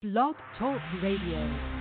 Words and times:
Blog 0.00 0.36
Talk 0.56 0.80
Radio. 1.02 1.77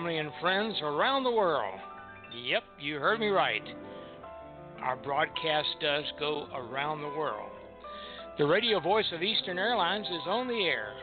Family 0.00 0.18
and 0.18 0.30
friends 0.40 0.76
around 0.82 1.24
the 1.24 1.30
world. 1.30 1.78
Yep, 2.34 2.62
you 2.80 2.96
heard 2.96 3.20
me 3.20 3.28
right. 3.28 3.62
Our 4.82 4.96
broadcast 4.96 5.68
does 5.82 6.04
go 6.18 6.46
around 6.54 7.02
the 7.02 7.18
world. 7.18 7.50
The 8.38 8.46
radio 8.46 8.80
voice 8.80 9.04
of 9.12 9.22
Eastern 9.22 9.58
Airlines 9.58 10.06
is 10.06 10.22
on 10.26 10.48
the 10.48 10.64
air, 10.64 10.94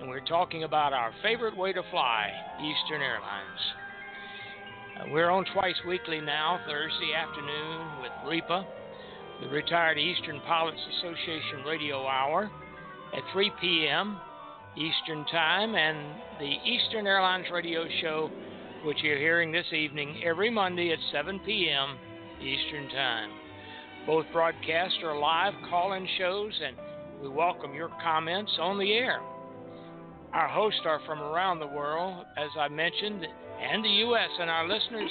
and 0.00 0.10
we're 0.10 0.20
talking 0.20 0.64
about 0.64 0.92
our 0.92 1.12
favorite 1.22 1.56
way 1.56 1.72
to 1.72 1.82
fly, 1.90 2.28
Eastern 2.58 3.00
Airlines. 3.00 3.60
Uh, 5.00 5.04
we're 5.12 5.30
on 5.30 5.46
twice 5.54 5.76
weekly 5.88 6.20
now, 6.20 6.60
Thursday 6.66 7.14
afternoon 7.16 8.02
with 8.02 8.12
REPA, 8.26 8.66
the 9.40 9.48
Retired 9.48 9.98
Eastern 9.98 10.42
Pilots 10.46 10.80
Association 10.98 11.64
Radio 11.66 12.06
Hour, 12.06 12.50
at 13.16 13.22
3 13.32 13.50
p.m. 13.62 14.18
Eastern 14.76 15.24
Time, 15.26 15.74
and 15.74 16.14
the 16.38 16.56
Eastern 16.64 17.06
Airlines 17.06 17.46
Radio 17.50 17.86
Show, 18.02 18.30
which 18.84 18.98
you're 19.02 19.18
hearing 19.18 19.50
this 19.50 19.72
evening 19.72 20.20
every 20.22 20.50
Monday 20.50 20.92
at 20.92 20.98
7 21.10 21.40
p.m. 21.46 21.96
Eastern 22.40 22.88
Time. 22.90 23.30
Both 24.06 24.26
broadcasts 24.32 24.98
are 25.02 25.18
live 25.18 25.54
call 25.70 25.94
in 25.94 26.06
shows, 26.18 26.52
and 26.64 26.76
we 27.22 27.28
welcome 27.28 27.74
your 27.74 27.90
comments 28.02 28.52
on 28.60 28.78
the 28.78 28.92
air. 28.92 29.20
Our 30.34 30.48
hosts 30.48 30.82
are 30.84 31.00
from 31.06 31.20
around 31.20 31.60
the 31.60 31.66
world, 31.66 32.26
as 32.36 32.50
I 32.58 32.68
mentioned, 32.68 33.26
and 33.62 33.82
the 33.82 33.88
U.S., 33.88 34.28
and 34.38 34.50
our 34.50 34.68
listeners 34.68 35.10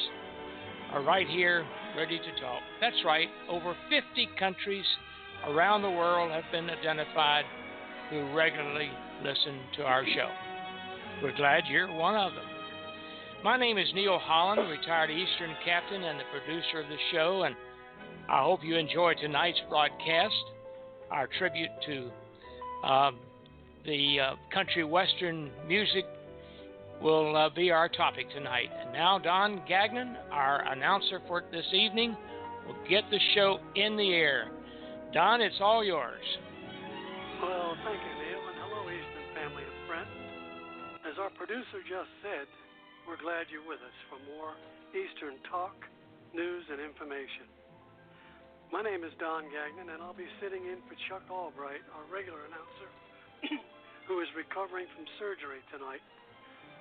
are 0.92 1.02
right 1.02 1.28
here 1.28 1.66
ready 1.98 2.20
to 2.20 2.42
talk. 2.42 2.62
That's 2.80 3.04
right, 3.04 3.28
over 3.50 3.76
50 3.90 4.30
countries 4.38 4.86
around 5.48 5.82
the 5.82 5.90
world 5.90 6.32
have 6.32 6.44
been 6.52 6.70
identified 6.70 7.46
who 8.12 8.32
regularly 8.36 8.90
listen 9.24 9.60
to 9.78 9.84
our 9.84 10.04
show. 10.06 10.30
We're 11.22 11.36
glad 11.36 11.64
you're 11.70 11.92
one 11.92 12.16
of 12.16 12.34
them. 12.34 12.46
My 13.44 13.58
name 13.58 13.78
is 13.78 13.88
Neil 13.94 14.20
Holland, 14.20 14.70
retired 14.70 15.12
Eastern 15.12 15.56
captain 15.64 16.03
and 16.03 16.20
the 16.20 16.24
producer 16.31 16.81
of 16.81 16.90
the 16.90 16.98
show, 17.12 17.44
and 17.44 17.56
I 18.28 18.44
hope 18.44 18.62
you 18.64 18.75
enjoy 18.75 19.14
tonight's 19.22 19.62
broadcast. 19.70 20.34
Our 21.12 21.30
tribute 21.38 21.70
to 21.86 22.88
um, 22.88 23.20
the 23.86 24.20
uh, 24.20 24.36
country 24.52 24.84
western 24.84 25.52
music 25.68 26.06
will 27.02 27.36
uh, 27.36 27.50
be 27.50 27.72
our 27.72 27.88
topic 27.88 28.30
tonight. 28.31 28.70
And 28.81 28.94
now, 28.94 29.20
Don 29.20 29.62
Gagnon, 29.68 30.16
our 30.31 30.68
announcer 30.72 31.22
for 31.28 31.44
this 31.52 31.66
evening, 31.74 32.18
will 32.66 32.75
get 32.90 33.04
the 33.12 33.20
show 33.36 33.59
in 33.75 33.96
the 33.96 34.14
air. 34.14 34.50
Don, 35.14 35.42
it's 35.42 35.56
all 35.62 35.84
yours. 35.84 36.24
Well, 37.42 37.75
thank 37.86 38.00
you, 38.00 38.15
our 41.25 41.34
producer 41.34 41.81
just 41.90 42.13
said, 42.22 42.46
we're 43.09 43.18
glad 43.18 43.50
you're 43.50 43.66
with 43.66 43.81
us 43.81 43.97
for 44.13 44.22
more 44.30 44.53
Eastern 44.94 45.41
talk, 45.50 45.74
news, 46.38 46.62
and 46.69 46.78
information. 46.78 47.50
My 48.69 48.86
name 48.86 49.02
is 49.02 49.09
Don 49.18 49.50
Gagnon, 49.50 49.90
and 49.90 50.06
I'll 50.06 50.13
be 50.13 50.30
sitting 50.38 50.69
in 50.69 50.86
for 50.86 50.94
Chuck 51.09 51.25
Albright, 51.34 51.81
our 51.97 52.06
regular 52.13 52.46
announcer, 52.46 52.90
who 54.06 54.22
is 54.22 54.30
recovering 54.38 54.86
from 54.94 55.09
surgery 55.18 55.66
tonight. 55.74 56.06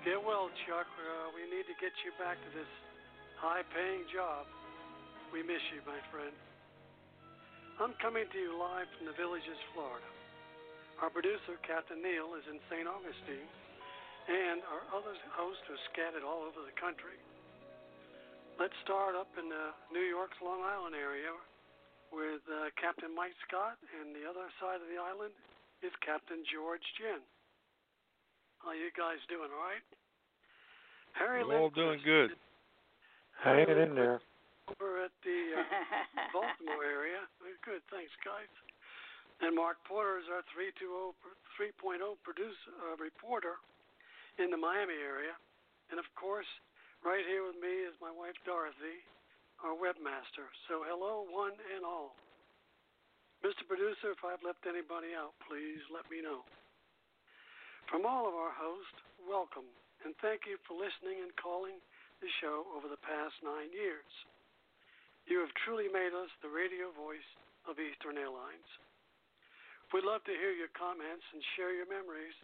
Get 0.04 0.20
well, 0.20 0.52
Chuck. 0.68 0.92
Uh, 0.92 1.32
we 1.32 1.48
need 1.48 1.64
to 1.64 1.76
get 1.80 1.96
you 2.04 2.12
back 2.20 2.36
to 2.36 2.50
this 2.52 2.68
high 3.40 3.64
paying 3.72 4.04
job. 4.12 4.44
We 5.32 5.40
miss 5.40 5.64
you, 5.72 5.80
my 5.88 5.96
friend. 6.12 6.36
I'm 7.80 7.96
coming 7.96 8.28
to 8.28 8.36
you 8.36 8.60
live 8.60 8.92
from 9.00 9.08
the 9.08 9.16
Villages, 9.16 9.56
Florida. 9.72 10.04
Our 11.00 11.08
producer, 11.08 11.56
Captain 11.64 12.04
Neal, 12.04 12.36
is 12.36 12.44
in 12.44 12.60
St. 12.68 12.84
Augustine, 12.84 13.48
and 14.28 14.64
our 14.72 14.84
other 14.96 15.14
hosts 15.36 15.64
are 15.68 15.80
scattered 15.92 16.24
all 16.24 16.44
over 16.46 16.64
the 16.64 16.74
country. 16.80 17.16
Let's 18.56 18.76
start 18.86 19.18
up 19.18 19.28
in 19.36 19.50
the 19.50 19.74
New 19.90 20.06
York's 20.06 20.38
Long 20.38 20.62
Island 20.62 20.94
area 20.94 21.34
with 22.14 22.40
uh, 22.46 22.70
Captain 22.78 23.10
Mike 23.10 23.34
Scott, 23.50 23.74
and 23.98 24.14
the 24.14 24.22
other 24.22 24.46
side 24.62 24.78
of 24.78 24.86
the 24.86 25.00
island 25.02 25.34
is 25.82 25.90
Captain 26.06 26.46
George 26.46 26.84
Jin. 26.96 27.18
How 28.62 28.72
you 28.72 28.94
guys 28.94 29.18
doing? 29.26 29.50
All 29.50 29.60
right? 29.66 29.82
Harry 31.18 31.42
We're 31.42 31.58
all 31.58 31.74
doing 31.74 31.98
Lindquist 32.00 32.06
good. 32.06 32.30
Harry 33.42 33.66
Hanging 33.66 33.90
in 33.90 33.92
there. 33.98 34.22
over 34.70 35.02
at 35.02 35.14
the 35.26 35.40
uh, 35.58 35.66
Baltimore 36.34 36.86
area. 36.86 37.26
Good, 37.66 37.82
thanks, 37.90 38.14
guys. 38.22 38.48
And 39.42 39.58
Mark 39.58 39.82
Porter 39.84 40.22
is 40.22 40.30
our 40.30 40.46
3.0 40.54 40.86
3.0 41.58 41.98
producer 42.22 42.70
uh, 42.86 42.94
reporter 43.02 43.58
in 44.38 44.50
the 44.50 44.58
Miami 44.58 44.98
area, 44.98 45.34
and 45.90 45.98
of 46.02 46.08
course, 46.18 46.48
right 47.06 47.22
here 47.22 47.46
with 47.46 47.58
me 47.60 47.86
is 47.86 47.94
my 48.02 48.10
wife 48.10 48.34
Dorothy, 48.42 48.98
our 49.62 49.78
webmaster. 49.78 50.50
So 50.66 50.82
hello, 50.82 51.26
one 51.30 51.54
and 51.74 51.86
all. 51.86 52.18
Mr. 53.46 53.62
Producer, 53.68 54.10
if 54.10 54.24
I've 54.24 54.42
left 54.42 54.64
anybody 54.66 55.12
out, 55.14 55.36
please 55.44 55.80
let 55.92 56.08
me 56.08 56.24
know. 56.24 56.42
From 57.92 58.08
all 58.08 58.24
of 58.26 58.34
our 58.34 58.56
hosts, 58.56 58.98
welcome 59.22 59.68
and 60.02 60.12
thank 60.20 60.44
you 60.44 60.60
for 60.68 60.76
listening 60.76 61.24
and 61.24 61.32
calling 61.40 61.80
the 62.20 62.28
show 62.44 62.68
over 62.76 62.90
the 62.90 63.00
past 63.00 63.32
nine 63.40 63.72
years. 63.72 64.08
You 65.24 65.40
have 65.40 65.52
truly 65.64 65.88
made 65.88 66.12
us 66.12 66.28
the 66.44 66.52
radio 66.52 66.92
voice 66.92 67.28
of 67.64 67.80
Eastern 67.80 68.20
Airlines. 68.20 68.68
We'd 69.92 70.04
love 70.04 70.20
to 70.28 70.36
hear 70.36 70.52
your 70.52 70.72
comments 70.76 71.24
and 71.32 71.40
share 71.56 71.72
your 71.72 71.88
memories 71.88 72.36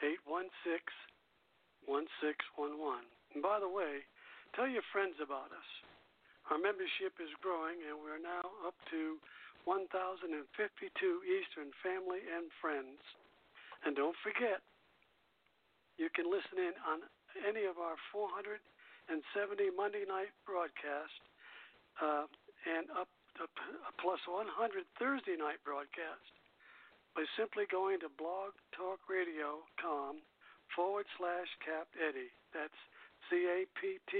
816 0.00 0.48
1611. 1.86 3.04
And 3.36 3.40
by 3.44 3.60
the 3.60 3.68
way, 3.68 4.02
tell 4.56 4.68
your 4.68 4.86
friends 4.90 5.20
about 5.20 5.52
us. 5.52 5.70
Our 6.48 6.62
membership 6.62 7.18
is 7.18 7.30
growing, 7.42 7.82
and 7.84 7.98
we're 7.98 8.22
now 8.22 8.46
up 8.64 8.78
to 8.94 9.18
1,052 9.66 10.46
Eastern 11.26 11.74
family 11.82 12.22
and 12.22 12.46
friends. 12.62 13.02
And 13.82 13.98
don't 13.98 14.16
forget, 14.22 14.62
you 15.98 16.06
can 16.14 16.30
listen 16.30 16.56
in 16.56 16.78
on 16.86 17.02
any 17.42 17.66
of 17.66 17.82
our 17.82 17.98
470 18.14 18.62
Monday 19.74 20.06
night 20.06 20.30
broadcasts 20.46 21.18
uh, 22.00 22.30
and 22.64 22.88
up 22.94 23.10
to 23.36 23.44
plus 24.00 24.22
100 24.24 24.48
Thursday 24.96 25.36
night 25.36 25.60
broadcasts 25.66 26.30
by 27.16 27.24
simply 27.36 27.64
going 27.68 28.00
to 28.00 28.08
blogtalkradio.com 28.12 30.20
forward 30.74 31.06
slash 31.16 31.48
Cap 31.64 31.88
Eddie. 31.96 32.28
That's 32.52 32.76
C 33.28 33.48
A 33.48 33.64
P 33.76 33.98
T 34.08 34.16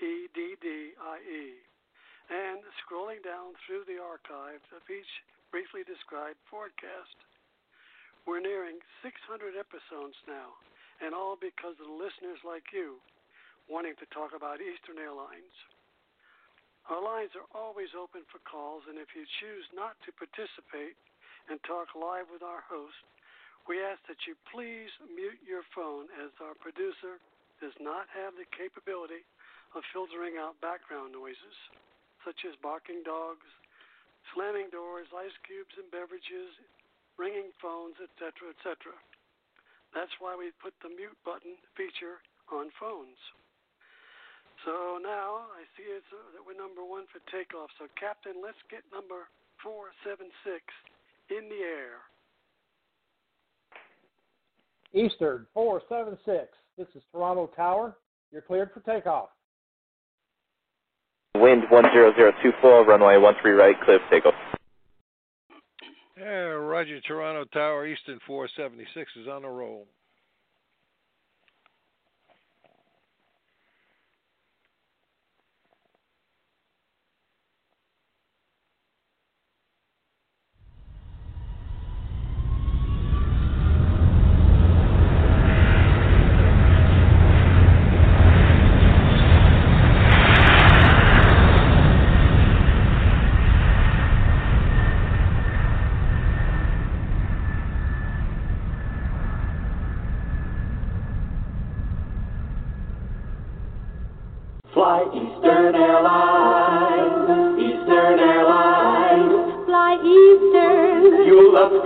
E 0.00 0.28
D 0.32 0.56
D 0.60 0.92
I 0.96 1.18
E. 1.20 1.65
And 2.26 2.58
scrolling 2.82 3.22
down 3.22 3.54
through 3.62 3.86
the 3.86 4.02
archives 4.02 4.66
of 4.74 4.82
each 4.90 5.12
briefly 5.54 5.86
described 5.86 6.42
broadcast. 6.50 7.14
We're 8.26 8.42
nearing 8.42 8.82
600 9.06 9.54
episodes 9.54 10.18
now, 10.26 10.58
and 10.98 11.14
all 11.14 11.38
because 11.38 11.78
of 11.78 11.86
listeners 11.86 12.42
like 12.42 12.74
you 12.74 12.98
wanting 13.70 13.94
to 14.02 14.06
talk 14.10 14.34
about 14.34 14.58
Eastern 14.58 14.98
Airlines. 14.98 15.54
Our 16.90 17.02
lines 17.02 17.34
are 17.38 17.46
always 17.54 17.94
open 17.94 18.26
for 18.30 18.42
calls, 18.46 18.86
and 18.90 18.98
if 18.98 19.10
you 19.14 19.26
choose 19.42 19.66
not 19.74 19.98
to 20.06 20.14
participate 20.14 20.98
and 21.46 21.62
talk 21.62 21.94
live 21.94 22.30
with 22.30 22.42
our 22.42 22.62
host, 22.66 22.98
we 23.66 23.82
ask 23.82 23.98
that 24.06 24.22
you 24.26 24.38
please 24.54 24.90
mute 25.10 25.38
your 25.42 25.66
phone 25.74 26.06
as 26.22 26.30
our 26.38 26.54
producer 26.58 27.18
does 27.58 27.74
not 27.82 28.06
have 28.14 28.38
the 28.38 28.46
capability 28.54 29.26
of 29.74 29.82
filtering 29.90 30.38
out 30.38 30.54
background 30.62 31.10
noises, 31.10 31.58
such 32.26 32.42
as 32.42 32.58
barking 32.58 33.06
dogs, 33.06 33.46
slamming 34.34 34.66
doors, 34.74 35.06
ice 35.14 35.38
cubes 35.46 35.70
and 35.78 35.86
beverages, 35.94 36.50
ringing 37.14 37.54
phones, 37.62 37.94
etc., 38.02 38.50
etc. 38.50 38.90
That's 39.94 40.10
why 40.18 40.34
we 40.34 40.50
put 40.58 40.74
the 40.82 40.90
mute 40.90 41.14
button 41.22 41.54
feature 41.78 42.18
on 42.50 42.74
phones. 42.82 43.16
So 44.66 44.98
now 44.98 45.46
I 45.54 45.62
see 45.78 45.86
it's, 45.86 46.10
uh, 46.10 46.34
that 46.34 46.42
we're 46.42 46.58
number 46.58 46.82
one 46.82 47.06
for 47.14 47.22
takeoff. 47.30 47.70
So, 47.78 47.86
Captain, 47.94 48.42
let's 48.42 48.58
get 48.66 48.82
number 48.90 49.30
476 49.62 50.34
in 51.30 51.46
the 51.46 51.62
air. 51.62 52.02
Eastern 54.90 55.46
476. 55.54 56.50
This 56.76 56.88
is 56.98 57.02
Toronto 57.12 57.46
Tower. 57.54 57.96
You're 58.32 58.42
cleared 58.42 58.72
for 58.72 58.80
takeoff. 58.80 59.30
Wind 61.36 61.64
10024, 61.70 62.84
runway 62.84 63.16
13 63.16 63.52
right, 63.52 63.76
clear 63.84 64.00
for 64.00 64.10
takeoff. 64.10 64.34
Yeah, 66.16 66.56
Roger, 66.56 67.00
Toronto 67.00 67.44
Tower, 67.52 67.86
Eastern 67.86 68.18
476 68.26 69.10
is 69.16 69.28
on 69.28 69.42
the 69.42 69.48
roll. 69.48 69.86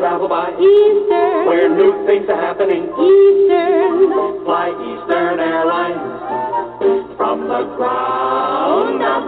Travel 0.01 0.29
by 0.29 0.49
Eastern. 0.57 1.45
where 1.47 1.69
new 1.69 1.93
things 2.07 2.25
are 2.29 2.41
happening. 2.41 2.85
Eastern. 2.89 4.09
Fly 4.49 4.73
Eastern 4.73 5.39
Airlines 5.39 6.17
from 7.17 7.41
the 7.47 7.65
ground 7.77 9.03
up, 9.03 9.25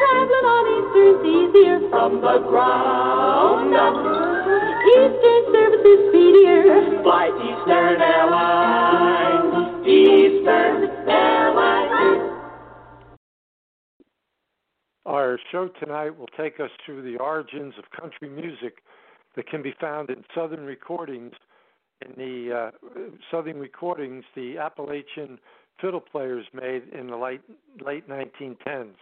Traveling 0.00 0.48
on 0.48 0.64
Eastern's 0.72 1.22
easier. 1.28 1.78
from 1.90 2.20
the 2.24 2.38
ground 2.48 3.74
up. 3.76 3.94
Eastern 4.96 5.42
service 5.52 5.84
is 5.84 6.00
speedier. 6.08 7.02
Fly 7.04 7.28
Eastern 7.36 8.00
Airlines, 8.00 9.86
Eastern 9.86 10.88
Airlines. 11.06 12.32
Our 15.04 15.38
show 15.52 15.68
tonight 15.78 16.16
will 16.16 16.30
take 16.34 16.58
us 16.60 16.70
through 16.86 17.02
the 17.02 17.18
origins 17.18 17.74
of 17.78 17.84
country 17.90 18.30
music 18.30 18.78
that 19.36 19.48
can 19.48 19.62
be 19.62 19.74
found 19.80 20.10
in 20.10 20.24
Southern 20.34 20.64
recordings. 20.64 21.32
In 22.04 22.12
the 22.16 22.54
uh, 22.54 22.70
Southern 23.30 23.58
recordings, 23.58 24.24
the 24.34 24.58
Appalachian 24.58 25.38
fiddle 25.80 26.00
players 26.00 26.46
made 26.52 26.82
in 26.92 27.08
the 27.08 27.16
late 27.16 27.42
late 27.84 28.08
1910s. 28.08 28.94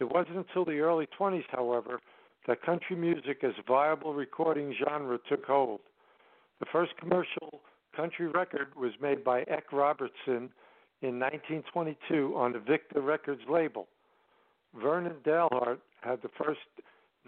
It 0.00 0.04
wasn't 0.04 0.36
until 0.36 0.64
the 0.64 0.78
early 0.78 1.08
20s, 1.18 1.44
however, 1.50 2.00
that 2.46 2.62
country 2.62 2.96
music 2.96 3.42
as 3.42 3.52
a 3.58 3.62
viable 3.66 4.14
recording 4.14 4.74
genre 4.82 5.18
took 5.28 5.44
hold. 5.44 5.80
The 6.60 6.66
first 6.72 6.92
commercial 6.98 7.60
country 7.96 8.28
record 8.28 8.68
was 8.76 8.92
made 9.00 9.24
by 9.24 9.42
Eck 9.42 9.72
Robertson 9.72 10.50
in 11.02 11.18
1922 11.18 12.34
on 12.36 12.52
the 12.52 12.60
Victor 12.60 13.00
Records 13.00 13.42
label. 13.48 13.88
Vernon 14.74 15.16
Dalhart 15.24 15.78
had 16.00 16.22
the 16.22 16.30
first 16.42 16.60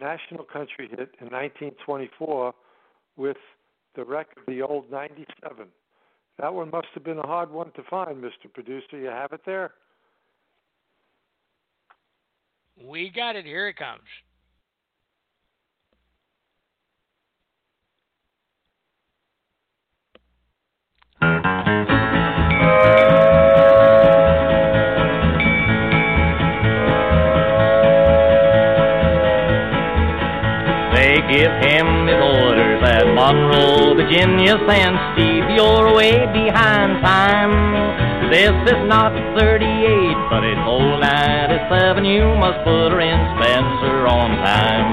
national 0.00 0.44
country 0.44 0.88
hit 0.88 1.14
in 1.20 1.28
1924 1.28 2.54
with 3.16 3.36
the 3.94 4.04
record 4.04 4.44
The 4.46 4.62
Old 4.62 4.90
97. 4.90 5.66
That 6.38 6.54
one 6.54 6.70
must 6.70 6.88
have 6.94 7.04
been 7.04 7.18
a 7.18 7.26
hard 7.26 7.50
one 7.50 7.70
to 7.72 7.82
find, 7.88 8.16
Mr. 8.22 8.52
Producer. 8.52 8.98
You 8.98 9.06
have 9.06 9.32
it 9.32 9.42
there? 9.44 9.72
We 12.82 13.10
got 13.10 13.36
it. 13.36 13.44
Here 13.44 13.68
it 13.68 13.76
comes. 13.76 14.00
They 21.20 21.26
Monroe, 33.30 33.94
Virginia. 33.94 34.58
Send 34.66 34.98
Steve, 35.14 35.46
you're 35.54 35.94
way 35.94 36.26
behind 36.34 36.98
time. 36.98 37.54
This 38.26 38.50
is 38.66 38.82
not 38.90 39.14
38, 39.38 39.70
but 40.26 40.42
it's 40.42 40.58
old 40.66 40.98
97. 40.98 42.04
You 42.04 42.26
must 42.34 42.58
put 42.66 42.90
her 42.90 42.98
in 42.98 43.20
Spencer 43.38 44.10
on 44.10 44.34
time. 44.42 44.90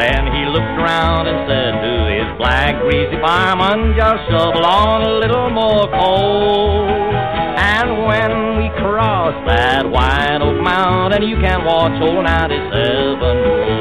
Then 0.00 0.32
he 0.32 0.48
looked 0.48 0.76
around 0.80 1.28
and 1.28 1.44
said 1.44 1.84
to 1.84 1.92
his 2.16 2.28
black 2.40 2.80
greasy 2.80 3.20
fireman, 3.20 3.92
just 3.92 4.24
shovel 4.32 4.64
on 4.64 5.02
a 5.04 5.12
little 5.20 5.50
more 5.50 5.84
coal. 5.92 6.88
And 6.88 8.08
when 8.08 8.56
we 8.56 8.72
cross 8.80 9.36
that 9.44 9.84
white 9.84 10.40
oak 10.40 10.64
mountain, 10.64 11.28
you 11.28 11.36
can 11.36 11.62
watch 11.62 11.92
old 12.00 12.24
97 12.24 13.73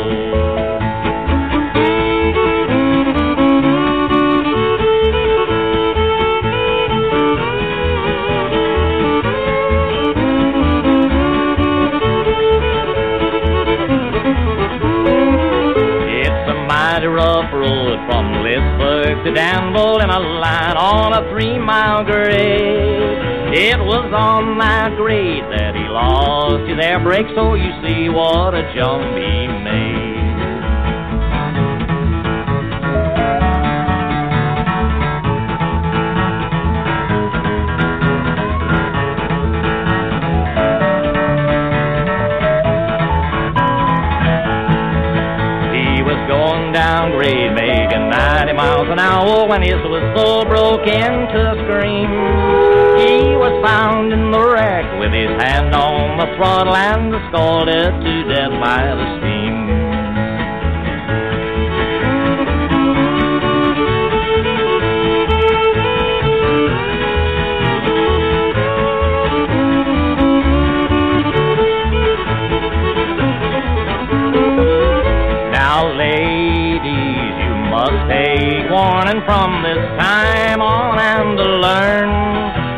to 19.24 19.32
Danville 19.32 20.02
in 20.02 20.10
a 20.10 20.20
line 20.20 20.76
on 20.76 21.14
a 21.14 21.30
three 21.32 21.58
mile 21.58 22.04
grade. 22.04 23.56
It 23.56 23.80
was 23.80 24.12
on 24.12 24.58
that 24.58 24.98
grade 24.98 25.46
that 25.46 25.76
he 25.76 25.88
lost 25.88 26.68
his 26.68 26.78
air 26.84 27.00
brake, 27.00 27.28
so 27.34 27.54
you 27.56 27.72
see 27.86 28.10
what 28.10 28.54
a 28.54 28.74
jump 28.76 29.16
he 29.16 29.48
made. 29.48 30.03
Miles 48.64 48.88
an 48.88 49.00
hour 49.00 49.46
when 49.48 49.62
his 49.62 49.82
whistle 49.92 50.46
broke 50.46 50.88
into 50.88 51.40
a 51.52 51.56
scream. 51.68 52.12
He 53.04 53.36
was 53.36 53.52
found 53.60 54.14
in 54.14 54.32
the 54.32 54.40
wreck 54.40 54.88
with 55.00 55.12
his 55.12 55.32
hand 55.42 55.76
on 55.76 56.18
the 56.18 56.28
throttle 56.38 56.76
and 56.76 57.12
scalded 57.28 57.92
to 57.92 58.14
death 58.32 58.56
by 58.64 58.96
the 58.96 59.08
steam. 59.18 59.23
Warning 78.74 79.22
from 79.30 79.62
this 79.62 79.78
time 80.02 80.60
on 80.60 80.98
and 80.98 81.38
to 81.38 81.46
learn. 81.46 82.10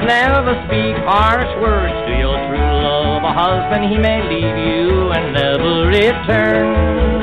Never 0.04 0.52
speak 0.68 0.96
harsh 1.08 1.48
words 1.64 1.96
to 2.04 2.12
your 2.20 2.36
true 2.52 2.72
love. 2.84 3.24
A 3.24 3.32
husband, 3.32 3.88
he 3.88 3.98
may 3.98 4.20
leave 4.28 4.58
you 4.60 5.12
and 5.16 5.32
never 5.32 5.88
return. 5.88 7.16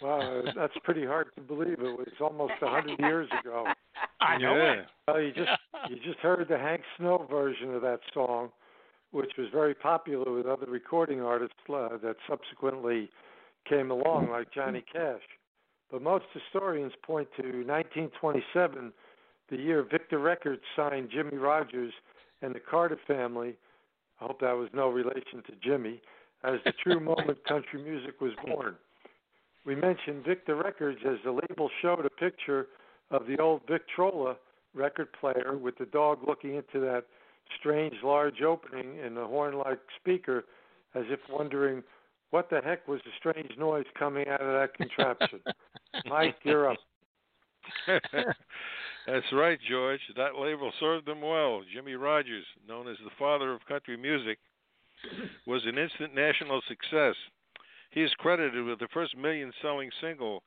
wow, 0.00 0.42
that's 0.54 0.72
pretty 0.84 1.04
hard 1.04 1.34
to 1.34 1.40
believe. 1.40 1.80
It 1.80 1.98
was 1.98 2.14
almost 2.20 2.54
a 2.62 2.68
hundred 2.68 3.00
years 3.00 3.28
ago. 3.40 3.66
I 4.20 4.38
know 4.38 4.54
yeah. 4.54 4.72
it. 4.72 4.86
Well, 5.08 5.20
you 5.20 5.32
just 5.32 5.50
you 5.90 5.96
just 5.96 6.20
heard 6.20 6.46
the 6.48 6.58
Hank 6.58 6.82
Snow 6.96 7.26
version 7.28 7.74
of 7.74 7.82
that 7.82 7.98
song, 8.14 8.50
which 9.10 9.32
was 9.36 9.48
very 9.52 9.74
popular 9.74 10.32
with 10.32 10.46
other 10.46 10.66
recording 10.66 11.20
artists 11.20 11.56
uh, 11.68 11.88
that 12.04 12.14
subsequently 12.28 13.10
came 13.68 13.90
along, 13.90 14.30
like 14.30 14.50
mm-hmm. 14.50 14.60
Johnny 14.60 14.84
Cash. 14.92 15.22
But 15.90 16.02
most 16.02 16.24
historians 16.32 16.92
point 17.04 17.28
to 17.36 17.42
1927, 17.42 18.92
the 19.50 19.56
year 19.56 19.86
Victor 19.88 20.18
Records 20.18 20.62
signed 20.74 21.10
Jimmy 21.12 21.36
Rodgers 21.36 21.92
and 22.42 22.54
the 22.54 22.60
Carter 22.60 22.98
family. 23.06 23.56
I 24.20 24.24
hope 24.24 24.40
that 24.40 24.52
was 24.52 24.68
no 24.72 24.88
relation 24.88 25.42
to 25.46 25.52
Jimmy, 25.62 26.00
as 26.42 26.54
the 26.64 26.72
true 26.82 27.00
moment 27.16 27.44
country 27.46 27.82
music 27.82 28.20
was 28.20 28.32
born. 28.46 28.76
We 29.64 29.74
mentioned 29.74 30.24
Victor 30.24 30.56
Records 30.56 30.98
as 31.08 31.16
the 31.24 31.32
label 31.32 31.70
showed 31.80 32.04
a 32.04 32.10
picture 32.10 32.68
of 33.10 33.26
the 33.26 33.38
old 33.38 33.62
Victrola 33.68 34.36
record 34.74 35.08
player 35.18 35.56
with 35.56 35.78
the 35.78 35.86
dog 35.86 36.18
looking 36.26 36.54
into 36.54 36.80
that 36.80 37.04
strange 37.58 37.94
large 38.02 38.42
opening 38.42 38.98
in 38.98 39.14
the 39.14 39.24
horn 39.24 39.56
like 39.58 39.78
speaker 40.00 40.44
as 40.94 41.04
if 41.08 41.20
wondering 41.30 41.82
what 42.34 42.50
the 42.50 42.60
heck 42.64 42.88
was 42.88 42.98
the 43.04 43.12
strange 43.16 43.56
noise 43.56 43.84
coming 43.96 44.26
out 44.26 44.40
of 44.40 44.48
that 44.48 44.74
contraption? 44.76 45.38
Mike, 46.04 46.34
you're 46.42 46.68
up. 46.68 46.78
That's 49.06 49.32
right, 49.32 49.58
George. 49.70 50.00
That 50.16 50.34
label 50.34 50.72
served 50.80 51.06
them 51.06 51.20
well. 51.20 51.62
Jimmy 51.72 51.94
Rodgers, 51.94 52.44
known 52.66 52.88
as 52.88 52.96
the 53.04 53.12
father 53.20 53.52
of 53.52 53.64
country 53.68 53.96
music, 53.96 54.38
was 55.46 55.62
an 55.64 55.78
instant 55.78 56.12
national 56.12 56.60
success. 56.66 57.14
He 57.92 58.02
is 58.02 58.10
credited 58.18 58.64
with 58.64 58.80
the 58.80 58.88
first 58.92 59.16
million 59.16 59.52
selling 59.62 59.90
single, 60.00 60.42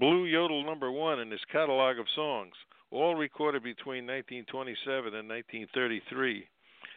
Blue 0.00 0.24
Yodel 0.24 0.64
Number 0.64 0.90
One, 0.90 1.20
in 1.20 1.30
his 1.30 1.44
catalog 1.52 2.00
of 2.00 2.06
songs, 2.16 2.54
all 2.90 3.14
recorded 3.14 3.62
between 3.62 4.04
1927 4.04 5.14
and 5.14 5.28
1933 5.28 6.48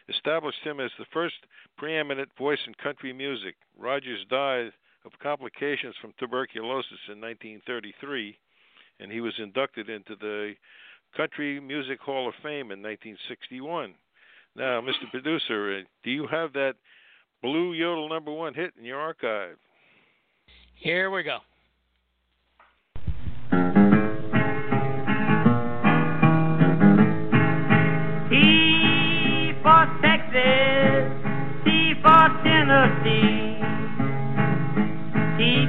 established 0.08 0.62
him 0.64 0.80
as 0.80 0.90
the 0.98 1.04
first 1.12 1.34
preeminent 1.76 2.28
voice 2.38 2.58
in 2.66 2.74
country 2.74 3.12
music. 3.12 3.54
Rodgers 3.78 4.24
died 4.30 4.72
of 5.04 5.12
complications 5.22 5.94
from 6.00 6.12
tuberculosis 6.18 6.98
in 7.08 7.20
1933, 7.20 8.38
and 9.00 9.12
he 9.12 9.20
was 9.20 9.34
inducted 9.38 9.88
into 9.88 10.16
the 10.16 10.54
Country 11.16 11.60
Music 11.60 12.00
Hall 12.00 12.28
of 12.28 12.34
Fame 12.42 12.70
in 12.70 12.82
1961. 12.82 13.94
Now, 14.56 14.80
Mr. 14.80 15.10
Producer, 15.10 15.78
uh, 15.78 15.82
do 16.02 16.10
you 16.10 16.26
have 16.26 16.52
that 16.54 16.74
Blue 17.42 17.72
Yodel 17.72 18.08
number 18.08 18.32
one 18.32 18.54
hit 18.54 18.74
in 18.78 18.84
your 18.84 18.98
archive? 18.98 19.56
Here 20.74 21.10
we 21.10 21.22
go. 21.22 21.38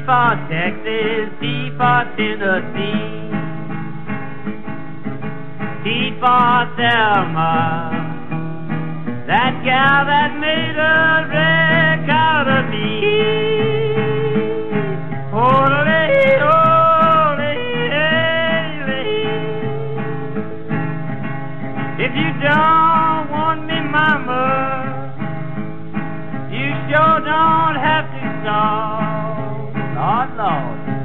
For 0.10 0.34
Texas, 0.50 1.30
T 1.40 1.70
for 1.78 2.02
Tennessee. 2.18 3.30
T 5.84 5.86
for 6.20 6.56
Thelma, 6.78 7.54
that 9.28 9.54
gal 9.64 10.06
that 10.10 10.34
made 10.42 10.78
a 10.82 11.30
wreck 11.30 12.10
out 12.10 12.48
of 12.58 12.64
me. 12.74 12.89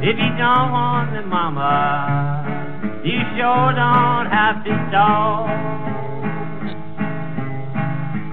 If 0.06 0.18
you 0.18 0.30
don't 0.36 0.70
want 0.70 1.14
me, 1.14 1.20
mama, 1.24 3.00
you 3.02 3.18
sure 3.36 3.72
don't 3.72 4.28
have 4.28 4.62
to 4.62 4.72
stall. 4.90 5.48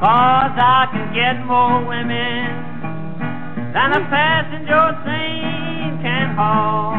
Cause 0.03 0.55
I 0.59 0.87
can 0.91 1.13
get 1.15 1.45
more 1.47 1.79
women 1.87 3.71
than 3.71 3.93
a 3.93 4.03
passenger 4.11 4.99
train 5.05 6.01
can 6.03 6.35
haul. 6.35 6.91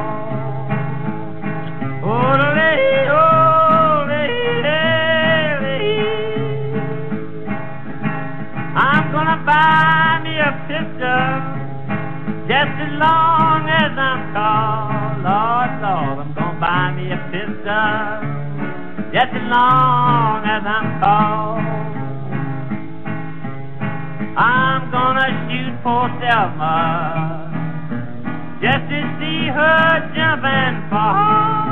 I'm 8.74 9.12
gonna 9.12 9.44
buy 9.44 10.20
me 10.24 10.38
a 10.38 10.50
pistol 10.66 11.51
just 12.48 12.74
as 12.74 12.92
long 12.98 13.68
as 13.68 13.92
I'm 13.94 14.34
called. 14.34 15.22
Lord, 15.22 15.70
Lord, 15.78 16.16
I'm 16.26 16.34
gonna 16.34 16.58
buy 16.58 16.90
me 16.96 17.12
a 17.14 17.20
pistol 17.30 18.42
just 19.14 19.30
as 19.30 19.46
long 19.46 20.42
as 20.42 20.62
I'm 20.66 20.88
called. 20.98 21.62
I'm 24.36 24.90
gonna 24.90 25.28
shoot 25.46 25.74
poor 25.84 26.08
Thelma 26.18 27.50
just 28.60 28.88
to 28.90 29.00
see 29.18 29.46
her 29.46 30.12
jump 30.14 30.42
and 30.44 30.90
fall. 30.90 31.71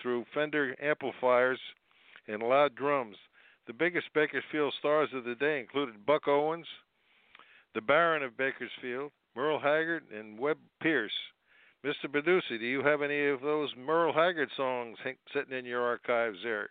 Through 0.00 0.24
Fender 0.34 0.76
amplifiers 0.82 1.58
and 2.28 2.42
loud 2.42 2.74
drums. 2.74 3.16
The 3.66 3.72
biggest 3.72 4.06
Bakersfield 4.14 4.74
stars 4.78 5.08
of 5.14 5.24
the 5.24 5.34
day 5.34 5.60
included 5.60 6.06
Buck 6.06 6.26
Owens, 6.26 6.66
the 7.74 7.80
Baron 7.80 8.22
of 8.22 8.36
Bakersfield, 8.36 9.12
Merle 9.36 9.60
Haggard, 9.60 10.04
and 10.12 10.38
Webb 10.38 10.58
Pierce. 10.82 11.12
Mr. 11.84 12.06
Bedusi, 12.06 12.58
do 12.58 12.66
you 12.66 12.82
have 12.82 13.00
any 13.00 13.28
of 13.28 13.40
those 13.40 13.70
Merle 13.76 14.12
Haggard 14.12 14.50
songs 14.56 14.98
sitting 15.32 15.56
in 15.56 15.64
your 15.64 15.82
archives 15.82 16.38
there? 16.42 16.70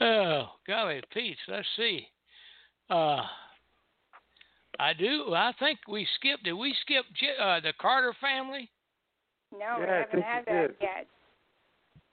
oh, 0.00 0.50
golly, 0.66 1.00
Pete, 1.12 1.36
let's 1.48 1.66
see. 1.76 2.06
Uh, 2.88 3.22
I 4.78 4.94
do. 4.94 5.34
I 5.34 5.52
think 5.58 5.78
we 5.88 6.06
skipped. 6.16 6.44
Did 6.44 6.54
we 6.54 6.74
skip 6.82 7.04
uh, 7.40 7.60
the 7.60 7.72
Carter 7.80 8.14
family? 8.20 8.70
No, 9.52 9.76
we 9.78 9.84
Yeah, 9.84 9.92
I 9.92 9.96
haven't 9.98 10.22
had 10.22 10.44
that 10.46 10.66
did. 10.68 10.76
yet. 10.80 11.06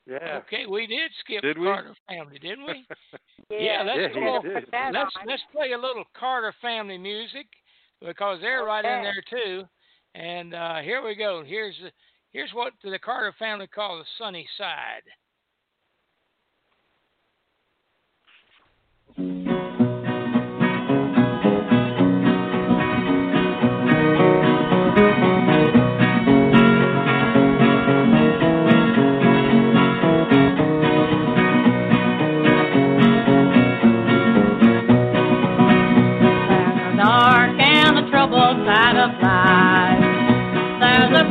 Yeah. 0.06 0.38
Okay, 0.48 0.66
we 0.66 0.88
did 0.88 1.12
skip 1.20 1.42
Did 1.42 1.58
the 1.58 1.62
we? 1.62 1.68
Carter 1.68 1.94
family, 2.08 2.40
didn't 2.40 2.66
we? 2.66 2.86
Yeah, 3.50 3.60
Yeah, 3.60 3.84
let's 3.84 4.16
Yeah, 4.16 4.40
we 4.44 4.50
did. 4.50 4.64
let's 4.72 5.16
on. 5.16 5.28
let's 5.28 5.44
play 5.54 5.72
a 5.74 5.78
little 5.78 6.04
Carter 6.18 6.54
family 6.62 6.98
music 6.98 7.48
because 8.02 8.40
they're 8.42 8.64
right 8.64 8.84
in 8.84 9.04
there 9.04 9.24
too. 9.30 9.64
And 10.16 10.54
uh, 10.54 10.78
here 10.80 11.04
we 11.06 11.16
go. 11.16 11.44
Here's 11.46 11.76
the, 11.82 11.92
here's 12.32 12.52
what 12.54 12.74
the 12.84 13.00
Carter 13.00 13.34
family 13.38 13.68
call 13.68 13.98
the 14.00 14.06
sunny 14.18 14.48
side. 14.58 15.04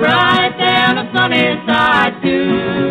Bright 0.07 0.55
and 0.61 1.01
a 1.01 1.07
sunny 1.13 1.59
side 1.67 2.15
too. 2.23 2.87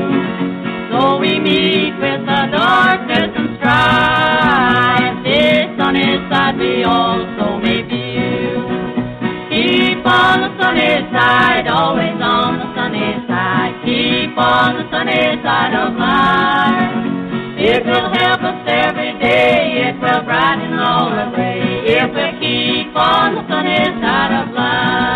So 0.91 1.17
we 1.17 1.39
meet 1.39 1.95
with 1.95 2.27
the 2.27 2.41
darkness 2.51 3.31
and 3.39 3.55
strife. 3.55 5.23
This 5.23 5.63
sunny 5.79 6.19
side 6.27 6.59
we 6.59 6.83
also 6.83 7.55
may 7.63 7.87
view. 7.87 8.67
Keep 9.47 10.03
on 10.05 10.43
the 10.43 10.51
sunny 10.59 11.07
side, 11.15 11.67
always 11.71 12.19
on 12.19 12.59
the 12.59 12.67
sunny 12.75 13.15
side. 13.31 13.79
Keep 13.85 14.37
on 14.37 14.75
the 14.75 14.83
sunny 14.91 15.39
side 15.39 15.73
of 15.73 15.95
life. 15.95 16.99
It 17.63 17.85
will 17.85 18.11
help 18.11 18.41
us 18.43 18.59
every 18.67 19.17
day. 19.23 19.87
It 19.87 19.95
will 20.03 20.21
brighten 20.27 20.73
all 20.79 21.15
the 21.15 21.31
way. 21.31 21.63
If 21.95 22.11
we 22.11 22.27
keep 22.43 22.93
on 22.93 23.35
the 23.35 23.47
sunny 23.47 23.85
side 24.03 24.33
of 24.43 24.53
life. 24.53 25.14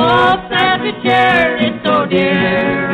Hopes 0.00 0.48
that 0.48 0.80
we 0.80 0.96
cherish 1.04 1.76
so 1.84 2.08
dear. 2.08 2.88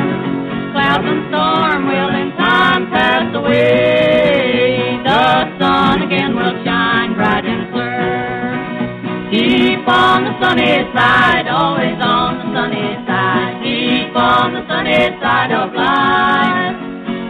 Clouds 0.75 1.07
and 1.07 1.23
storm 1.31 1.87
will 1.87 2.11
in 2.11 2.35
time 2.35 2.90
pass 2.90 3.31
away. 3.31 4.99
The 5.07 5.47
sun 5.55 6.03
again 6.03 6.35
will 6.35 6.59
shine 6.66 7.14
bright 7.14 7.47
and 7.47 7.71
clear. 7.71 9.31
Keep 9.31 9.87
on 9.87 10.27
the 10.27 10.35
sunny 10.42 10.83
side, 10.99 11.47
always 11.47 11.95
on 12.03 12.42
the 12.42 12.47
sunny 12.51 12.99
side. 13.07 13.55
Keep 13.62 14.16
on 14.19 14.47
the 14.59 14.66
sunny 14.66 14.99
side 15.23 15.53
of 15.55 15.71
life. 15.79 16.75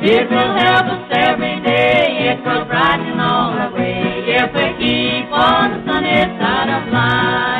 It 0.09 0.25
will 0.25 0.53
help 0.57 0.87
us 0.89 1.05
every 1.13 1.61
day. 1.61 2.33
It 2.33 2.41
will 2.41 2.65
brighten 2.65 3.21
all 3.21 3.53
the 3.53 3.77
way. 3.77 4.25
If 4.41 4.57
we 4.57 4.67
keep 4.81 5.29
on 5.29 5.77
the 5.77 5.81
sunny 5.85 6.17
side 6.41 6.71
of 6.73 6.89
life. 6.91 7.56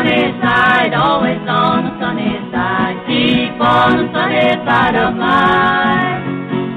Sunny 0.00 0.32
side, 0.40 0.94
always 0.94 1.44
on 1.46 1.84
the 1.84 1.92
sunny 2.00 2.32
side. 2.50 2.96
Keep 3.06 3.60
on 3.60 3.98
the 3.98 4.12
sunny 4.14 4.48
side 4.64 4.96
of 4.96 5.14
life. 5.16 6.24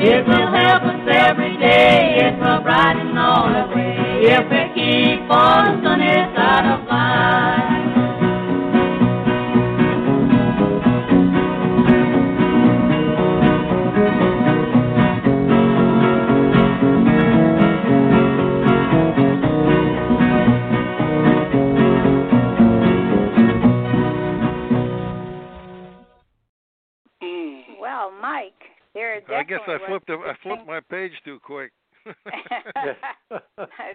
It 0.03 0.27
will 0.27 0.51
help 0.51 0.83
us 0.83 1.07
every 1.07 1.55
day. 1.57 2.17
It 2.19 2.38
will 2.38 2.59
brighten 2.62 3.17
all 3.17 3.47
the 3.47 3.73
way. 3.73 4.27
If 4.27 4.43
we 4.51 4.62
keep 4.75 5.31
on 5.31 5.82
page 31.13 31.21
too 31.26 31.39
quick. 31.43 31.71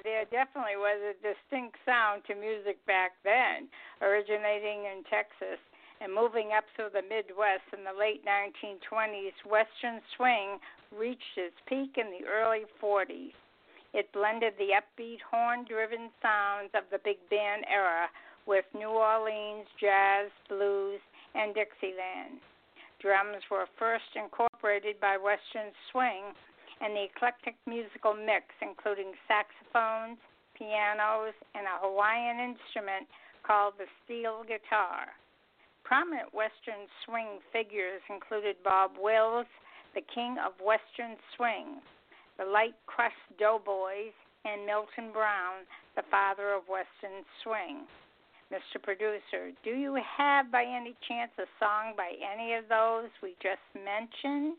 there 0.04 0.24
definitely 0.30 0.80
was 0.80 0.96
a 1.04 1.14
distinct 1.20 1.76
sound 1.84 2.22
to 2.26 2.34
music 2.34 2.78
back 2.86 3.12
then, 3.22 3.68
originating 4.00 4.88
in 4.88 5.04
Texas 5.10 5.60
and 6.00 6.14
moving 6.14 6.50
up 6.56 6.64
through 6.74 6.88
the 6.94 7.02
Midwest 7.02 7.66
in 7.76 7.84
the 7.84 7.92
late 7.92 8.24
1920s. 8.24 9.34
Western 9.44 10.00
swing 10.16 10.58
reached 10.96 11.36
its 11.36 11.56
peak 11.68 11.98
in 11.98 12.08
the 12.14 12.24
early 12.24 12.64
40s. 12.80 13.34
It 13.92 14.12
blended 14.12 14.54
the 14.56 14.78
upbeat, 14.78 15.18
horn 15.28 15.66
driven 15.68 16.08
sounds 16.22 16.70
of 16.72 16.84
the 16.92 17.02
big 17.04 17.18
band 17.28 17.64
era 17.68 18.08
with 18.46 18.64
New 18.72 18.94
Orleans 18.94 19.66
jazz, 19.80 20.30
blues, 20.48 21.00
and 21.34 21.52
Dixieland. 21.52 22.40
Drums 23.02 23.42
were 23.50 23.66
first 23.78 24.08
incorporated 24.14 25.00
by 25.00 25.18
Western 25.18 25.72
swing, 25.90 26.32
and 26.80 26.94
the 26.94 27.04
eclectic 27.04 27.54
musical 27.66 28.14
mix, 28.14 28.46
including 28.62 29.12
saxophones, 29.26 30.18
pianos, 30.54 31.34
and 31.54 31.66
a 31.66 31.78
Hawaiian 31.82 32.38
instrument 32.38 33.06
called 33.46 33.74
the 33.78 33.86
steel 34.04 34.42
guitar. 34.42 35.14
Prominent 35.84 36.34
Western 36.34 36.84
swing 37.04 37.40
figures 37.52 38.02
included 38.10 38.56
Bob 38.62 38.92
Wills, 39.00 39.46
the 39.94 40.04
king 40.14 40.36
of 40.38 40.52
Western 40.60 41.16
swing, 41.34 41.80
the 42.36 42.44
Light 42.44 42.76
Crust 42.86 43.18
Doughboys, 43.38 44.12
and 44.44 44.66
Milton 44.66 45.10
Brown, 45.12 45.64
the 45.96 46.04
father 46.10 46.52
of 46.52 46.68
Western 46.68 47.24
swing. 47.42 47.88
Mr. 48.52 48.80
Producer, 48.80 49.52
do 49.64 49.70
you 49.70 49.98
have 50.16 50.50
by 50.50 50.64
any 50.64 50.94
chance 51.06 51.30
a 51.38 51.44
song 51.60 51.92
by 51.96 52.12
any 52.20 52.54
of 52.54 52.64
those 52.68 53.10
we 53.22 53.36
just 53.42 53.64
mentioned? 53.74 54.56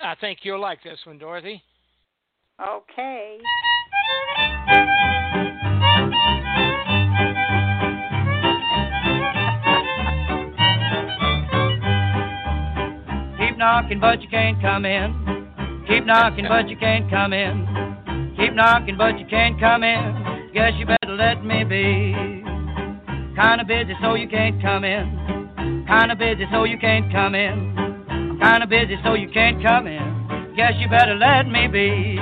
I 0.00 0.14
think 0.20 0.40
you'll 0.42 0.60
like 0.60 0.82
this 0.82 0.98
one, 1.04 1.18
Dorothy. 1.18 1.62
Okay. 2.60 3.38
Keep 13.38 13.58
knocking, 13.58 13.98
but 14.00 14.22
you 14.22 14.28
can't 14.28 14.60
come 14.60 14.84
in. 14.84 15.84
Keep 15.88 16.06
knocking, 16.06 16.46
but 16.48 16.68
you 16.68 16.76
can't 16.76 17.10
come 17.10 17.32
in. 17.32 18.34
Keep 18.36 18.54
knocking, 18.54 18.96
but 18.96 19.18
you 19.18 19.26
can't 19.26 19.58
come 19.58 19.82
in. 19.82 20.50
Guess 20.54 20.72
you 20.76 20.86
better 20.86 21.14
let 21.14 21.44
me 21.44 21.64
be. 21.64 22.14
Kinda 23.34 23.64
busy, 23.66 23.94
so 24.00 24.14
you 24.14 24.28
can't 24.28 24.60
come 24.62 24.84
in. 24.84 25.84
Kinda 25.88 26.14
busy, 26.16 26.44
so 26.52 26.64
you 26.64 26.78
can't 26.78 27.10
come 27.12 27.34
in. 27.34 27.77
Kinda 28.40 28.66
busy, 28.68 28.96
so 29.02 29.14
you 29.14 29.28
can't 29.28 29.60
come 29.62 29.86
in. 29.88 30.54
Guess 30.56 30.74
you 30.78 30.88
better 30.88 31.16
let 31.16 31.48
me 31.48 31.66
be. 31.66 32.16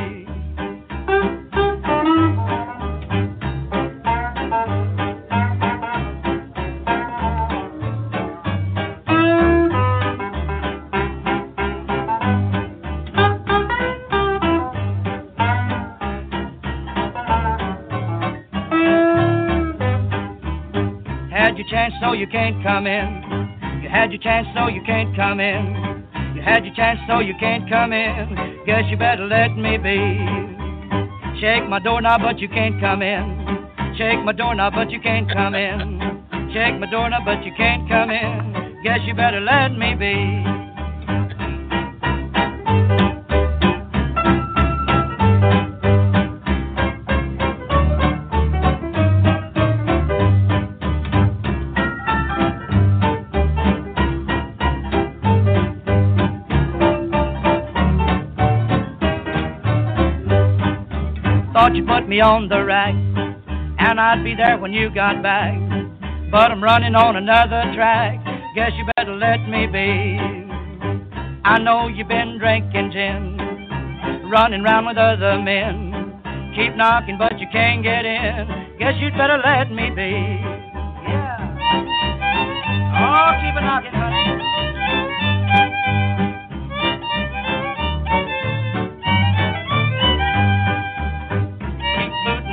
Had 21.31 21.59
your 21.59 21.67
chance, 21.69 21.95
so 22.01 22.13
you 22.13 22.27
can't 22.27 22.63
come 22.63 22.87
in. 22.87 23.23
You 23.83 23.89
had 23.91 24.11
your 24.13 24.21
chance, 24.21 24.49
so 24.55 24.69
you 24.69 24.83
can't 24.85 25.15
come 25.15 25.41
in. 25.41 25.86
Had 26.47 26.65
your 26.65 26.75
chance, 26.75 27.01
so 27.09 27.19
you 27.19 27.35
can't 27.41 27.69
come 27.69 27.93
in. 27.93 28.63
Guess 28.67 28.85
you 28.89 28.97
better 28.97 29.27
let 29.27 29.57
me 29.57 29.79
be. 29.79 29.99
Shake 31.41 31.69
my 31.69 31.81
doorknob, 31.81 32.23
but 32.23 32.39
you 32.39 32.49
can't 32.49 32.81
come 32.81 33.03
in. 33.03 33.67
Shake 33.99 34.25
my 34.25 34.33
doorknob, 34.33 34.75
but 34.75 34.91
you 34.93 35.01
can't 35.01 35.29
come 35.31 35.57
in. 35.57 35.99
Shake 36.55 36.79
my 36.79 36.89
doorknob, 36.89 37.25
but 37.25 37.45
you 37.45 37.51
can't 37.57 37.89
come 37.89 38.11
in. 38.11 38.81
Guess 38.85 39.01
you 39.07 39.15
better 39.15 39.41
let 39.41 39.77
me 39.77 39.97
be. 39.99 40.56
Put 62.07 62.11
me 62.15 62.21
on 62.21 62.47
the 62.49 62.63
rack, 62.63 62.95
and 62.95 63.99
I'd 63.99 64.23
be 64.23 64.37
there 64.37 64.59
when 64.59 64.73
you 64.73 64.95
got 64.95 65.25
back. 65.25 65.59
But 66.31 66.53
I'm 66.55 66.63
running 66.63 66.95
on 66.95 67.17
another 67.17 67.67
track. 67.75 68.23
Guess 68.55 68.79
you 68.79 68.87
better 68.95 69.11
let 69.11 69.43
me 69.51 69.67
be. 69.67 70.15
I 71.43 71.59
know 71.59 71.89
you've 71.89 72.07
been 72.07 72.39
drinking 72.39 72.95
gin, 72.95 74.31
running 74.31 74.63
round 74.63 74.87
with 74.87 74.97
other 74.97 75.43
men. 75.43 75.91
Keep 76.55 76.77
knocking, 76.77 77.19
but 77.19 77.41
you 77.41 77.49
can't 77.51 77.83
get 77.83 78.07
in. 78.07 78.79
Guess 78.79 79.03
you'd 79.03 79.19
better 79.19 79.43
let 79.43 79.75
me 79.75 79.91
be. 79.91 80.15
Yeah. 81.11 81.43
Oh, 83.03 83.35
keep 83.43 83.59
knocking, 83.59 83.91
honey. 83.91 84.76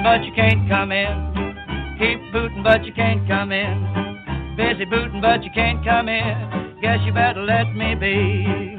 Booting, 0.04 0.20
but 0.20 0.26
you 0.26 0.34
can't 0.36 0.70
come 0.70 0.92
in. 0.92 1.98
Keep 2.00 2.34
booting, 2.34 2.64
but 2.64 2.86
you 2.86 2.94
can't 2.94 3.28
come 3.28 3.52
in. 3.52 4.56
Busy 4.58 4.86
booting, 4.86 5.22
but 5.22 5.44
you 5.44 5.52
can't 5.54 5.84
come 5.84 6.10
in. 6.10 6.78
Guess 6.82 7.00
you 7.06 7.14
better 7.14 7.44
let 7.44 7.74
me 7.76 7.96
be. 7.96 8.78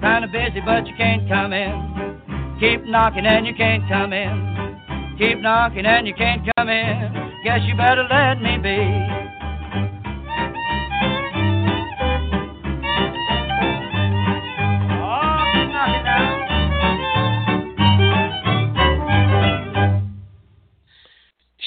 Kinda 0.00 0.28
busy, 0.32 0.60
but 0.64 0.86
you 0.86 0.94
can't 0.96 1.28
come 1.28 1.52
in. 1.52 2.56
Keep 2.60 2.84
knocking 2.84 3.26
and 3.26 3.46
you 3.46 3.54
can't 3.54 3.82
come 3.88 4.12
in. 4.12 5.16
Keep 5.18 5.40
knocking 5.40 5.86
and 5.86 6.06
you 6.06 6.14
can't 6.14 6.48
come 6.56 6.68
in. 6.68 7.32
Guess 7.44 7.60
you 7.66 7.76
better 7.76 8.06
let 8.10 8.40
me 8.40 8.58
be. 8.58 9.09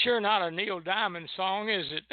Sure, 0.03 0.19
not 0.19 0.41
a 0.41 0.51
Neil 0.51 0.81
Diamond 0.81 1.29
song, 1.37 1.69
is 1.69 1.85
it? 1.91 2.03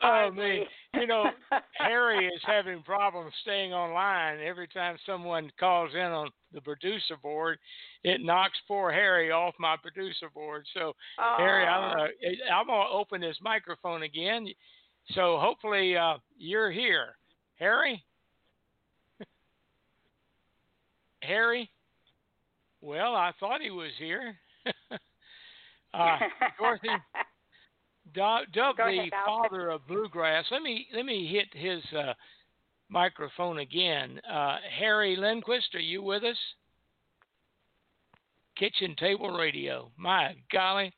oh 0.02 0.30
man, 0.30 0.64
you 0.94 1.06
know 1.06 1.30
Harry 1.78 2.26
is 2.26 2.40
having 2.46 2.82
problems 2.82 3.32
staying 3.42 3.72
online. 3.72 4.38
Every 4.40 4.68
time 4.68 4.96
someone 5.04 5.50
calls 5.58 5.90
in 5.94 6.00
on 6.00 6.30
the 6.52 6.60
producer 6.60 7.16
board, 7.20 7.58
it 8.04 8.20
knocks 8.22 8.58
poor 8.68 8.92
Harry 8.92 9.32
off 9.32 9.54
my 9.58 9.76
producer 9.82 10.30
board. 10.32 10.64
So 10.74 10.92
Harry, 11.38 11.66
I'm 11.66 11.96
gonna 11.96 12.10
I'm 12.54 12.66
gonna 12.66 12.90
open 12.90 13.20
this 13.20 13.38
microphone 13.42 14.04
again. 14.04 14.46
So 15.14 15.38
hopefully 15.40 15.96
uh, 15.96 16.18
you're 16.38 16.70
here, 16.70 17.16
Harry. 17.56 18.04
Harry. 21.20 21.68
Well, 22.80 23.14
I 23.14 23.32
thought 23.40 23.60
he 23.60 23.70
was 23.70 23.90
here. 23.98 24.36
uh, 25.94 26.18
Dorothy, 26.58 26.88
Dub, 28.14 28.42
Dub 28.52 28.76
the 28.76 29.10
father 29.26 29.70
of 29.70 29.86
bluegrass. 29.86 30.44
Let 30.50 30.62
me 30.62 30.86
let 30.94 31.04
me 31.04 31.26
hit 31.26 31.48
his 31.52 31.82
uh, 31.96 32.14
microphone 32.88 33.58
again. 33.58 34.20
Uh, 34.30 34.56
Harry 34.78 35.16
Lindquist, 35.16 35.74
are 35.74 35.80
you 35.80 36.02
with 36.02 36.24
us? 36.24 36.36
Kitchen 38.56 38.96
Table 38.98 39.30
Radio. 39.30 39.90
My 39.96 40.34
golly. 40.52 40.92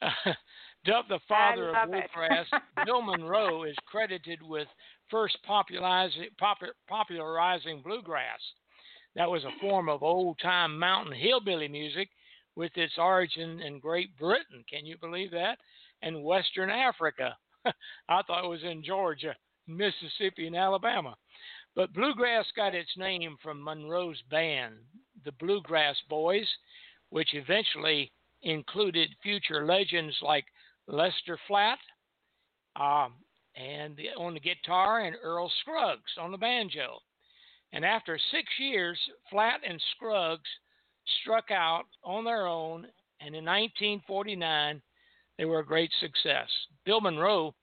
Dub 0.86 1.04
the 1.08 1.20
father 1.28 1.76
of 1.76 1.90
bluegrass, 1.90 2.46
Bill 2.86 3.02
Monroe 3.02 3.64
is 3.64 3.76
credited 3.86 4.40
with 4.42 4.66
first 5.10 5.36
popularizing, 5.46 6.28
popularizing 6.88 7.82
bluegrass. 7.82 8.40
That 9.16 9.30
was 9.30 9.44
a 9.44 9.60
form 9.60 9.88
of 9.88 10.02
old 10.02 10.38
time 10.40 10.78
mountain 10.78 11.12
hillbilly 11.12 11.68
music 11.68 12.08
with 12.56 12.76
its 12.76 12.94
origin 12.98 13.60
in 13.60 13.80
Great 13.80 14.16
Britain. 14.16 14.64
Can 14.70 14.86
you 14.86 14.96
believe 14.98 15.30
that? 15.32 15.58
And 16.02 16.22
Western 16.24 16.70
Africa. 16.70 17.36
I 17.64 18.22
thought 18.22 18.44
it 18.44 18.48
was 18.48 18.62
in 18.62 18.82
Georgia, 18.84 19.34
Mississippi, 19.66 20.46
and 20.46 20.56
Alabama. 20.56 21.16
But 21.74 21.92
bluegrass 21.92 22.46
got 22.56 22.74
its 22.74 22.90
name 22.96 23.36
from 23.42 23.62
Monroe's 23.62 24.20
band, 24.30 24.74
the 25.24 25.32
Bluegrass 25.32 25.96
Boys, 26.08 26.48
which 27.10 27.34
eventually 27.34 28.10
included 28.42 29.10
future 29.22 29.66
legends 29.66 30.16
like 30.22 30.46
Lester 30.86 31.38
Flatt, 31.46 31.78
um, 32.76 33.14
and 33.56 33.96
the, 33.96 34.08
on 34.16 34.34
the 34.34 34.40
guitar, 34.40 35.00
and 35.00 35.16
Earl 35.22 35.50
Scruggs 35.60 36.12
on 36.18 36.30
the 36.30 36.38
banjo. 36.38 36.98
And 37.72 37.84
after 37.84 38.18
six 38.32 38.48
years, 38.58 38.98
Flatt 39.30 39.60
and 39.66 39.80
Scruggs 39.94 40.48
struck 41.22 41.50
out 41.50 41.84
on 42.04 42.24
their 42.24 42.46
own, 42.46 42.86
and 43.20 43.34
in 43.34 43.44
1949, 43.44 44.82
they 45.38 45.44
were 45.44 45.60
a 45.60 45.66
great 45.66 45.90
success. 46.00 46.48
Bill 46.84 47.00
Monroe 47.00 47.54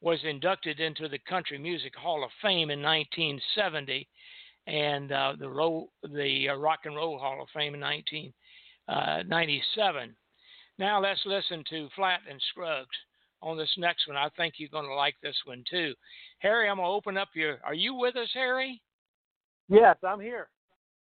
was 0.00 0.18
inducted 0.24 0.80
into 0.80 1.08
the 1.08 1.18
Country 1.20 1.58
Music 1.58 1.94
Hall 1.94 2.24
of 2.24 2.30
Fame 2.40 2.70
in 2.70 2.82
1970, 2.82 4.08
and 4.66 5.12
uh, 5.12 5.34
the, 5.38 5.48
Ro- 5.48 5.90
the 6.02 6.48
uh, 6.48 6.56
Rock 6.56 6.80
and 6.84 6.96
Roll 6.96 7.18
Hall 7.18 7.42
of 7.42 7.48
Fame 7.54 7.74
in 7.74 7.80
1997. 7.80 8.34
Uh, 8.88 10.12
now 10.78 11.00
let's 11.00 11.20
listen 11.24 11.62
to 11.70 11.88
Flatt 11.94 12.20
and 12.28 12.40
Scruggs 12.50 12.96
on 13.42 13.56
this 13.56 13.72
next 13.76 14.08
one. 14.08 14.16
I 14.16 14.28
think 14.36 14.54
you're 14.56 14.68
going 14.68 14.86
to 14.86 14.94
like 14.94 15.16
this 15.22 15.36
one 15.44 15.62
too. 15.70 15.94
Harry, 16.38 16.68
I'm 16.68 16.76
going 16.76 16.88
to 16.88 16.92
open 16.92 17.16
up 17.16 17.28
your. 17.34 17.58
Are 17.64 17.74
you 17.74 17.94
with 17.94 18.16
us, 18.16 18.30
Harry? 18.34 18.80
Yes, 19.68 19.96
I'm 20.06 20.20
here. 20.20 20.48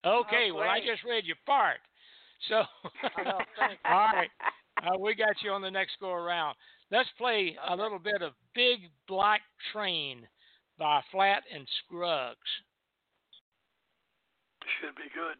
Okay, 0.05 0.49
Oh, 0.51 0.57
well, 0.57 0.69
I 0.69 0.79
just 0.81 1.03
read 1.05 1.25
your 1.25 1.37
part. 1.47 1.79
So, 2.49 2.63
I 3.19 3.23
know, 3.25 3.39
thanks. 3.59 3.83
all 3.85 4.07
right, 4.13 4.31
uh, 4.87 4.99
we 4.99 5.15
got 5.15 5.35
you 5.43 5.51
on 5.51 5.63
the 5.63 5.71
next 5.71 5.93
go 6.01 6.13
around. 6.13 6.55
Let's 6.91 7.09
play 7.19 7.57
a 7.69 7.75
little 7.77 7.99
bit 7.99 8.23
of 8.23 8.33
Big 8.55 8.91
Black 9.09 9.41
Train 9.73 10.27
by 10.79 11.03
Flatt 11.11 11.43
and 11.55 11.67
Scruggs. 11.85 12.39
Should 14.81 14.95
be 14.97 15.11
good. 15.15 15.39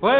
Well, 0.00 0.12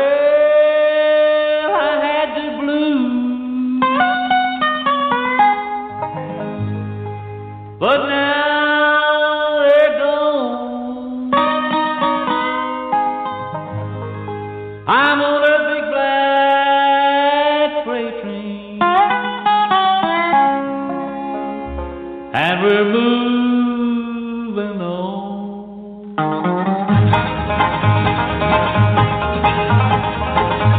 we're 22.64 22.84
moving 22.92 24.56
on. 24.80 26.14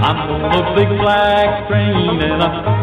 I'm 0.03 0.17
on 0.31 0.53
a 0.55 0.75
big 0.75 0.89
black 0.99 1.67
train 1.67 2.21
and 2.23 2.41
I'm 2.41 2.74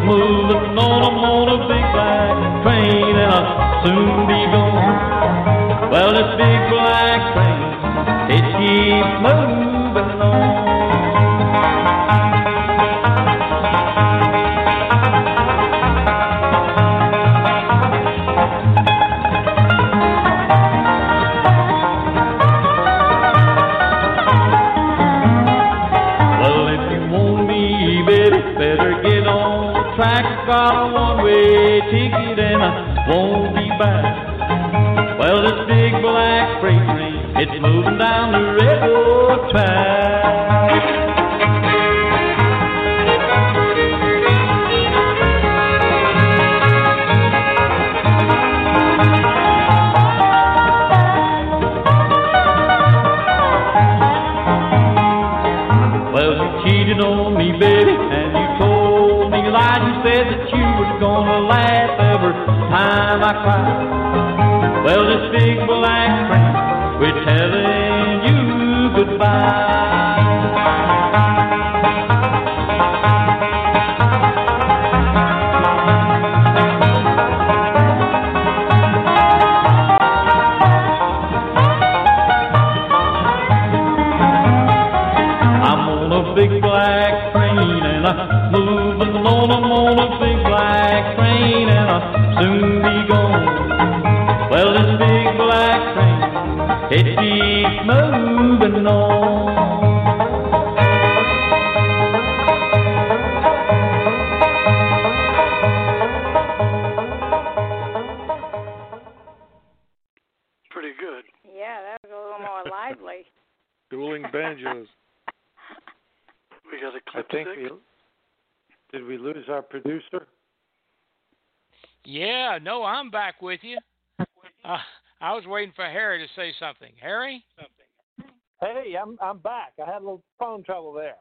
something. 127.57 128.33
Hey, 128.61 128.95
I'm 129.01 129.19
I'm 129.21 129.39
back. 129.39 129.73
I 129.83 129.87
had 129.87 129.97
a 130.03 130.05
little 130.07 130.23
phone 130.39 130.63
trouble 130.63 130.93
there. 130.93 131.17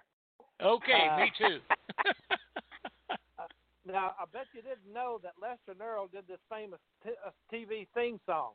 Okay, 0.61 1.07
Uh, 1.11 1.17
me 1.17 1.31
too. 1.37 1.59
Now, 3.83 4.11
I 4.21 4.25
bet 4.31 4.45
you 4.53 4.61
didn't 4.61 4.93
know 4.93 5.19
that 5.23 5.33
Lester 5.41 5.73
and 5.73 6.11
did 6.13 6.27
this 6.29 6.37
famous 6.53 6.77
t- 7.03 7.17
uh, 7.25 7.31
TV 7.51 7.87
theme 7.97 8.19
song. 8.27 8.51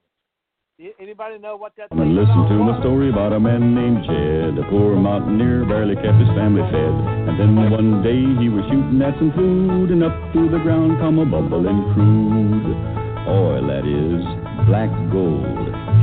Y- 0.78 0.94
Anybody 1.00 1.36
know 1.38 1.56
what 1.56 1.72
that 1.76 1.90
And 1.90 1.98
theme 1.98 2.14
listen 2.14 2.30
song 2.30 2.48
to 2.48 2.56
was? 2.62 2.76
my 2.78 2.80
story 2.80 3.10
about 3.10 3.32
a 3.34 3.40
man 3.40 3.74
named 3.74 4.06
Jed, 4.06 4.54
a 4.64 4.70
poor 4.70 4.94
mountaineer, 4.94 5.66
barely 5.66 5.96
kept 5.98 6.14
his 6.22 6.30
family 6.38 6.62
fed. 6.70 6.94
And 7.26 7.34
then 7.42 7.58
one 7.74 8.06
day 8.06 8.22
he 8.38 8.46
was 8.48 8.62
shooting 8.70 9.02
at 9.02 9.18
some 9.18 9.34
food, 9.34 9.90
and 9.90 10.04
up 10.06 10.14
through 10.30 10.48
the 10.54 10.62
ground 10.62 10.94
come 11.02 11.18
a 11.18 11.26
bubbling 11.26 11.82
crude 11.90 12.78
oil, 13.26 13.66
that 13.66 13.82
is, 13.82 14.22
black 14.70 14.88
gold, 15.10 15.42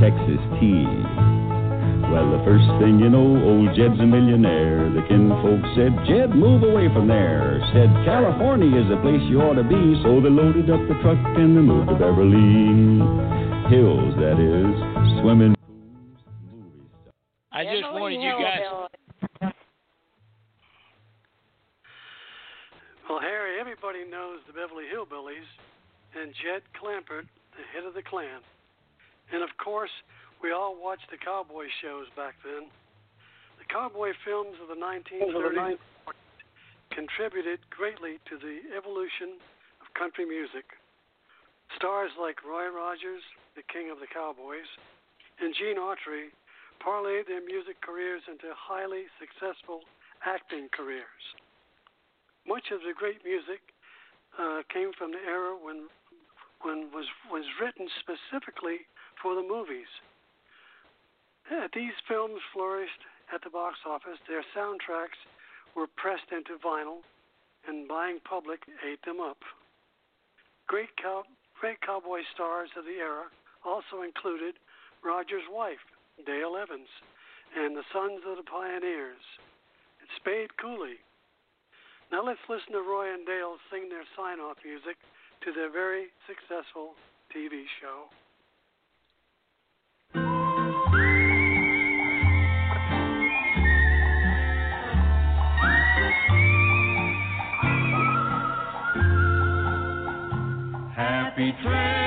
Texas 0.04 0.36
tea. 0.60 0.84
Well, 2.14 2.30
the 2.30 2.44
first 2.46 2.62
thing 2.78 3.02
you 3.02 3.10
know, 3.10 3.26
old 3.42 3.74
Jed's 3.74 3.98
a 3.98 4.06
millionaire. 4.06 4.86
The 4.86 5.02
kinfolk 5.10 5.66
said, 5.74 5.90
Jed, 6.06 6.30
move 6.30 6.62
away 6.62 6.86
from 6.94 7.08
there. 7.10 7.58
Said, 7.74 7.90
California 8.06 8.70
is 8.70 8.86
the 8.86 9.02
place 9.02 9.18
you 9.26 9.42
ought 9.42 9.58
to 9.58 9.66
be. 9.66 9.98
So 10.06 10.22
they 10.22 10.30
loaded 10.30 10.70
up 10.70 10.78
the 10.86 10.94
truck 11.02 11.18
and 11.18 11.58
they 11.58 11.64
moved 11.66 11.90
to 11.90 11.98
Beverly 11.98 13.02
Hills, 13.66 14.14
that 14.22 14.38
is, 14.38 14.78
swimming. 15.26 15.58
I 17.50 17.66
just 17.66 17.82
wanted 17.90 18.22
you 18.22 18.38
guys. 18.38 18.62
Well, 23.10 23.18
Harry, 23.18 23.58
everybody 23.58 24.06
knows 24.06 24.38
the 24.46 24.54
Beverly 24.54 24.86
Hillbillies 24.86 25.50
and 26.14 26.30
Jed 26.46 26.62
Clampett, 26.78 27.26
the 27.58 27.66
head 27.74 27.82
of 27.82 27.94
the 27.94 28.06
clan. 28.06 28.38
And 29.32 29.42
of 29.42 29.50
course, 29.58 29.90
we 30.44 30.52
all 30.52 30.76
watched 30.76 31.08
the 31.08 31.16
cowboy 31.16 31.72
shows 31.80 32.04
back 32.20 32.36
then. 32.44 32.68
The 33.56 33.64
cowboy 33.72 34.12
films 34.28 34.60
of 34.60 34.68
the 34.68 34.76
1930s 34.76 35.80
contributed 36.92 37.64
greatly 37.72 38.20
to 38.28 38.36
the 38.36 38.60
evolution 38.76 39.40
of 39.80 39.88
country 39.96 40.28
music. 40.28 40.68
Stars 41.80 42.12
like 42.20 42.44
Roy 42.44 42.68
Rogers, 42.68 43.24
the 43.56 43.64
king 43.72 43.88
of 43.88 44.04
the 44.04 44.10
cowboys, 44.12 44.68
and 45.40 45.56
Gene 45.56 45.80
Autry 45.80 46.28
parlayed 46.84 47.24
their 47.24 47.40
music 47.40 47.80
careers 47.80 48.20
into 48.28 48.52
highly 48.52 49.08
successful 49.16 49.80
acting 50.28 50.68
careers. 50.76 51.24
Much 52.44 52.68
of 52.68 52.84
the 52.84 52.92
great 52.92 53.24
music 53.24 53.64
uh, 54.36 54.60
came 54.68 54.92
from 54.92 55.16
the 55.16 55.24
era 55.24 55.56
when 55.56 55.88
one 56.60 56.92
was 56.92 57.08
was 57.32 57.48
written 57.56 57.88
specifically 58.04 58.84
for 59.24 59.32
the 59.32 59.40
movies. 59.42 59.88
These 61.50 61.98
films 62.06 62.40
flourished 62.52 63.02
at 63.34 63.42
the 63.42 63.50
box 63.50 63.78
office. 63.84 64.18
Their 64.28 64.44
soundtracks 64.56 65.18
were 65.74 65.88
pressed 65.96 66.30
into 66.30 66.56
vinyl, 66.62 67.02
and 67.66 67.88
buying 67.88 68.20
public 68.20 68.60
ate 68.86 69.02
them 69.04 69.20
up. 69.20 69.38
Great 70.66 70.96
cow, 70.96 71.24
great 71.58 71.80
cowboy 71.80 72.20
stars 72.34 72.70
of 72.76 72.84
the 72.84 73.00
era 73.02 73.24
also 73.64 74.02
included 74.02 74.54
Roger's 75.02 75.48
wife, 75.50 75.82
Dale 76.24 76.56
Evans, 76.56 76.88
and 77.56 77.76
the 77.76 77.84
Sons 77.92 78.22
of 78.28 78.36
the 78.36 78.44
Pioneers, 78.44 79.24
and 80.00 80.08
Spade 80.16 80.56
Cooley. 80.56 81.00
Now 82.12 82.24
let's 82.24 82.44
listen 82.48 82.72
to 82.72 82.82
Roy 82.82 83.12
and 83.12 83.26
Dale 83.26 83.56
sing 83.70 83.88
their 83.88 84.04
sign-off 84.16 84.58
music 84.64 84.96
to 85.42 85.52
their 85.52 85.70
very 85.70 86.08
successful 86.28 86.94
TV 87.34 87.64
show. 87.80 88.08
Happy 101.36 101.52
trails 101.64 102.03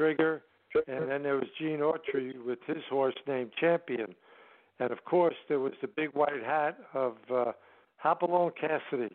Trigger, 0.00 0.40
and 0.86 1.10
then 1.10 1.22
there 1.22 1.34
was 1.34 1.44
Gene 1.58 1.80
Autry 1.80 2.32
with 2.42 2.58
his 2.66 2.82
horse 2.88 3.14
named 3.28 3.50
Champion, 3.60 4.14
and 4.78 4.90
of 4.90 5.04
course 5.04 5.34
there 5.46 5.60
was 5.60 5.74
the 5.82 5.88
big 5.88 6.08
white 6.14 6.42
hat 6.42 6.78
of 6.94 7.16
uh, 7.30 7.52
Hopalong 7.98 8.52
Cassidy. 8.58 9.14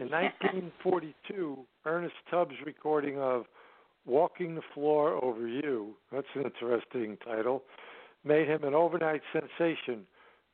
In 0.00 0.08
1942, 0.08 1.58
Ernest 1.84 2.14
Tubb's 2.30 2.54
recording 2.64 3.18
of 3.18 3.44
Walking 4.06 4.54
the 4.54 4.62
Floor 4.72 5.22
Over 5.22 5.46
You, 5.46 5.94
that's 6.10 6.26
an 6.34 6.44
interesting 6.44 7.18
title, 7.22 7.64
made 8.24 8.48
him 8.48 8.64
an 8.64 8.72
overnight 8.72 9.20
sensation, 9.30 10.06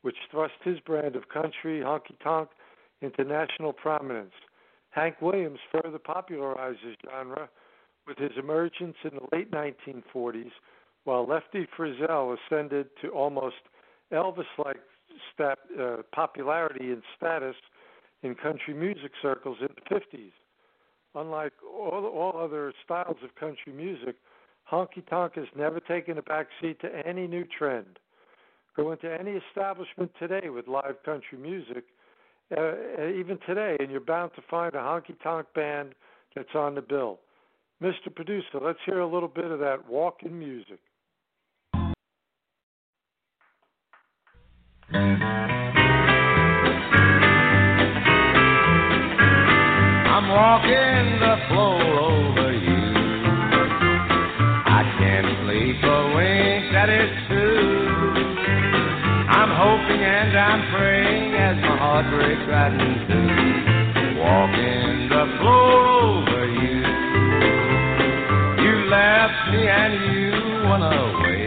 which 0.02 0.16
thrust 0.32 0.54
his 0.64 0.80
brand 0.80 1.14
of 1.14 1.28
country 1.28 1.78
honky 1.78 2.18
tonk 2.24 2.48
into 3.02 3.22
national 3.22 3.72
prominence. 3.72 4.34
Hank 4.90 5.22
Williams 5.22 5.60
further 5.70 6.00
popularized 6.00 6.80
the 6.84 6.96
genre 7.08 7.48
with 8.06 8.18
his 8.18 8.32
emergence 8.38 8.96
in 9.04 9.10
the 9.10 9.36
late 9.36 9.50
1940s, 9.50 10.50
while 11.04 11.26
Lefty 11.26 11.66
Frizzell 11.76 12.36
ascended 12.36 12.86
to 13.02 13.08
almost 13.08 13.56
Elvis 14.12 14.44
like 14.64 14.76
uh, 15.38 15.96
popularity 16.12 16.90
and 16.90 17.02
status 17.16 17.56
in 18.22 18.34
country 18.34 18.74
music 18.74 19.12
circles 19.20 19.58
in 19.60 19.68
the 19.68 19.94
50s. 19.94 20.32
Unlike 21.14 21.52
all, 21.62 22.06
all 22.06 22.40
other 22.42 22.72
styles 22.84 23.16
of 23.22 23.34
country 23.36 23.72
music, 23.72 24.16
honky 24.70 25.06
tonk 25.08 25.34
has 25.34 25.46
never 25.56 25.80
taken 25.80 26.18
a 26.18 26.22
backseat 26.22 26.80
to 26.80 27.06
any 27.06 27.26
new 27.26 27.44
trend. 27.44 27.98
Go 28.76 28.90
into 28.90 29.12
any 29.12 29.32
establishment 29.48 30.10
today 30.18 30.48
with 30.48 30.66
live 30.66 31.02
country 31.04 31.38
music, 31.38 31.84
uh, 32.56 32.72
even 33.14 33.38
today, 33.46 33.76
and 33.78 33.90
you're 33.90 34.00
bound 34.00 34.32
to 34.34 34.42
find 34.50 34.74
a 34.74 34.78
honky 34.78 35.14
tonk 35.22 35.46
band 35.54 35.94
that's 36.34 36.54
on 36.54 36.74
the 36.74 36.82
bill. 36.82 37.20
Mr. 37.82 38.14
Producer, 38.14 38.60
let's 38.62 38.78
hear 38.86 39.00
a 39.00 39.06
little 39.06 39.28
bit 39.28 39.50
of 39.50 39.58
that 39.58 39.86
walking 39.88 40.38
music. 40.38 40.78
I'm 44.92 45.08
walking 50.28 51.18
the 51.18 51.36
floor 51.48 51.82
over 51.98 52.52
you. 52.52 52.84
I 54.66 54.82
can't 54.98 55.26
sleep 55.42 55.82
a 55.82 56.14
wink, 56.14 56.72
that 56.72 56.88
is 56.88 57.10
true. 57.26 57.88
I'm 59.26 59.50
hoping 59.50 60.00
and 60.00 60.38
I'm 60.38 60.70
praying 60.72 61.34
as 61.34 61.56
my 61.56 61.76
heart 61.76 62.06
breaks 62.08 62.46
right 62.48 62.72
in 62.72 63.08
two. 63.08 63.28
Walking 64.20 65.08
the 65.08 65.26
floor 65.40 66.24
you 70.82 70.90
away. 70.90 71.46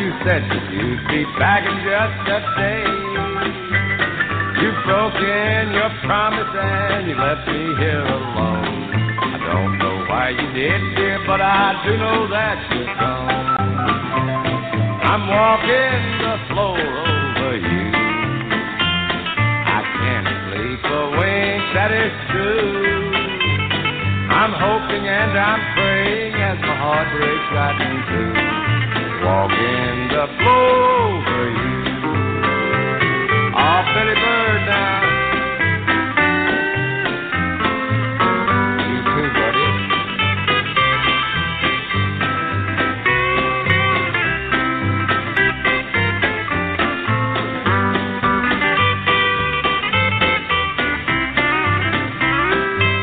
You 0.00 0.08
said 0.26 0.42
that 0.50 0.64
you'd 0.72 1.04
be 1.08 1.22
back 1.38 1.62
in 1.62 1.76
just 1.86 2.26
a 2.26 2.40
day. 2.58 2.84
You 4.62 4.72
broke 4.84 5.14
in 5.14 5.70
your 5.70 5.90
promise 6.02 6.50
and 6.50 7.06
you 7.06 7.14
left 7.14 7.46
me 7.46 7.62
here 7.78 8.02
alone. 8.02 8.90
I 9.30 9.38
don't 9.46 9.78
know 9.78 10.04
why 10.08 10.30
you 10.30 10.46
did, 10.52 10.80
dear, 10.96 11.18
but 11.26 11.40
I 11.40 11.82
do 11.86 11.96
know 11.96 12.28
that 12.28 12.58
you're 12.74 12.94
gone. 12.98 13.56
I'm 15.06 15.28
walking 15.28 16.02
the 16.26 16.36
floor 16.50 16.78
over 16.78 17.56
you. 17.56 17.86
I 19.70 19.80
can't 20.02 20.28
sleep 20.50 20.82
a 20.82 21.02
wink, 21.14 21.62
that 21.74 21.90
is 21.94 22.12
true. 22.30 23.16
I'm 24.34 24.52
hoping 24.52 25.06
and 25.08 25.38
I'm 25.38 25.60
praying 25.74 26.35
as 26.86 26.92
my 26.92 26.94
heart 26.94 27.08
breaks 27.12 27.48
right. 27.52 27.78
Walking 29.24 30.08
the 30.08 30.26
floor 30.38 30.70
over 31.06 31.44
you. 31.50 31.78
Oh, 33.56 33.80
Billy 33.94 34.14
Byrd 34.14 34.62
now. 34.66 35.02
You 38.86 38.98
too, 39.02 39.28
buddy. 39.34 39.68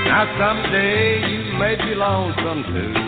Now 0.08 0.24
someday 0.38 1.04
you 1.30 1.40
may 1.58 1.76
be 1.76 1.92
lonesome 1.96 2.64
too. 2.64 3.03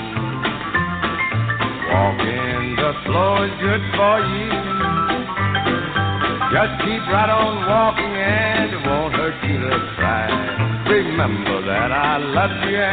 Just 6.65 6.81
keep 6.81 7.05
right 7.13 7.29
on 7.29 7.61
walking 7.69 8.09
and 8.09 8.73
it 8.73 8.81
won't 8.89 9.13
hurt 9.13 9.37
you 9.45 9.59
to 9.69 9.69
try. 10.01 10.25
remember 10.89 11.61
that 11.61 11.91
I 11.91 12.17
love 12.17 12.57
you 12.67 12.84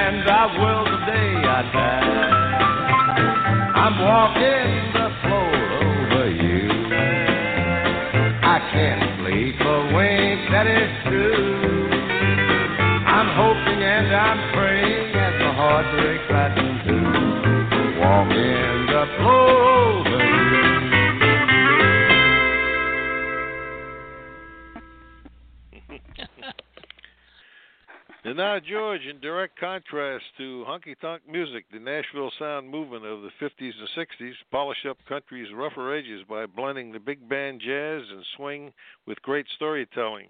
tonk 31.03 31.23
music, 31.29 31.65
the 31.73 31.81
Nashville 31.81 32.31
sound 32.39 32.71
movement 32.71 33.05
of 33.05 33.23
the 33.23 33.31
50s 33.41 33.73
and 33.77 33.89
60s 33.97 34.35
polished 34.53 34.87
up 34.87 34.97
country's 35.09 35.53
rougher 35.53 35.93
edges 35.93 36.23
by 36.29 36.47
blending 36.47 36.93
the 36.93 37.01
big 37.01 37.29
band 37.29 37.61
jazz 37.61 38.03
and 38.09 38.25
swing 38.37 38.73
with 39.05 39.21
great 39.23 39.47
storytelling. 39.57 40.29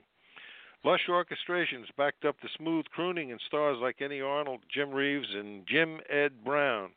Lush 0.83 1.03
orchestrations 1.11 1.85
backed 1.99 2.25
up 2.25 2.37
the 2.41 2.49
smooth 2.57 2.87
crooning 2.87 3.33
and 3.33 3.41
stars 3.47 3.77
like 3.83 3.99
Kenny 3.99 4.23
Arnold, 4.23 4.61
Jim 4.73 4.91
Reeves, 4.91 5.29
and 5.35 5.67
Jim 5.69 6.01
Ed 6.09 6.43
Brown. 6.43 6.89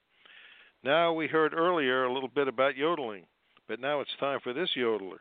Now, 0.81 1.11
we 1.11 1.27
heard 1.27 1.53
earlier 1.53 2.05
a 2.05 2.13
little 2.13 2.29
bit 2.29 2.47
about 2.47 2.77
yodeling, 2.77 3.25
but 3.67 3.81
now 3.81 3.99
it's 3.99 4.15
time 4.21 4.39
for 4.41 4.53
this 4.53 4.69
yodeler. 4.77 5.19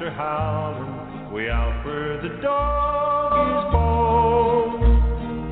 Are 0.00 0.10
howling, 0.10 1.32
out 1.48 1.84
where 1.84 2.20
the 2.20 2.28
dog 2.42 3.32
is. 3.48 3.66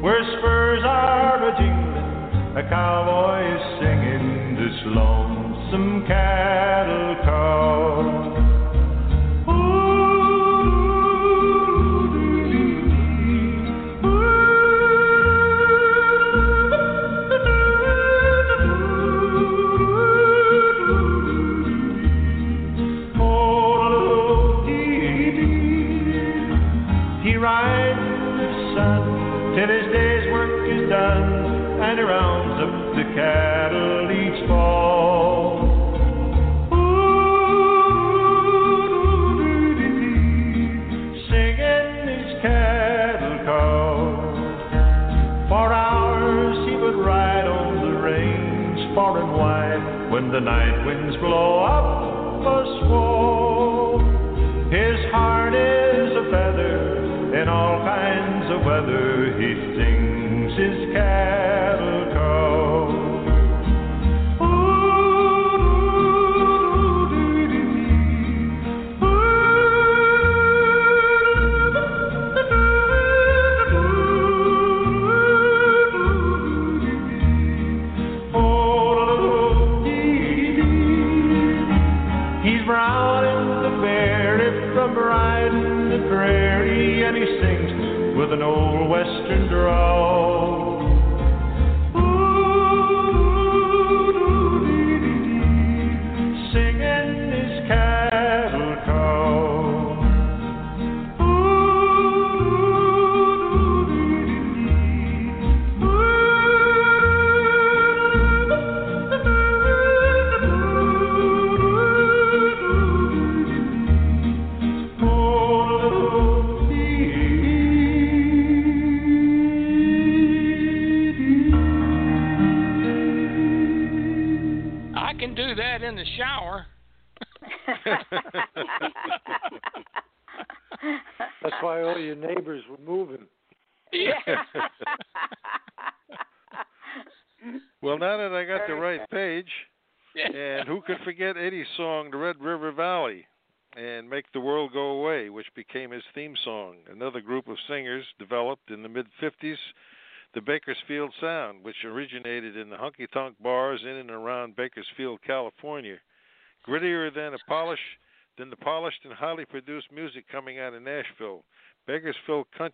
Where 0.05 0.23
spurs 0.39 0.83
are 0.85 1.49
a 1.49 1.53
jingling, 1.57 2.57
a 2.59 2.69
cowboy 2.69 3.41
is 3.57 3.63
singing 3.81 4.55
this 4.55 4.77
lonesome 4.85 6.05
cattle 6.07 7.17
call. 7.25 7.94
When 50.25 50.33
the 50.33 50.41
night 50.41 50.87
winds 50.87 51.17
blow 51.19 51.65
up 51.65 52.41
a 52.47 52.81
squall. 52.81 53.99
His 54.71 54.97
heart 55.13 55.53
is 55.55 56.17
a 56.17 56.25
feather 56.31 57.37
in 57.43 57.49
all 57.49 57.85
kinds 57.85 58.51
of 58.51 58.65
weather. 58.65 59.37
He 59.37 59.54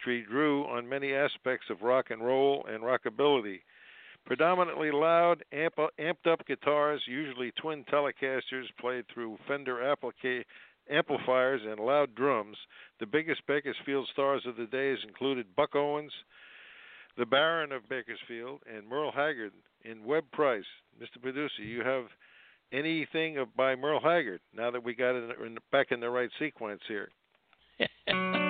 country 0.00 0.24
drew 0.28 0.64
on 0.64 0.88
many 0.88 1.12
aspects 1.12 1.66
of 1.70 1.82
rock 1.82 2.10
and 2.10 2.24
roll 2.24 2.64
and 2.68 2.82
rockabilly. 2.82 3.60
Predominantly 4.26 4.90
loud, 4.90 5.42
amp- 5.52 5.94
amped 5.98 6.26
up 6.30 6.46
guitars, 6.46 7.02
usually 7.06 7.52
twin 7.52 7.84
Telecasters 7.84 8.66
played 8.78 9.04
through 9.12 9.38
Fender 9.48 9.76
applica- 9.76 10.44
amplifiers 10.90 11.62
and 11.66 11.80
loud 11.80 12.14
drums. 12.14 12.56
The 12.98 13.06
biggest 13.06 13.46
Bakersfield 13.46 14.08
stars 14.12 14.42
of 14.46 14.56
the 14.56 14.66
days 14.66 14.98
included 15.06 15.46
Buck 15.56 15.74
Owens, 15.74 16.12
the 17.16 17.26
Baron 17.26 17.72
of 17.72 17.88
Bakersfield, 17.88 18.60
and 18.72 18.86
Merle 18.88 19.12
Haggard 19.12 19.52
and 19.84 20.04
Webb 20.04 20.24
Price. 20.32 20.64
Mr. 21.00 21.20
Producer, 21.20 21.62
you 21.62 21.82
have 21.82 22.04
anything 22.72 23.38
of, 23.38 23.54
by 23.56 23.74
Merle 23.74 24.00
Haggard 24.00 24.40
now 24.54 24.70
that 24.70 24.84
we 24.84 24.94
got 24.94 25.14
it 25.14 25.30
in, 25.44 25.58
back 25.72 25.88
in 25.90 26.00
the 26.00 26.10
right 26.10 26.30
sequence 26.38 26.82
here? 26.86 27.08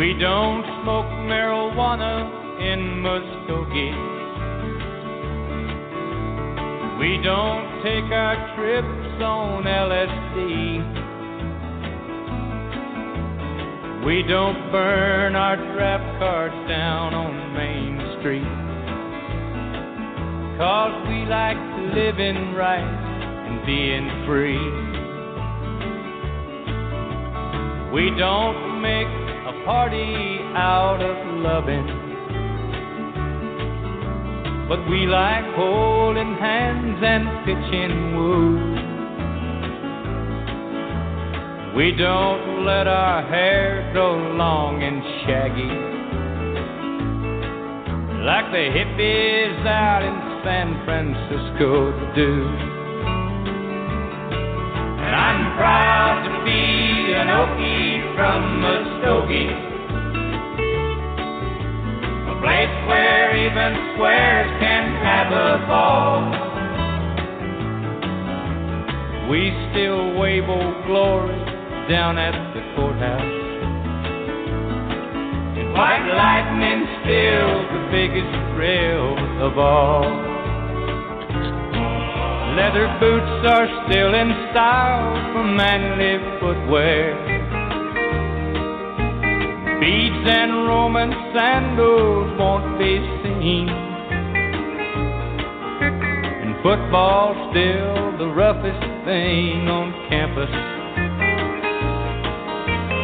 We 0.00 0.14
don't 0.14 0.64
smoke 0.80 1.12
marijuana 1.28 2.24
in 2.58 3.02
Muskogee. 3.04 3.92
We 6.98 7.20
don't 7.22 7.82
take 7.82 8.10
our 8.10 8.56
trips 8.56 9.22
on 9.22 9.64
LSD. 9.64 10.38
We 14.06 14.22
don't 14.22 14.72
burn 14.72 15.36
our 15.36 15.56
draft 15.74 16.18
cards 16.18 16.56
down 16.66 17.12
on 17.12 17.52
Main 17.52 18.00
Street. 18.20 18.56
Cause 20.56 20.94
we 21.10 21.26
like 21.26 21.60
living 21.94 22.54
right 22.54 22.80
and 22.80 23.66
being 23.66 24.08
free. 24.24 24.64
We 27.92 28.08
don't 28.16 28.80
make 28.80 29.19
a 29.46 29.64
party 29.64 30.38
out 30.54 31.00
of 31.00 31.16
loving. 31.40 31.86
But 34.68 34.88
we 34.88 35.06
like 35.06 35.44
holding 35.54 36.34
hands 36.34 36.98
and 37.02 37.26
pitching 37.44 38.16
woo. 38.16 38.80
We 41.74 41.92
don't 41.92 42.66
let 42.66 42.86
our 42.86 43.22
hair 43.22 43.90
grow 43.92 44.16
long 44.36 44.82
and 44.82 45.02
shaggy. 45.24 45.72
Like 48.24 48.52
the 48.52 48.68
hippies 48.76 49.66
out 49.66 50.02
in 50.02 50.30
San 50.44 50.84
Francisco 50.84 51.92
do. 52.14 52.46
And 55.00 55.14
I'm 55.16 55.56
proud 55.56 56.28
to 56.28 56.44
be 56.44 57.14
an 57.14 57.28
Okie 57.28 57.99
from 58.16 58.62
Muskogee. 58.62 59.50
A 62.30 62.34
place 62.40 62.76
where 62.88 63.36
even 63.36 63.94
squares 63.94 64.50
can 64.60 64.84
have 65.04 65.30
a 65.32 65.66
ball. 65.66 66.50
We 69.30 69.52
still 69.70 70.18
wave 70.18 70.48
old 70.48 70.86
glory 70.86 71.38
down 71.88 72.18
at 72.18 72.34
the 72.54 72.62
courthouse. 72.76 73.38
And 75.58 75.72
white 75.72 76.06
lightning 76.10 76.86
still 77.02 77.52
the 77.74 77.82
biggest 77.90 78.32
thrill 78.54 79.18
of 79.46 79.58
all. 79.58 80.30
Leather 82.56 82.88
boots 82.98 83.46
are 83.54 83.68
still 83.86 84.14
in 84.14 84.30
style 84.50 85.32
for 85.32 85.44
manly 85.44 86.18
footwear. 86.40 87.29
Beads 89.80 90.28
and 90.28 90.68
Roman 90.68 91.10
sandals 91.32 92.38
won't 92.38 92.78
be 92.78 93.00
seen. 93.24 93.66
And 96.36 96.54
football's 96.62 97.40
still 97.48 98.18
the 98.18 98.28
roughest 98.28 98.84
thing 99.08 99.68
on 99.72 99.96
campus. 100.10 100.52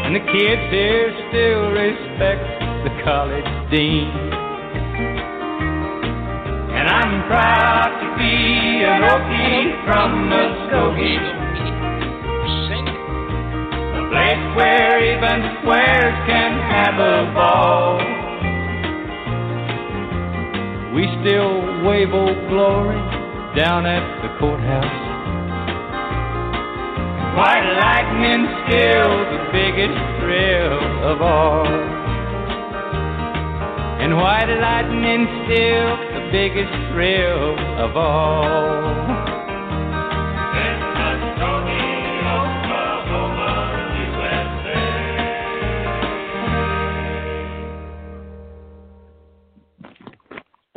And 0.04 0.16
the 0.16 0.20
kids 0.20 0.68
here 0.70 1.16
still 1.32 1.72
respect 1.72 2.44
the 2.84 2.92
college 3.02 3.48
dean. 3.72 4.12
And 6.76 6.88
I'm 6.92 7.24
proud 7.26 7.88
to 8.04 8.08
be 8.20 8.84
an 8.84 9.00
Okie 9.00 9.80
from 9.86 10.28
Muskogee. 10.28 11.35
Place 14.16 14.56
where 14.56 14.96
even 15.12 15.60
squares 15.60 16.16
can 16.24 16.52
have 16.72 16.96
a 16.96 17.34
ball. 17.36 18.00
We 20.96 21.04
still 21.20 21.84
wave 21.84 22.14
old 22.14 22.48
glory 22.48 22.96
down 23.54 23.84
at 23.84 24.00
the 24.22 24.30
courthouse. 24.40 24.98
White 27.36 27.68
lightning 27.76 28.48
still 28.64 29.12
the 29.36 29.42
biggest 29.52 30.00
thrill 30.24 30.80
of 31.12 31.20
all. 31.20 31.66
And 34.00 34.16
white 34.16 34.48
lightning 34.48 35.28
still 35.44 35.88
the 36.16 36.28
biggest 36.32 36.72
thrill 36.90 37.58
of 37.84 37.94
all. 37.98 39.25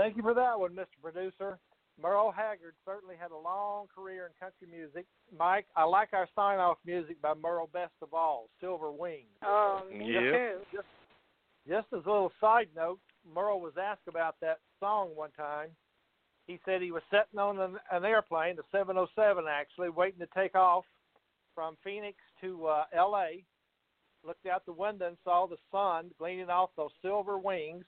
Thank 0.09 0.17
you 0.17 0.23
for 0.23 0.33
that 0.33 0.59
one, 0.59 0.71
Mr. 0.71 0.99
Producer. 1.03 1.59
Merle 2.01 2.31
Haggard 2.31 2.73
certainly 2.83 3.13
had 3.15 3.29
a 3.29 3.37
long 3.37 3.85
career 3.93 4.25
in 4.25 4.31
country 4.39 4.65
music. 4.67 5.05
Mike, 5.37 5.67
I 5.75 5.83
like 5.83 6.13
our 6.13 6.27
sign 6.35 6.57
off 6.57 6.79
music 6.83 7.21
by 7.21 7.35
Merle 7.35 7.69
Best 7.71 7.93
of 8.01 8.11
All, 8.15 8.49
Silver 8.59 8.91
Wings. 8.91 9.29
Oh, 9.43 9.83
me 9.95 10.11
Yep. 10.11 10.23
too. 10.33 10.65
Just, 10.73 10.87
just 11.67 11.93
as 11.93 12.03
a 12.07 12.09
little 12.09 12.31
side 12.41 12.69
note, 12.75 12.99
Merle 13.23 13.61
was 13.61 13.77
asked 13.77 14.07
about 14.07 14.39
that 14.41 14.61
song 14.79 15.15
one 15.15 15.29
time. 15.33 15.69
He 16.47 16.59
said 16.65 16.81
he 16.81 16.91
was 16.91 17.03
sitting 17.11 17.39
on 17.39 17.59
an, 17.59 17.77
an 17.91 18.03
airplane, 18.03 18.55
the 18.55 18.63
707 18.71 19.45
actually, 19.47 19.89
waiting 19.89 20.21
to 20.21 20.27
take 20.33 20.55
off 20.55 20.85
from 21.53 21.77
Phoenix 21.83 22.17
to 22.41 22.65
uh, 22.65 22.85
L.A. 22.93 23.45
Looked 24.25 24.47
out 24.47 24.65
the 24.65 24.73
window 24.73 25.05
and 25.09 25.17
saw 25.23 25.45
the 25.45 25.57
sun 25.71 26.09
gleaming 26.17 26.49
off 26.49 26.71
those 26.75 26.93
silver 27.03 27.37
wings, 27.37 27.85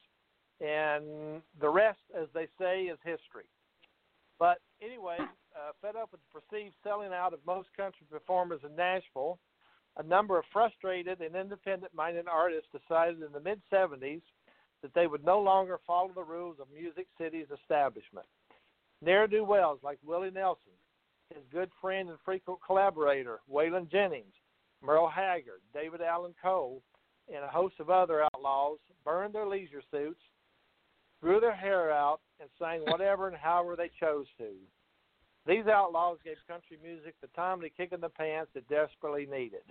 and 0.62 1.42
the 1.60 1.70
rest, 1.70 2.00
as 2.16 2.28
they 2.34 2.48
say, 2.60 2.84
is 2.84 3.00
history. 3.04 3.46
But 4.40 4.60
anyway, 4.82 5.18
uh, 5.20 5.72
fed 5.82 5.96
up 5.96 6.12
with 6.12 6.22
the 6.22 6.40
perceived 6.40 6.76
selling 6.84 7.12
out 7.14 7.34
of 7.34 7.40
most 7.46 7.70
country 7.76 8.06
performers 8.10 8.62
in 8.64 8.76
Nashville, 8.76 9.40
a 9.98 10.04
number 10.04 10.38
of 10.38 10.46
frustrated 10.54 11.20
and 11.22 11.36
independent 11.36 11.94
minded 11.94 12.28
artists 12.28 12.70
decided 12.72 13.22
in 13.22 13.32
the 13.34 13.40
mid 13.40 13.62
70s 13.72 14.22
that 14.82 14.94
they 14.94 15.08
would 15.08 15.26
no 15.26 15.40
longer 15.40 15.80
follow 15.86 16.12
the 16.14 16.24
rules 16.24 16.58
of 16.60 16.68
Music 16.74 17.08
City's 17.20 17.48
establishment. 17.62 18.26
Ne'er 19.02 19.28
do 19.28 19.44
wells 19.44 19.80
like 19.84 20.00
Willie 20.06 20.32
Nelson, 20.32 20.72
his 21.34 21.44
good 21.52 21.70
friend 21.80 22.10
and 22.10 22.18
frequent 22.24 22.60
collaborator, 22.66 23.40
Waylon 23.52 23.92
Jennings, 23.92 24.34
Merle 24.82 25.10
Haggard, 25.10 25.62
David 25.74 26.02
Allen 26.02 26.34
Cole, 26.42 26.82
and 27.34 27.44
a 27.44 27.48
host 27.48 27.76
of 27.80 27.90
other 27.90 28.24
outlaws 28.24 28.80
burned 29.06 29.34
their 29.34 29.48
leisure 29.48 29.84
suits, 29.92 30.22
grew 31.22 31.40
their 31.40 31.56
hair 31.56 31.92
out, 31.92 32.20
and 32.40 32.50
sang 32.60 32.82
whatever 32.82 33.28
and 33.28 33.38
however 33.38 33.76
they 33.76 33.92
chose 34.00 34.26
to. 34.38 34.50
These 35.48 35.68
outlaws 35.68 36.18
gave 36.24 36.38
country 36.48 36.78
music 36.84 37.16
the 37.22 37.28
timely 37.36 37.72
kick 37.76 37.92
in 37.92 38.02
the 38.02 38.10
pants 38.10 38.52
it 38.56 38.68
desperately 38.70 39.26
needed. 39.26 39.62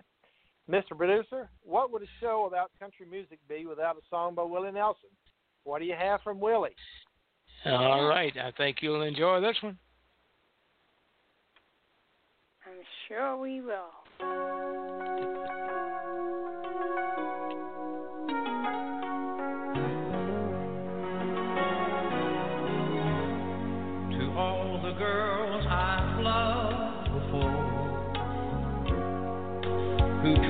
Mr. 0.68 0.96
Producer, 0.96 1.48
what 1.62 1.92
would 1.92 2.03
a 2.03 2.07
show 2.20 2.46
about 2.46 2.70
country 2.78 3.07
music 3.11 3.38
be 3.48 3.66
without 3.66 3.96
a 3.96 4.01
song 4.09 4.34
by 4.34 4.42
Willie 4.42 4.72
Nelson? 4.72 5.11
What 5.64 5.80
do 5.80 5.84
you 5.84 5.94
have 5.98 6.20
from 6.22 6.40
Willie? 6.40 6.70
All 7.66 8.05
right. 8.07 8.36
I 8.36 8.53
think 8.53 8.78
you'll 8.80 9.03
enjoy 9.03 9.40
this 9.40 9.57
one. 9.62 9.78
I'm 12.66 12.84
sure 13.09 13.36
we 13.36 13.61
will. 13.61 13.90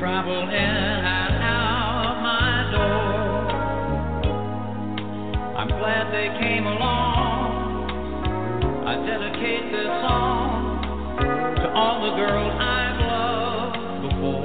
Travel 0.01 0.48
in 0.48 0.55
and 0.55 1.42
out 1.44 2.22
my 2.22 2.72
door, 2.72 3.53
I'm 5.59 5.68
glad 5.68 6.11
they 6.11 6.28
came 6.40 6.66
along. 6.66 7.84
I 8.86 8.96
dedicate 9.05 9.70
this 9.70 9.92
song 10.01 10.80
to 11.57 11.68
all 11.74 12.01
the 12.01 12.16
girls 12.16 12.55
I've 12.59 12.98
loved 13.12 14.09
before, 14.09 14.42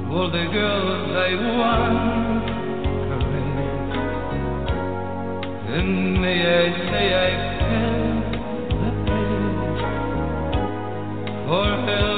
to 0.00 0.08
all 0.16 0.30
the 0.32 0.46
girls 0.50 1.10
I 1.12 1.34
once 1.60 2.48
and 5.76 6.20
may 6.22 6.40
I 6.40 6.72
say 6.88 7.06
I 7.14 7.30
felt 7.68 8.32
the 8.80 8.90
pain 9.04 9.52
for 11.46 11.68
helping 11.86 12.17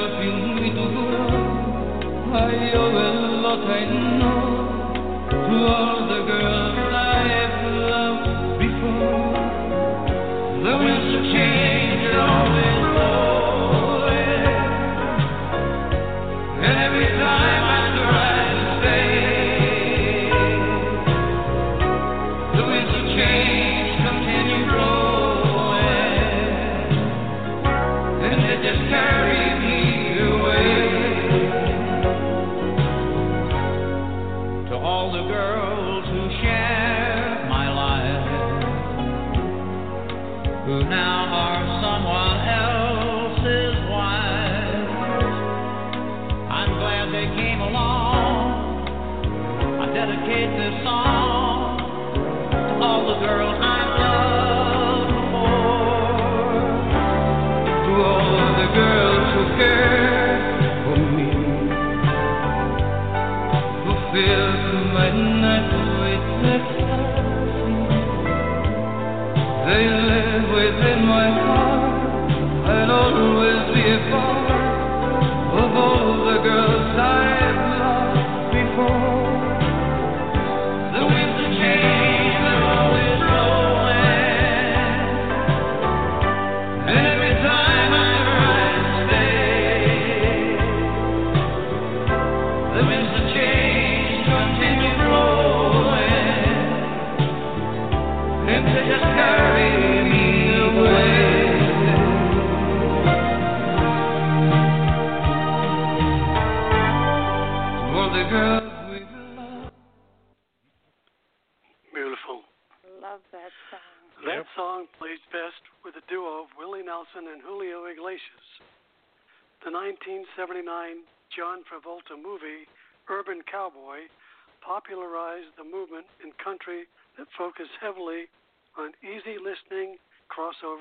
a 3.63 4.00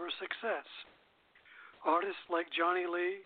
success. 0.09 0.64
Artists 1.84 2.24
like 2.32 2.48
Johnny 2.57 2.88
Lee, 2.88 3.20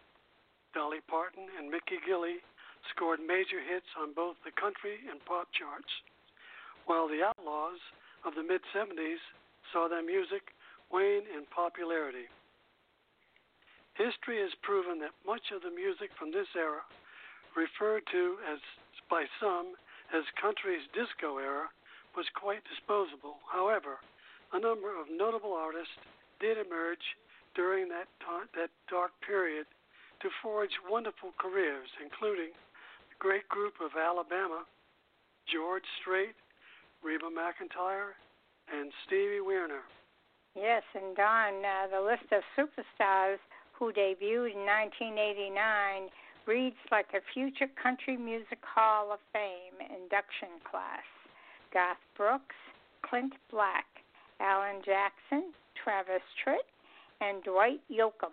Dolly 0.74 0.98
Parton, 1.06 1.46
and 1.54 1.70
Mickey 1.70 2.02
Gilley 2.02 2.42
scored 2.90 3.22
major 3.22 3.62
hits 3.62 3.86
on 3.94 4.14
both 4.14 4.34
the 4.42 4.54
country 4.58 4.98
and 5.06 5.22
pop 5.24 5.46
charts, 5.54 5.90
while 6.86 7.06
the 7.06 7.22
Outlaws 7.22 7.78
of 8.26 8.34
the 8.34 8.42
mid 8.42 8.60
70s 8.74 9.22
saw 9.72 9.88
their 9.88 10.04
music 10.04 10.50
wane 10.90 11.26
in 11.30 11.46
popularity. 11.54 12.26
History 13.94 14.42
has 14.42 14.50
proven 14.62 14.98
that 14.98 15.14
much 15.22 15.54
of 15.54 15.62
the 15.62 15.70
music 15.70 16.10
from 16.18 16.34
this 16.34 16.50
era, 16.58 16.82
referred 17.54 18.02
to 18.10 18.38
as 18.50 18.58
by 19.06 19.24
some 19.38 19.78
as 20.10 20.26
country's 20.40 20.82
disco 20.90 21.38
era, 21.38 21.70
was 22.16 22.26
quite 22.34 22.62
disposable. 22.66 23.38
However, 23.50 23.98
a 24.52 24.58
number 24.58 24.90
of 24.94 25.10
notable 25.10 25.54
artists 25.54 25.94
did 26.40 26.58
emerge 26.58 27.02
during 27.54 27.88
that 27.88 28.08
time, 28.24 28.48
that 28.54 28.70
dark 28.90 29.12
period 29.26 29.66
to 30.22 30.28
forge 30.42 30.72
wonderful 30.88 31.32
careers, 31.38 31.88
including 32.02 32.50
the 33.10 33.18
great 33.18 33.48
group 33.48 33.74
of 33.80 33.92
Alabama, 33.98 34.64
George 35.46 35.84
Strait, 36.00 36.34
Reba 37.02 37.28
McEntire, 37.28 38.16
and 38.72 38.90
Stevie 39.06 39.44
Wonder. 39.44 39.84
Yes, 40.56 40.82
and 40.94 41.16
Don, 41.16 41.64
uh, 41.64 41.90
the 41.90 42.00
list 42.00 42.30
of 42.32 42.42
superstars 42.56 43.42
who 43.72 43.92
debuted 43.92 44.54
in 44.54 44.64
1989 44.64 46.08
reads 46.46 46.76
like 46.90 47.10
a 47.12 47.20
future 47.32 47.68
country 47.80 48.16
music 48.16 48.62
hall 48.62 49.12
of 49.12 49.18
fame 49.32 49.76
induction 49.80 50.60
class. 50.70 51.04
Garth 51.72 51.98
Brooks, 52.16 52.56
Clint 53.02 53.34
Black, 53.50 53.86
Alan 54.40 54.80
Jackson, 54.84 55.52
Travis 55.84 56.24
Tritt, 56.40 56.64
and 57.20 57.44
Dwight 57.44 57.80
Yoakam 57.92 58.32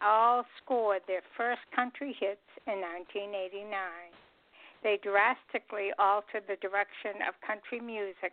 all 0.00 0.46
scored 0.62 1.02
their 1.06 1.22
first 1.36 1.60
country 1.74 2.16
hits 2.18 2.46
in 2.66 2.80
1989. 2.80 3.66
They 4.82 4.98
drastically 5.02 5.90
altered 5.98 6.44
the 6.46 6.56
direction 6.62 7.22
of 7.26 7.34
country 7.46 7.78
music 7.78 8.32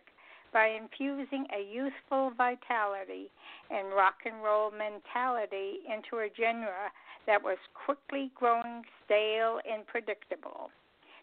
by 0.52 0.66
infusing 0.66 1.46
a 1.54 1.62
youthful 1.62 2.32
vitality 2.38 3.30
and 3.70 3.94
rock 3.94 4.22
and 4.24 4.42
roll 4.42 4.70
mentality 4.70 5.82
into 5.86 6.22
a 6.22 6.30
genre 6.34 6.90
that 7.26 7.42
was 7.42 7.58
quickly 7.74 8.30
growing 8.34 8.82
stale 9.04 9.60
and 9.66 9.86
predictable. 9.86 10.70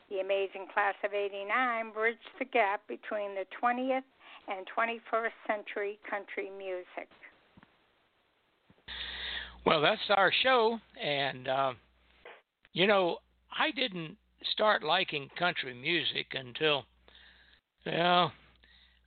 The 0.09 0.19
amazing 0.19 0.67
class 0.73 0.95
of 1.03 1.13
89 1.13 1.91
bridged 1.91 2.31
the 2.39 2.45
gap 2.45 2.87
between 2.87 3.35
the 3.35 3.43
20th 3.51 4.07
and 4.47 4.63
21st 4.71 5.35
century 5.45 5.99
country 6.09 6.49
music. 6.57 7.11
Well, 9.67 9.81
that's 9.81 9.99
our 10.15 10.31
show, 10.43 10.79
and 11.03 11.49
uh, 11.49 11.73
you 12.71 12.87
know, 12.87 13.17
I 13.51 13.71
didn't 13.71 14.15
start 14.53 14.81
liking 14.81 15.27
country 15.37 15.73
music 15.73 16.27
until, 16.31 16.85
well, 17.85 18.31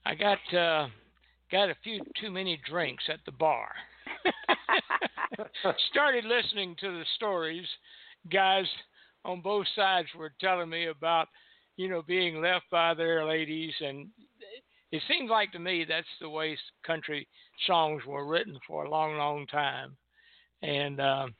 I 0.04 0.14
got 0.14 0.38
uh, 0.52 0.88
got 1.50 1.70
a 1.70 1.76
few 1.82 2.02
too 2.20 2.30
many 2.30 2.61
drinks 2.68 3.04
at 3.08 3.20
the 3.24 3.32
bar. 3.32 3.70
Started 5.90 6.26
listening 6.26 6.76
to 6.80 6.90
the 6.90 7.04
stories 7.16 7.66
guys 8.30 8.66
on 9.24 9.40
both 9.40 9.66
sides 9.74 10.08
were 10.14 10.34
telling 10.42 10.68
me 10.68 10.88
about, 10.88 11.28
you 11.78 11.88
know, 11.88 12.02
being 12.02 12.42
left 12.42 12.66
by 12.70 12.92
their 12.92 13.24
ladies, 13.24 13.72
and 13.80 14.08
it 14.92 15.02
seems 15.08 15.30
like 15.30 15.52
to 15.52 15.58
me 15.58 15.86
that's 15.88 16.06
the 16.20 16.28
way 16.28 16.54
country 16.86 17.26
songs 17.66 18.02
were 18.06 18.26
written 18.26 18.58
for 18.66 18.84
a 18.84 18.90
long, 18.90 19.16
long 19.16 19.46
time. 19.46 19.96
And 20.62 21.00
um, 21.00 21.34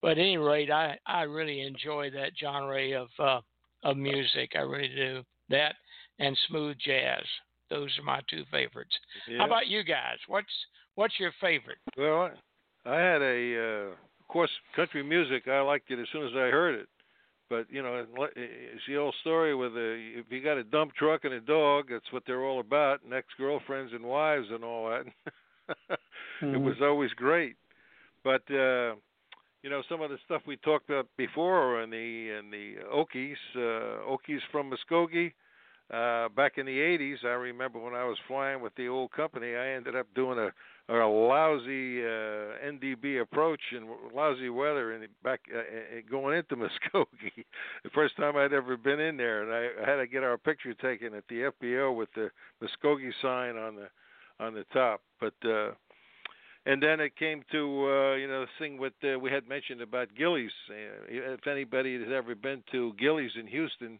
but 0.00 0.12
at 0.12 0.18
any 0.18 0.36
rate, 0.36 0.70
I 0.70 0.98
I 1.06 1.22
really 1.22 1.60
enjoy 1.62 2.10
that 2.10 2.32
genre 2.40 3.02
of 3.02 3.08
uh, 3.18 3.40
of 3.84 3.96
music. 3.96 4.52
I 4.54 4.60
really 4.60 4.88
do 4.88 5.22
that 5.50 5.74
and 6.18 6.36
smooth 6.48 6.76
jazz. 6.84 7.24
Those 7.70 7.90
are 7.98 8.04
my 8.04 8.20
two 8.28 8.44
favorites. 8.50 8.94
Yeah. 9.28 9.38
How 9.38 9.46
about 9.46 9.66
you 9.66 9.82
guys? 9.82 10.18
What's 10.28 10.52
what's 10.94 11.18
your 11.18 11.32
favorite? 11.40 11.78
Well, 11.96 12.30
I, 12.84 12.90
I 12.90 13.00
had 13.00 13.22
a, 13.22 13.56
uh, 13.56 13.90
of 13.92 14.28
course, 14.28 14.50
country 14.76 15.02
music. 15.02 15.48
I 15.48 15.60
liked 15.60 15.90
it 15.90 15.98
as 15.98 16.06
soon 16.12 16.26
as 16.26 16.32
I 16.34 16.50
heard 16.50 16.74
it. 16.74 16.88
But 17.48 17.66
you 17.70 17.82
know, 17.82 18.06
it's 18.34 18.82
the 18.88 18.96
old 18.96 19.14
story 19.20 19.54
with 19.54 19.76
a 19.76 20.12
if 20.16 20.26
you 20.30 20.42
got 20.42 20.56
a 20.56 20.64
dump 20.64 20.94
truck 20.94 21.24
and 21.24 21.34
a 21.34 21.40
dog, 21.40 21.86
that's 21.90 22.10
what 22.10 22.22
they're 22.26 22.44
all 22.44 22.60
about, 22.60 23.02
and 23.04 23.12
ex-girlfriends 23.12 23.92
and 23.92 24.04
wives 24.04 24.46
and 24.50 24.64
all 24.64 24.88
that. 24.88 25.04
It 26.42 26.60
was 26.60 26.74
always 26.82 27.12
great. 27.12 27.54
But 28.24 28.42
uh 28.50 28.94
you 29.62 29.70
know, 29.70 29.82
some 29.88 30.00
of 30.00 30.10
the 30.10 30.18
stuff 30.24 30.42
we 30.44 30.56
talked 30.56 30.90
about 30.90 31.06
before 31.16 31.80
and 31.82 31.92
the 31.92 32.30
and 32.38 32.52
the 32.52 32.74
Okies, 32.92 33.36
uh 33.56 34.10
Okies 34.10 34.40
from 34.50 34.70
Muskogee, 34.70 35.32
uh 35.92 36.28
back 36.30 36.58
in 36.58 36.66
the 36.66 36.78
80s, 36.78 37.24
I 37.24 37.34
remember 37.34 37.78
when 37.78 37.94
I 37.94 38.04
was 38.04 38.18
flying 38.26 38.60
with 38.60 38.74
the 38.76 38.88
old 38.88 39.12
company, 39.12 39.54
I 39.54 39.68
ended 39.70 39.96
up 39.96 40.06
doing 40.14 40.38
a 40.38 40.52
a 40.88 41.06
lousy 41.06 42.02
uh 42.02 42.58
NDB 42.66 43.20
approach 43.22 43.60
in 43.70 43.88
lousy 44.14 44.48
weather 44.50 44.92
and 44.92 45.06
back 45.22 45.40
uh, 45.54 45.58
uh, 45.58 46.00
going 46.10 46.36
into 46.36 46.56
Muskogee. 46.62 47.44
the 47.84 47.90
first 47.94 48.16
time 48.16 48.36
I'd 48.36 48.52
ever 48.52 48.76
been 48.76 48.98
in 48.98 49.16
there 49.16 49.42
and 49.42 49.52
I, 49.52 49.82
I 49.82 49.88
had 49.88 49.96
to 49.96 50.06
get 50.08 50.24
our 50.24 50.38
picture 50.38 50.74
taken 50.74 51.14
at 51.14 51.24
the 51.28 51.52
FBO 51.62 51.94
with 51.96 52.08
the 52.14 52.30
Muskogee 52.60 53.12
sign 53.22 53.56
on 53.56 53.76
the 53.76 53.88
on 54.44 54.54
the 54.54 54.64
top. 54.72 55.02
But 55.20 55.34
uh 55.48 55.70
and 56.66 56.82
then 56.82 57.00
it 57.00 57.16
came 57.16 57.42
to 57.52 57.58
uh, 57.60 58.14
you 58.16 58.28
know 58.28 58.42
the 58.42 58.46
thing 58.58 58.78
with 58.78 58.92
uh, 59.04 59.18
we 59.18 59.30
had 59.30 59.48
mentioned 59.48 59.80
about 59.80 60.08
Gilley's. 60.16 60.50
Uh, 60.70 60.74
if 61.08 61.46
anybody 61.46 61.94
has 62.00 62.08
ever 62.14 62.34
been 62.34 62.62
to 62.72 62.92
Gilley's 62.98 63.32
in 63.38 63.46
Houston, 63.46 63.98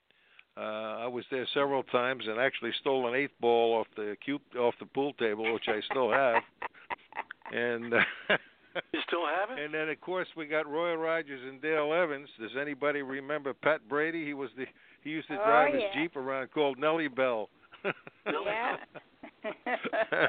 uh, 0.56 0.60
I 0.60 1.06
was 1.06 1.24
there 1.30 1.46
several 1.54 1.82
times 1.84 2.24
and 2.28 2.38
actually 2.38 2.72
stole 2.80 3.08
an 3.08 3.14
eight 3.14 3.32
ball 3.40 3.74
off 3.80 3.86
the 3.96 4.16
cube 4.24 4.42
off 4.58 4.74
the 4.80 4.86
pool 4.86 5.12
table, 5.14 5.52
which 5.52 5.68
I 5.68 5.80
still 5.90 6.10
have. 6.12 6.42
and 7.52 7.94
uh, 7.94 7.98
You 8.92 9.00
still 9.06 9.26
have 9.26 9.50
it? 9.50 9.58
And 9.64 9.74
then 9.74 9.88
of 9.90 10.00
course 10.00 10.28
we 10.36 10.46
got 10.46 10.66
Roy 10.66 10.94
Rogers 10.94 11.40
and 11.46 11.60
Dale 11.60 11.92
Evans. 11.92 12.28
Does 12.40 12.52
anybody 12.60 13.02
remember 13.02 13.52
Pat 13.54 13.86
Brady? 13.88 14.24
He 14.24 14.34
was 14.34 14.50
the 14.56 14.66
he 15.02 15.10
used 15.10 15.28
to 15.28 15.34
Oh, 15.34 15.44
drive 15.44 15.74
his. 15.74 15.82
Jeep 15.94 16.16
around 16.16 16.50
called 16.52 16.78
Nellybelle. 16.78 17.48
Yeah. 18.24 18.76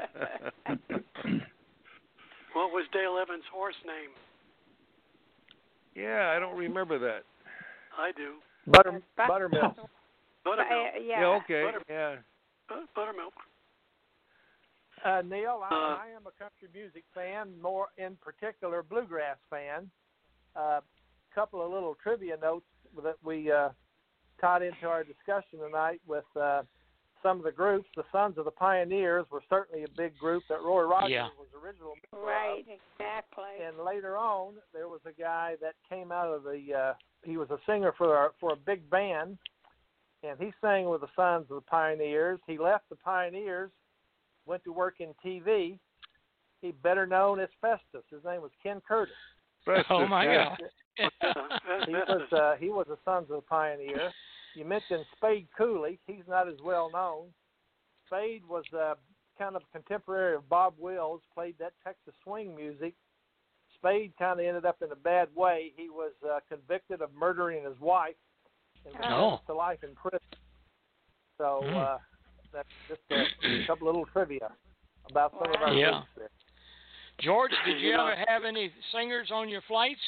What 2.54 2.70
was 2.72 2.86
Dale 2.92 3.18
Evans' 3.20 3.44
horse 3.52 3.74
name? 3.86 4.10
yeah, 5.94 6.32
I 6.34 6.38
don't 6.40 6.56
remember 6.56 6.98
that. 6.98 7.22
I 7.98 8.10
do. 8.12 8.34
Butter, 8.66 9.02
But- 9.16 9.28
buttermilk. 9.28 9.76
Buttermilk. 10.44 10.94
Uh, 10.94 10.98
yeah. 10.98 11.20
Yeah, 11.20 11.26
okay. 11.42 11.64
Butter- 11.64 11.82
Yeah. 11.88 12.16
Buttermilk. 12.94 13.34
Uh, 15.04 15.22
Neil, 15.22 15.62
I, 15.62 15.68
Uh, 15.74 15.96
I 16.02 16.08
am 16.16 16.26
a 16.26 16.32
country 16.32 16.68
music 16.72 17.04
fan, 17.12 17.60
more 17.60 17.88
in 17.98 18.16
particular 18.16 18.82
bluegrass 18.82 19.38
fan. 19.50 19.90
A 20.56 20.60
uh, 20.60 20.80
couple 21.34 21.60
of 21.60 21.70
little 21.70 21.94
trivia 21.96 22.36
notes 22.38 22.66
that 23.02 23.16
we 23.22 23.50
uh, 23.52 23.70
tied 24.40 24.62
into 24.62 24.88
our 24.88 25.04
discussion 25.04 25.58
tonight 25.58 26.00
with 26.06 26.24
uh, 26.36 26.62
some 27.24 27.38
of 27.38 27.44
the 27.44 27.50
groups. 27.50 27.88
The 27.96 28.04
Sons 28.12 28.36
of 28.38 28.44
the 28.44 28.50
Pioneers 28.52 29.24
were 29.32 29.42
certainly 29.48 29.82
a 29.84 29.88
big 29.96 30.16
group 30.18 30.42
that 30.50 30.60
Roy 30.62 30.82
Rogers 30.82 31.10
Yeah. 31.10 31.28
was 31.38 31.48
original 31.60 31.94
member 32.12 32.26
Right, 32.26 32.60
of. 32.60 32.68
exactly. 32.68 33.64
And 33.66 33.78
later 33.84 34.16
on, 34.16 34.54
there 34.72 34.88
was 34.88 35.00
a 35.06 35.12
guy 35.12 35.56
that 35.60 35.74
came 35.88 36.12
out 36.12 36.28
of 36.28 36.44
the. 36.44 36.72
Uh, 36.72 36.94
he 37.24 37.36
was 37.38 37.50
a 37.50 37.58
singer 37.66 37.92
for 37.96 38.26
a, 38.26 38.30
for 38.38 38.52
a 38.52 38.56
big 38.56 38.88
band, 38.90 39.38
and 40.22 40.38
he 40.38 40.52
sang 40.60 40.88
with 40.90 41.00
the 41.00 41.08
Sons 41.16 41.46
of 41.50 41.56
the 41.56 41.62
Pioneers. 41.68 42.38
He 42.46 42.58
left 42.58 42.88
the 42.90 42.96
Pioneers, 42.96 43.70
went 44.46 44.62
to 44.64 44.72
work 44.72 44.96
in 45.00 45.14
TV. 45.24 45.78
He 46.60 46.72
better 46.72 47.06
known 47.06 47.40
as 47.40 47.48
Festus. 47.60 48.04
His 48.10 48.22
name 48.24 48.42
was 48.42 48.50
Ken 48.62 48.80
Curtis. 48.86 49.14
Festus, 49.64 49.86
oh 49.90 50.06
my 50.06 50.24
yeah. 50.24 50.56
God. 50.58 51.10
He 51.86 51.92
was 51.92 52.32
uh, 52.32 52.54
he 52.60 52.68
was 52.68 52.86
a 52.90 52.96
Sons 53.04 53.30
of 53.30 53.36
the 53.36 53.42
Pioneer. 53.42 54.12
You 54.54 54.64
mentioned 54.64 55.04
Spade 55.16 55.48
Cooley. 55.56 55.98
He's 56.06 56.22
not 56.28 56.48
as 56.48 56.54
well 56.64 56.90
known. 56.92 57.26
Spade 58.06 58.42
was 58.48 58.64
uh, 58.72 58.94
kind 59.38 59.56
of 59.56 59.62
a 59.62 59.72
contemporary 59.78 60.36
of 60.36 60.48
Bob 60.48 60.74
Wills. 60.78 61.20
Played 61.34 61.56
that 61.58 61.72
Texas 61.82 62.14
swing 62.22 62.54
music. 62.54 62.94
Spade 63.74 64.12
kind 64.18 64.40
of 64.40 64.46
ended 64.46 64.64
up 64.64 64.80
in 64.82 64.92
a 64.92 64.96
bad 64.96 65.28
way. 65.34 65.72
He 65.76 65.90
was 65.90 66.12
uh, 66.24 66.40
convicted 66.48 67.02
of 67.02 67.10
murdering 67.14 67.64
his 67.64 67.78
wife 67.80 68.14
and 68.86 68.94
was 68.94 69.02
Oh. 69.04 69.20
sentenced 69.20 69.46
to 69.46 69.54
life 69.54 69.82
in 69.82 69.94
prison. 69.94 70.20
So 71.38 71.60
Hmm. 71.64 71.76
uh, 71.76 71.98
that's 72.52 72.68
just 72.88 73.00
a 73.10 73.66
couple 73.66 73.86
little 73.86 74.06
trivia 74.06 74.52
about 75.10 75.32
some 75.32 75.52
of 75.52 75.62
our 75.62 75.72
Yeah. 75.74 75.90
groups 75.90 76.06
there. 76.16 76.30
George, 77.20 77.52
did 77.64 77.80
you 77.80 77.92
ever 77.94 78.14
have 78.28 78.44
any 78.44 78.72
singers 78.92 79.30
on 79.30 79.48
your 79.48 79.62
flights? 79.62 80.00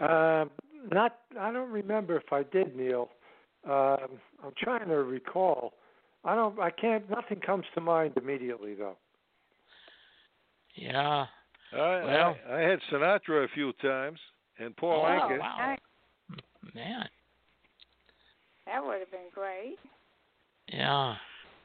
Uh, 0.00 0.46
not, 0.90 1.18
I 1.38 1.52
don't 1.52 1.70
remember 1.70 2.16
if 2.16 2.32
I 2.32 2.42
did, 2.44 2.76
Neil. 2.76 3.08
Um, 3.64 4.18
I'm 4.44 4.52
trying 4.58 4.88
to 4.88 5.02
recall. 5.04 5.74
I 6.24 6.34
don't. 6.34 6.58
I 6.58 6.70
can't. 6.70 7.08
Nothing 7.10 7.40
comes 7.40 7.64
to 7.74 7.80
mind 7.80 8.14
immediately, 8.16 8.74
though. 8.74 8.96
Yeah. 10.74 11.26
I, 11.72 11.76
Well- 11.76 12.36
I, 12.50 12.54
I 12.54 12.60
had 12.60 12.78
Sinatra 12.90 13.44
a 13.44 13.48
few 13.54 13.72
times 13.74 14.18
and 14.58 14.76
Paul 14.76 15.04
Oh, 15.06 15.08
Anka. 15.08 15.38
wow. 15.38 15.76
Man. 16.74 17.08
That 18.66 18.84
would 18.84 19.00
have 19.00 19.10
been 19.10 19.30
great. 19.34 19.76
Yeah. 20.68 21.14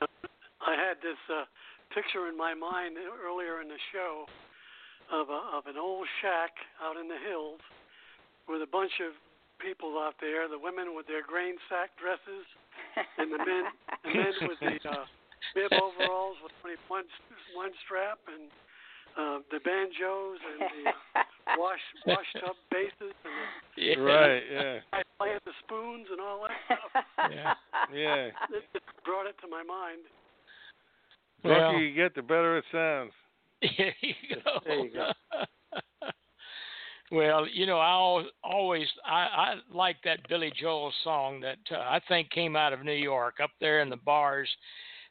I 0.01 0.73
had 0.75 0.97
this 1.01 1.17
uh, 1.31 1.45
picture 1.93 2.27
in 2.27 2.37
my 2.37 2.53
mind 2.53 2.95
earlier 3.25 3.61
in 3.61 3.67
the 3.67 3.79
show 3.93 4.25
of 5.13 5.29
a, 5.29 5.41
of 5.55 5.65
an 5.67 5.77
old 5.79 6.07
shack 6.21 6.51
out 6.83 6.97
in 6.97 7.07
the 7.07 7.17
hills 7.29 7.59
with 8.47 8.61
a 8.61 8.69
bunch 8.71 8.91
of 9.03 9.13
people 9.59 9.97
out 9.99 10.15
there. 10.21 10.47
The 10.47 10.59
women 10.59 10.95
with 10.95 11.07
their 11.07 11.23
grain 11.25 11.55
sack 11.69 11.91
dresses, 11.99 12.45
and 13.17 13.31
the 13.31 13.37
men 13.39 13.63
the 14.03 14.11
men 14.13 14.33
with 14.49 14.59
the 14.61 14.75
uh, 14.89 15.05
bib 15.55 15.71
overalls 15.73 16.37
with 16.43 16.51
only 16.63 16.77
one 16.87 17.05
one 17.55 17.71
strap, 17.85 18.19
and 18.31 18.49
uh, 19.17 19.39
the 19.51 19.59
banjos 19.65 20.37
and 20.41 20.59
the 20.61 20.83
wash 21.57 21.81
wash 22.05 22.29
tub 22.39 22.55
basses, 22.71 23.13
and 23.25 23.35
Yeah. 23.75 23.99
Right, 23.99 24.43
yeah. 24.51 24.73
the 24.73 24.81
guy 24.91 25.03
playing 25.17 25.39
the 25.45 25.55
spoons 25.65 26.07
and 26.11 26.21
all 26.21 26.45
that 26.45 26.57
stuff. 26.65 27.03
Yeah. 27.31 27.53
Yeah. 27.93 28.25
It 28.29 28.33
just 28.73 28.85
brought 29.05 29.25
it 29.25 29.35
to 29.41 29.47
my 29.47 29.63
mind. 29.63 30.05
The 31.43 31.49
Well- 31.49 31.71
luckier 31.73 31.85
you 31.85 31.95
get, 31.95 32.15
the 32.15 32.21
better 32.21 32.57
it 32.57 32.65
sounds. 32.71 33.11
There 33.77 33.93
you 34.01 34.13
go. 34.43 34.59
There 34.65 34.79
you 34.85 34.91
go. 34.93 35.11
Well, 37.11 37.47
you 37.47 37.65
know, 37.65 37.77
I 37.79 38.23
always 38.43 38.87
I, 39.05 39.13
I 39.13 39.53
like 39.73 39.97
that 40.03 40.19
Billy 40.29 40.51
Joel 40.59 40.91
song 41.03 41.39
that 41.41 41.57
uh, 41.71 41.79
I 41.79 41.99
think 42.07 42.29
came 42.31 42.55
out 42.55 42.73
of 42.73 42.83
New 42.83 42.91
York 42.93 43.35
up 43.41 43.51
there 43.61 43.81
in 43.81 43.89
the 43.89 43.97
bars, 43.97 44.49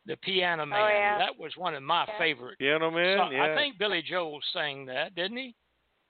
the 0.06 0.16
Piano 0.16 0.66
Man. 0.66 0.80
Oh, 0.80 0.88
yeah. 0.88 1.18
That 1.18 1.38
was 1.38 1.52
one 1.56 1.74
of 1.74 1.82
my 1.82 2.04
Yeah. 2.08 2.18
favorite. 2.18 2.58
Piano 2.58 2.90
Man, 2.90 3.18
So- 3.18 3.30
yeah. 3.30 3.44
I 3.44 3.54
think 3.56 3.78
Billy 3.78 4.02
Joel 4.08 4.40
sang 4.52 4.84
that, 4.86 5.14
didn't 5.14 5.38
he? 5.38 5.54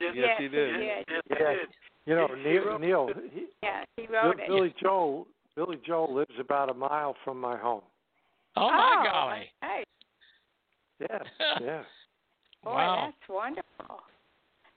Yes, 0.00 0.12
Yes, 0.14 0.28
he 0.38 0.48
did. 0.48 0.82
Yes, 0.82 1.04
Yes, 1.08 1.22
did. 1.38 1.68
You 2.04 2.14
know, 2.16 2.28
He- 2.36 2.42
he 2.42 2.48
Neil. 2.58 2.78
Neil 2.78 3.08
he, 3.32 3.46
Yeah, 3.62 3.84
he 3.96 4.06
Bill- 4.06 4.22
wrote 4.24 4.40
it. 4.40 4.48
Billy 4.48 4.74
Joel. 4.80 5.26
Billy 5.56 5.78
Joel 5.86 6.12
lives 6.12 6.34
about 6.38 6.68
a 6.68 6.74
mile 6.74 7.16
from 7.24 7.40
my 7.40 7.56
home. 7.56 7.82
Oh, 8.56 8.70
my 8.70 8.94
oh, 8.98 9.10
golly. 9.10 9.50
Hey, 9.62 9.84
Yeah. 11.00 11.18
Yeah. 11.60 11.84
boy, 12.62 12.74
Wow. 12.74 13.06
that's 13.06 13.28
wonderful. 13.28 14.02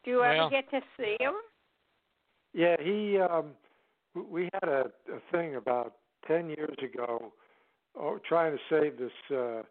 Do 0.09 0.15
you 0.15 0.21
Well- 0.21 0.41
ever 0.45 0.49
get 0.49 0.67
to 0.71 0.81
see 0.97 1.17
him? 1.19 1.35
Yeah, 2.53 2.75
he 2.81 3.19
um 3.19 3.51
we 4.15 4.49
had 4.53 4.67
a, 4.67 4.91
a 5.13 5.19
thing 5.31 5.55
about 5.55 5.97
10 6.27 6.49
years 6.49 6.75
ago 6.81 7.31
oh, 7.95 8.17
trying 8.27 8.57
to 8.57 8.63
save 8.71 8.97
this 8.97 9.11
uh 9.29 9.61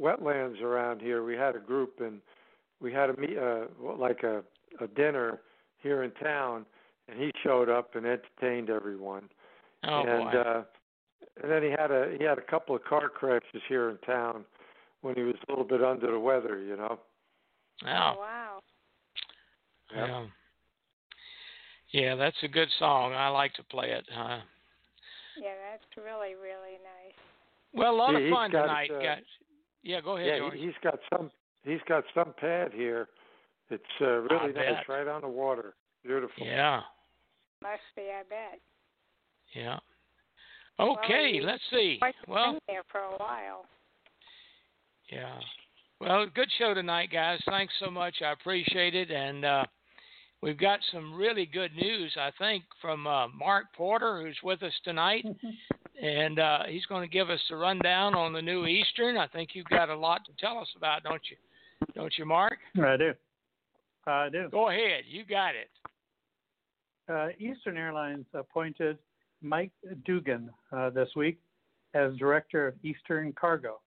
wetlands 0.00 0.62
around 0.62 1.02
here. 1.02 1.22
We 1.22 1.36
had 1.36 1.54
a 1.54 1.58
group 1.58 2.00
and 2.00 2.22
we 2.80 2.94
had 2.94 3.10
a 3.10 3.16
meet 3.20 3.36
uh 3.36 3.66
like 3.98 4.22
a 4.22 4.42
a 4.80 4.86
dinner 4.86 5.42
here 5.82 6.02
in 6.02 6.12
town 6.12 6.64
and 7.08 7.20
he 7.20 7.30
showed 7.42 7.68
up 7.68 7.94
and 7.94 8.06
entertained 8.06 8.70
everyone. 8.70 9.28
Oh, 9.86 10.00
and 10.00 10.30
boy. 10.32 10.38
uh 10.38 10.64
and 11.42 11.52
then 11.52 11.62
he 11.62 11.68
had 11.68 11.90
a 11.90 12.16
he 12.18 12.24
had 12.24 12.38
a 12.38 12.50
couple 12.50 12.74
of 12.74 12.82
car 12.84 13.10
crashes 13.10 13.62
here 13.68 13.90
in 13.90 13.98
town 13.98 14.46
when 15.02 15.14
he 15.14 15.24
was 15.24 15.34
a 15.46 15.52
little 15.52 15.66
bit 15.66 15.84
under 15.84 16.10
the 16.10 16.18
weather, 16.18 16.58
you 16.62 16.74
know. 16.74 16.98
Oh, 17.82 18.14
wow. 18.18 18.60
Yep. 19.94 20.08
yeah. 20.08 20.26
Yeah, 21.90 22.14
that's 22.16 22.36
a 22.42 22.48
good 22.48 22.68
song. 22.78 23.12
I 23.12 23.28
like 23.28 23.54
to 23.54 23.62
play 23.64 23.90
it. 23.90 24.04
Uh, 24.14 24.40
Yeah, 25.40 25.54
that's 25.70 25.84
really, 25.96 26.34
really 26.34 26.78
nice. 26.82 27.14
well, 27.72 27.94
a 27.94 27.96
lot 27.96 28.16
He- 28.16 28.26
of 28.26 28.32
fun 28.32 28.50
got, 28.50 28.62
tonight, 28.62 28.90
uh, 28.90 29.00
guys. 29.00 29.22
Yeah, 29.82 30.00
go 30.00 30.16
ahead, 30.16 30.26
yeah, 30.28 30.38
George. 30.38 30.54
he, 30.54 30.60
he's 30.66 30.74
got 30.82 30.98
some 31.12 31.30
he's 31.64 31.80
got 31.88 32.04
some 32.14 32.32
pad 32.40 32.72
here. 32.72 33.08
It's 33.70 33.82
uh, 34.00 34.06
really 34.20 34.36
I 34.36 34.46
nice 34.72 34.76
bet. 34.86 34.88
right 34.88 35.06
on 35.08 35.20
the 35.22 35.28
water. 35.28 35.74
Beautiful. 36.02 36.46
Yeah, 36.46 36.82
Must 37.62 37.80
be, 37.96 38.02
I 38.10 38.22
bet. 38.28 38.60
yeah. 39.54 39.78
Okay, 40.78 41.30
you- 41.34 41.42
let's 41.44 41.62
see. 41.70 42.00
Well, 42.26 42.52
thing 42.52 42.60
there 42.66 42.82
for 42.90 43.00
a 43.00 43.16
while. 43.18 43.66
yeah. 45.10 45.38
Well, 46.00 46.26
good 46.34 46.48
show 46.58 46.74
tonight, 46.74 47.10
guys. 47.12 47.40
Thanks 47.48 47.72
so 47.82 47.90
much. 47.90 48.16
I 48.24 48.32
appreciate 48.32 48.94
it. 48.94 49.10
And 49.10 49.44
uh, 49.44 49.64
we've 50.42 50.58
got 50.58 50.80
some 50.92 51.14
really 51.14 51.46
good 51.46 51.74
news, 51.76 52.14
I 52.18 52.30
think, 52.38 52.64
from 52.80 53.06
uh, 53.06 53.28
Mark 53.28 53.66
Porter, 53.74 54.20
who's 54.22 54.38
with 54.42 54.62
us 54.62 54.72
tonight. 54.84 55.24
and 56.02 56.38
uh, 56.38 56.60
he's 56.68 56.84
going 56.86 57.08
to 57.08 57.12
give 57.12 57.30
us 57.30 57.40
a 57.50 57.56
rundown 57.56 58.14
on 58.14 58.32
the 58.32 58.42
new 58.42 58.66
Eastern. 58.66 59.16
I 59.16 59.26
think 59.28 59.50
you've 59.54 59.66
got 59.66 59.88
a 59.88 59.96
lot 59.96 60.22
to 60.26 60.32
tell 60.38 60.58
us 60.58 60.68
about, 60.76 61.04
don't 61.04 61.22
you? 61.30 61.36
Don't 61.94 62.12
you, 62.18 62.24
Mark? 62.24 62.58
I 62.82 62.96
do. 62.96 63.12
I 64.06 64.28
do. 64.28 64.48
Go 64.50 64.68
ahead. 64.68 65.04
You 65.08 65.24
got 65.24 65.54
it. 65.54 65.70
Uh, 67.08 67.28
Eastern 67.38 67.76
Airlines 67.76 68.26
appointed 68.34 68.98
Mike 69.42 69.72
Dugan 70.04 70.50
uh, 70.72 70.90
this 70.90 71.08
week 71.14 71.38
as 71.94 72.14
director 72.16 72.68
of 72.68 72.74
Eastern 72.82 73.32
Cargo. 73.32 73.80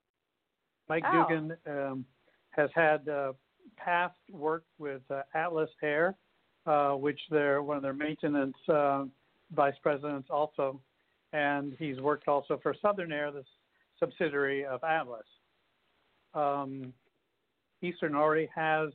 Mike 0.90 1.04
Oh. 1.08 1.26
Dugan 1.28 1.58
um, 1.68 2.06
has 2.52 2.70
had 2.74 3.08
uh, 3.08 3.34
past 3.78 4.18
work 4.32 4.64
with 4.78 5.02
uh, 5.10 5.22
Atlas 5.34 5.70
Air, 5.82 6.16
uh, 6.66 6.94
which 6.94 7.20
they're 7.30 7.62
one 7.62 7.78
of 7.78 7.84
their 7.84 7.94
maintenance 7.94 8.58
uh, 8.70 9.06
vice 9.54 9.76
presidents 9.82 10.30
also, 10.30 10.82
and 11.34 11.76
he's 11.80 12.00
worked 12.00 12.28
also 12.28 12.60
for 12.62 12.74
Southern 12.82 13.12
Air, 13.12 13.32
the 13.32 13.44
subsidiary 14.00 14.66
of 14.66 14.84
Atlas. 14.84 15.26
Um, 16.34 16.94
Eastern 17.82 18.16
already 18.16 18.50
has 18.54 18.90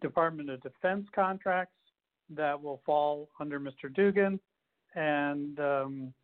Department 0.00 0.50
of 0.50 0.60
Defense 0.62 1.06
contracts 1.14 1.72
that 2.30 2.60
will 2.60 2.80
fall 2.84 3.28
under 3.40 3.60
Mr. 3.60 3.92
Dugan, 3.94 4.40
and 4.94 5.58
um, 5.60 6.14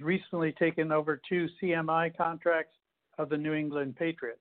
recently 0.00 0.52
taken 0.52 0.92
over 0.92 1.20
two 1.28 1.48
CMI 1.60 2.16
contracts 2.16 2.76
of 3.18 3.28
the 3.28 3.36
New 3.36 3.54
England 3.54 3.96
Patriots. 3.96 4.40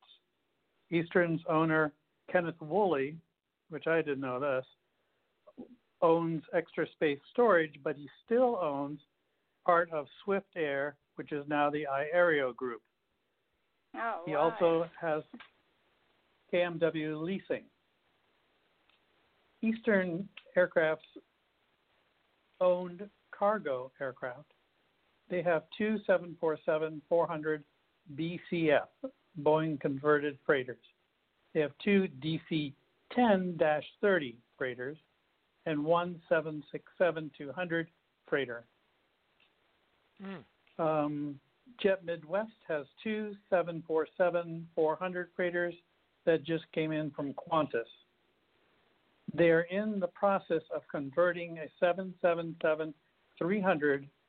Eastern's 0.92 1.42
owner, 1.50 1.94
Kenneth 2.32 2.60
Woolley, 2.62 3.18
which 3.70 3.88
I 3.88 3.98
didn't 3.98 4.22
know 4.22 4.40
this, 4.40 4.66
owns 6.02 6.44
Extra 6.54 6.86
Space 6.94 7.20
Storage, 7.32 7.76
but 7.84 7.96
he 7.96 8.08
still 8.26 8.60
owns 8.62 9.00
part 9.66 9.92
of 9.92 10.06
Swift 10.24 10.48
Air, 10.56 10.96
which 11.16 11.32
is 11.32 11.46
now 11.48 11.70
the 11.70 11.88
iAero 11.92 12.56
Group. 12.56 12.82
Oh, 13.96 14.22
He 14.26 14.36
right. 14.36 14.42
also 14.42 14.90
has 15.00 15.24
KMW 16.54 17.22
Leasing. 17.24 17.64
Eastern 19.62 20.28
Aircraft's 20.58 21.06
owned 22.60 23.10
cargo 23.38 23.92
aircraft. 24.00 24.52
They 25.30 25.42
have 25.42 25.64
two 25.78 25.98
747-400 26.08 27.64
BCF, 28.16 28.88
Boeing 29.42 29.80
converted 29.80 30.38
freighters. 30.46 30.78
They 31.54 31.62
have 31.62 31.72
two 31.84 32.08
DC-10-30 32.22 34.36
freighters 34.58 34.98
and 35.66 35.84
one 35.84 36.22
767-200 36.30 37.88
freighter. 38.28 38.66
Hmm. 40.22 40.82
Um, 40.82 41.40
Jet 41.82 42.06
Midwest 42.06 42.52
has 42.68 42.86
two 43.04 43.36
747-400 43.52 45.26
freighters 45.36 45.74
that 46.26 46.44
just 46.44 46.66
came 46.74 46.92
in 46.92 47.10
from 47.12 47.34
Qantas. 47.34 47.86
They're 49.34 49.62
in 49.62 50.00
the 50.00 50.08
process 50.08 50.62
of 50.74 50.82
converting 50.92 51.60
a 51.60 51.68
777-300 51.84 52.94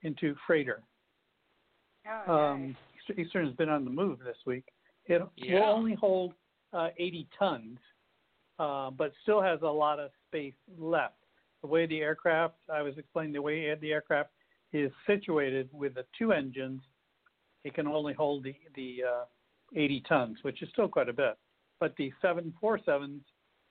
into 0.02 0.34
freighter. 0.46 0.82
Oh, 2.06 2.32
Um, 2.32 2.70
Easter- 2.70 2.78
Eastern 3.16 3.46
has 3.46 3.54
been 3.56 3.68
on 3.68 3.84
the 3.84 3.90
move 3.90 4.18
this 4.20 4.36
week. 4.46 4.64
It 5.06 5.22
Yeah. 5.36 5.54
will 5.54 5.76
only 5.76 5.94
hold 5.94 6.34
uh, 6.72 6.90
80 6.96 7.28
tons, 7.38 7.78
uh, 8.58 8.90
but 8.90 9.12
still 9.22 9.40
has 9.40 9.62
a 9.62 9.68
lot 9.68 10.00
of 10.00 10.10
space 10.26 10.54
left. 10.78 11.18
The 11.60 11.66
way 11.68 11.86
the 11.86 12.00
aircraft, 12.00 12.56
I 12.68 12.82
was 12.82 12.98
explaining 12.98 13.32
the 13.32 13.42
way 13.42 13.74
the 13.74 13.92
aircraft 13.92 14.30
is 14.72 14.92
situated 15.06 15.68
with 15.72 15.94
the 15.94 16.04
two 16.18 16.32
engines, 16.32 16.82
it 17.62 17.74
can 17.74 17.86
only 17.86 18.12
hold 18.12 18.44
the, 18.44 18.54
the 18.74 19.04
uh, 19.04 19.24
80 19.74 20.00
tons, 20.08 20.38
which 20.42 20.62
is 20.62 20.68
still 20.70 20.88
quite 20.88 21.08
a 21.08 21.12
bit. 21.12 21.36
But 21.80 21.94
the 21.96 22.12
747s 22.22 23.20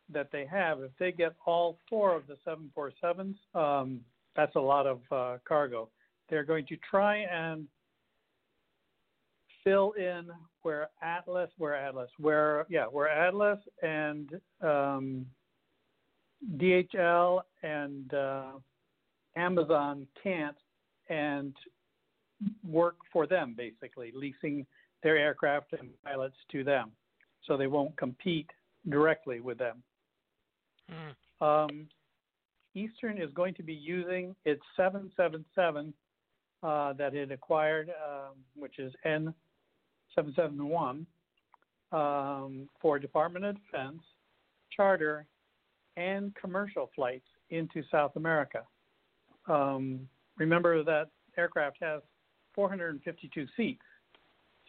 that 0.09 0.29
they 0.31 0.45
have, 0.45 0.81
if 0.81 0.91
they 0.99 1.11
get 1.11 1.35
all 1.45 1.79
four 1.89 2.15
of 2.15 2.23
the 2.27 2.37
747s, 2.47 3.35
um, 3.53 4.01
that's 4.35 4.55
a 4.55 4.59
lot 4.59 4.87
of 4.87 5.01
uh, 5.11 5.37
cargo. 5.47 5.89
They're 6.29 6.43
going 6.43 6.65
to 6.67 6.77
try 6.89 7.17
and 7.17 7.67
fill 9.63 9.93
in 9.93 10.27
where 10.61 10.89
Atlas, 11.01 11.49
where 11.57 11.75
Atlas, 11.75 12.09
where 12.19 12.65
yeah, 12.69 12.85
where 12.85 13.09
Atlas 13.09 13.59
and 13.81 14.29
um, 14.61 15.25
DHL 16.57 17.41
and 17.61 18.13
uh, 18.13 18.51
Amazon 19.35 20.07
can't, 20.21 20.57
and 21.09 21.53
work 22.67 22.95
for 23.11 23.27
them 23.27 23.55
basically, 23.57 24.11
leasing 24.13 24.65
their 25.01 25.17
aircraft 25.17 25.73
and 25.73 25.89
pilots 26.03 26.35
to 26.51 26.63
them, 26.63 26.91
so 27.45 27.57
they 27.57 27.67
won't 27.67 27.95
compete 27.97 28.49
directly 28.89 29.39
with 29.39 29.57
them. 29.57 29.83
Hmm. 30.89 31.45
Um, 31.45 31.87
Eastern 32.75 33.21
is 33.21 33.29
going 33.33 33.53
to 33.55 33.63
be 33.63 33.73
using 33.73 34.35
its 34.45 34.61
777 34.75 35.93
uh, 36.63 36.93
that 36.93 37.13
it 37.13 37.31
acquired, 37.31 37.89
um, 37.89 38.35
which 38.55 38.79
is 38.79 38.93
N771, 40.17 41.05
um, 41.91 42.69
for 42.81 42.99
Department 42.99 43.45
of 43.45 43.55
Defense, 43.55 44.01
charter, 44.75 45.25
and 45.97 46.33
commercial 46.35 46.89
flights 46.95 47.27
into 47.49 47.83
South 47.91 48.15
America. 48.15 48.63
Um, 49.47 50.07
remember 50.37 50.83
that 50.83 51.09
aircraft 51.37 51.77
has 51.81 52.01
452 52.55 53.45
seats, 53.55 53.81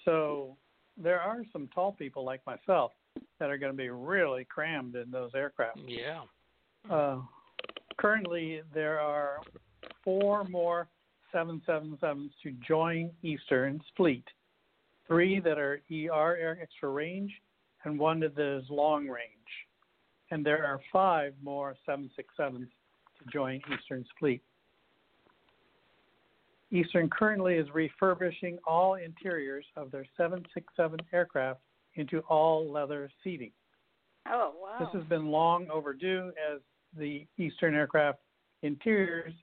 so 0.04 0.56
there 0.96 1.20
are 1.20 1.42
some 1.52 1.68
tall 1.74 1.92
people 1.92 2.24
like 2.24 2.40
myself 2.46 2.92
that 3.38 3.50
are 3.50 3.58
going 3.58 3.72
to 3.72 3.76
be 3.76 3.90
really 3.90 4.44
crammed 4.44 4.96
in 4.96 5.10
those 5.10 5.30
aircraft. 5.34 5.78
Yeah. 5.86 6.22
Uh, 6.90 7.20
currently, 7.96 8.62
there 8.72 9.00
are 9.00 9.38
four 10.02 10.44
more 10.44 10.88
777s 11.34 12.30
to 12.42 12.52
join 12.66 13.10
Eastern's 13.22 13.82
fleet. 13.96 14.24
Three 15.06 15.40
that 15.40 15.58
are 15.58 15.80
ER 15.92 16.58
extra 16.60 16.88
range, 16.88 17.32
and 17.84 17.98
one 17.98 18.20
that 18.20 18.38
is 18.38 18.64
long 18.70 19.06
range. 19.06 19.30
And 20.30 20.44
there 20.44 20.64
are 20.66 20.80
five 20.92 21.34
more 21.42 21.76
767s 21.88 22.08
to 22.38 23.30
join 23.32 23.60
Eastern's 23.72 24.06
fleet. 24.18 24.42
Eastern 26.70 27.08
currently 27.08 27.54
is 27.54 27.68
refurbishing 27.72 28.58
all 28.66 28.94
interiors 28.94 29.64
of 29.76 29.90
their 29.90 30.06
767 30.16 30.98
aircraft 31.12 31.60
into 31.94 32.20
all 32.20 32.70
leather 32.70 33.08
seating. 33.22 33.52
Oh, 34.26 34.54
wow. 34.60 34.78
This 34.80 34.88
has 35.00 35.08
been 35.08 35.26
long 35.26 35.68
overdue 35.70 36.32
as 36.52 36.60
the 36.96 37.26
Eastern 37.38 37.74
aircraft 37.74 38.18
interiors 38.62 39.34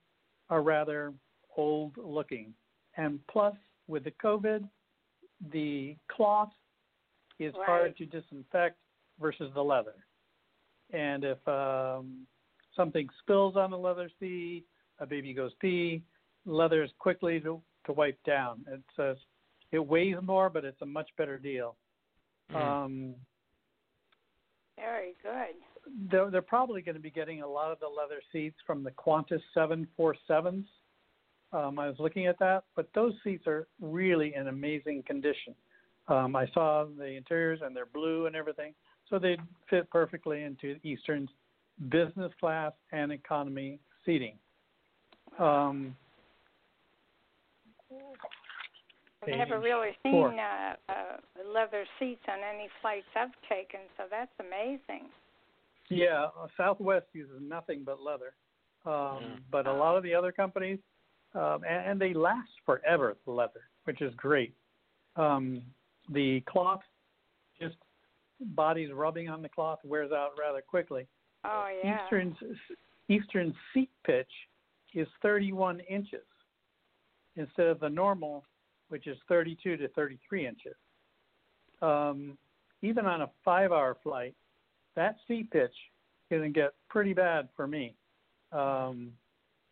are 0.50 0.62
rather 0.62 1.14
old 1.56 1.92
looking. 1.96 2.52
And 2.96 3.20
plus, 3.28 3.54
with 3.86 4.04
the 4.04 4.12
COVID, 4.22 4.68
the 5.50 5.96
cloth 6.08 6.52
is 7.38 7.52
Right. 7.54 7.66
hard 7.66 7.96
to 7.96 8.06
disinfect 8.06 8.78
versus 9.20 9.50
the 9.54 9.62
leather. 9.62 9.94
And 10.92 11.24
if 11.24 11.48
um, 11.48 12.26
something 12.76 13.08
spills 13.20 13.56
on 13.56 13.70
the 13.70 13.78
leather 13.78 14.10
seat, 14.20 14.64
a 14.98 15.06
baby 15.06 15.32
goes 15.32 15.52
pee, 15.60 16.02
leather 16.44 16.82
is 16.82 16.90
quickly 16.98 17.40
to, 17.40 17.60
to 17.86 17.92
wipe 17.92 18.22
down. 18.24 18.64
It's 18.68 18.98
a, 18.98 19.16
it 19.72 19.78
weighs 19.84 20.16
more, 20.22 20.50
but 20.50 20.64
it's 20.64 20.80
a 20.82 20.86
much 20.86 21.08
better 21.16 21.38
deal. 21.38 21.76
Um, 22.54 23.14
Very 24.76 25.14
good. 25.22 25.54
they're, 26.10 26.30
they're 26.30 26.42
probably 26.42 26.82
going 26.82 26.96
to 26.96 27.00
be 27.00 27.10
getting 27.10 27.40
a 27.42 27.46
lot 27.48 27.72
of 27.72 27.80
the 27.80 27.86
leather 27.86 28.20
seats 28.30 28.56
from 28.66 28.84
the 28.84 28.90
Qantas 28.92 29.40
747s. 29.56 30.66
Um, 31.52 31.78
I 31.78 31.88
was 31.88 31.96
looking 31.98 32.26
at 32.26 32.38
that, 32.38 32.64
but 32.76 32.88
those 32.94 33.12
seats 33.22 33.46
are 33.46 33.66
really 33.80 34.34
in 34.34 34.48
amazing 34.48 35.02
condition. 35.06 35.54
Um, 36.08 36.34
I 36.34 36.46
saw 36.52 36.86
the 36.98 37.06
interiors 37.06 37.60
and 37.62 37.76
they're 37.76 37.86
blue 37.86 38.26
and 38.26 38.34
everything, 38.34 38.74
so 39.08 39.18
they 39.18 39.36
fit 39.68 39.90
perfectly 39.90 40.42
into 40.42 40.76
Eastern's 40.82 41.28
business 41.90 42.32
class 42.40 42.72
and 42.92 43.12
economy 43.12 43.78
seating. 44.04 44.36
Um, 45.38 45.94
I've 49.22 49.28
never 49.28 49.60
really 49.60 49.90
seen 50.02 50.38
uh, 50.38 50.74
uh, 50.88 50.94
leather 51.52 51.84
seats 51.98 52.22
on 52.28 52.38
any 52.38 52.68
flights 52.80 53.06
I've 53.14 53.30
taken, 53.48 53.80
so 53.96 54.04
that's 54.10 54.32
amazing. 54.40 55.08
Yeah, 55.88 56.28
uh, 56.38 56.48
Southwest 56.56 57.06
uses 57.12 57.36
nothing 57.40 57.82
but 57.84 58.02
leather, 58.02 58.34
um, 58.84 59.42
but 59.50 59.66
a 59.66 59.72
lot 59.72 59.96
of 59.96 60.02
the 60.02 60.14
other 60.14 60.32
companies, 60.32 60.78
um, 61.34 61.62
and, 61.68 61.90
and 61.90 62.00
they 62.00 62.14
last 62.14 62.50
forever. 62.64 63.16
The 63.24 63.32
leather, 63.32 63.62
which 63.84 64.02
is 64.02 64.12
great. 64.16 64.54
Um, 65.16 65.62
the 66.10 66.40
cloth, 66.48 66.82
just 67.60 67.76
bodies 68.40 68.90
rubbing 68.92 69.28
on 69.28 69.42
the 69.42 69.48
cloth, 69.48 69.78
wears 69.84 70.12
out 70.12 70.30
rather 70.38 70.62
quickly. 70.62 71.06
Oh 71.44 71.68
yeah. 71.82 72.04
Eastern's 72.04 72.36
Eastern 73.08 73.54
seat 73.72 73.90
pitch 74.06 74.30
is 74.94 75.08
31 75.22 75.80
inches 75.80 76.20
instead 77.36 77.66
of 77.66 77.80
the 77.80 77.88
normal, 77.88 78.44
which 78.88 79.06
is 79.06 79.16
32 79.28 79.76
to 79.76 79.88
33 79.88 80.46
inches. 80.46 80.74
Um, 81.80 82.38
even 82.82 83.06
on 83.06 83.22
a 83.22 83.30
five-hour 83.44 83.96
flight, 84.02 84.34
that 84.96 85.16
seat 85.26 85.50
pitch 85.50 85.74
can 86.28 86.52
get 86.52 86.74
pretty 86.88 87.12
bad 87.12 87.48
for 87.56 87.66
me. 87.66 87.94
Um, 88.52 89.12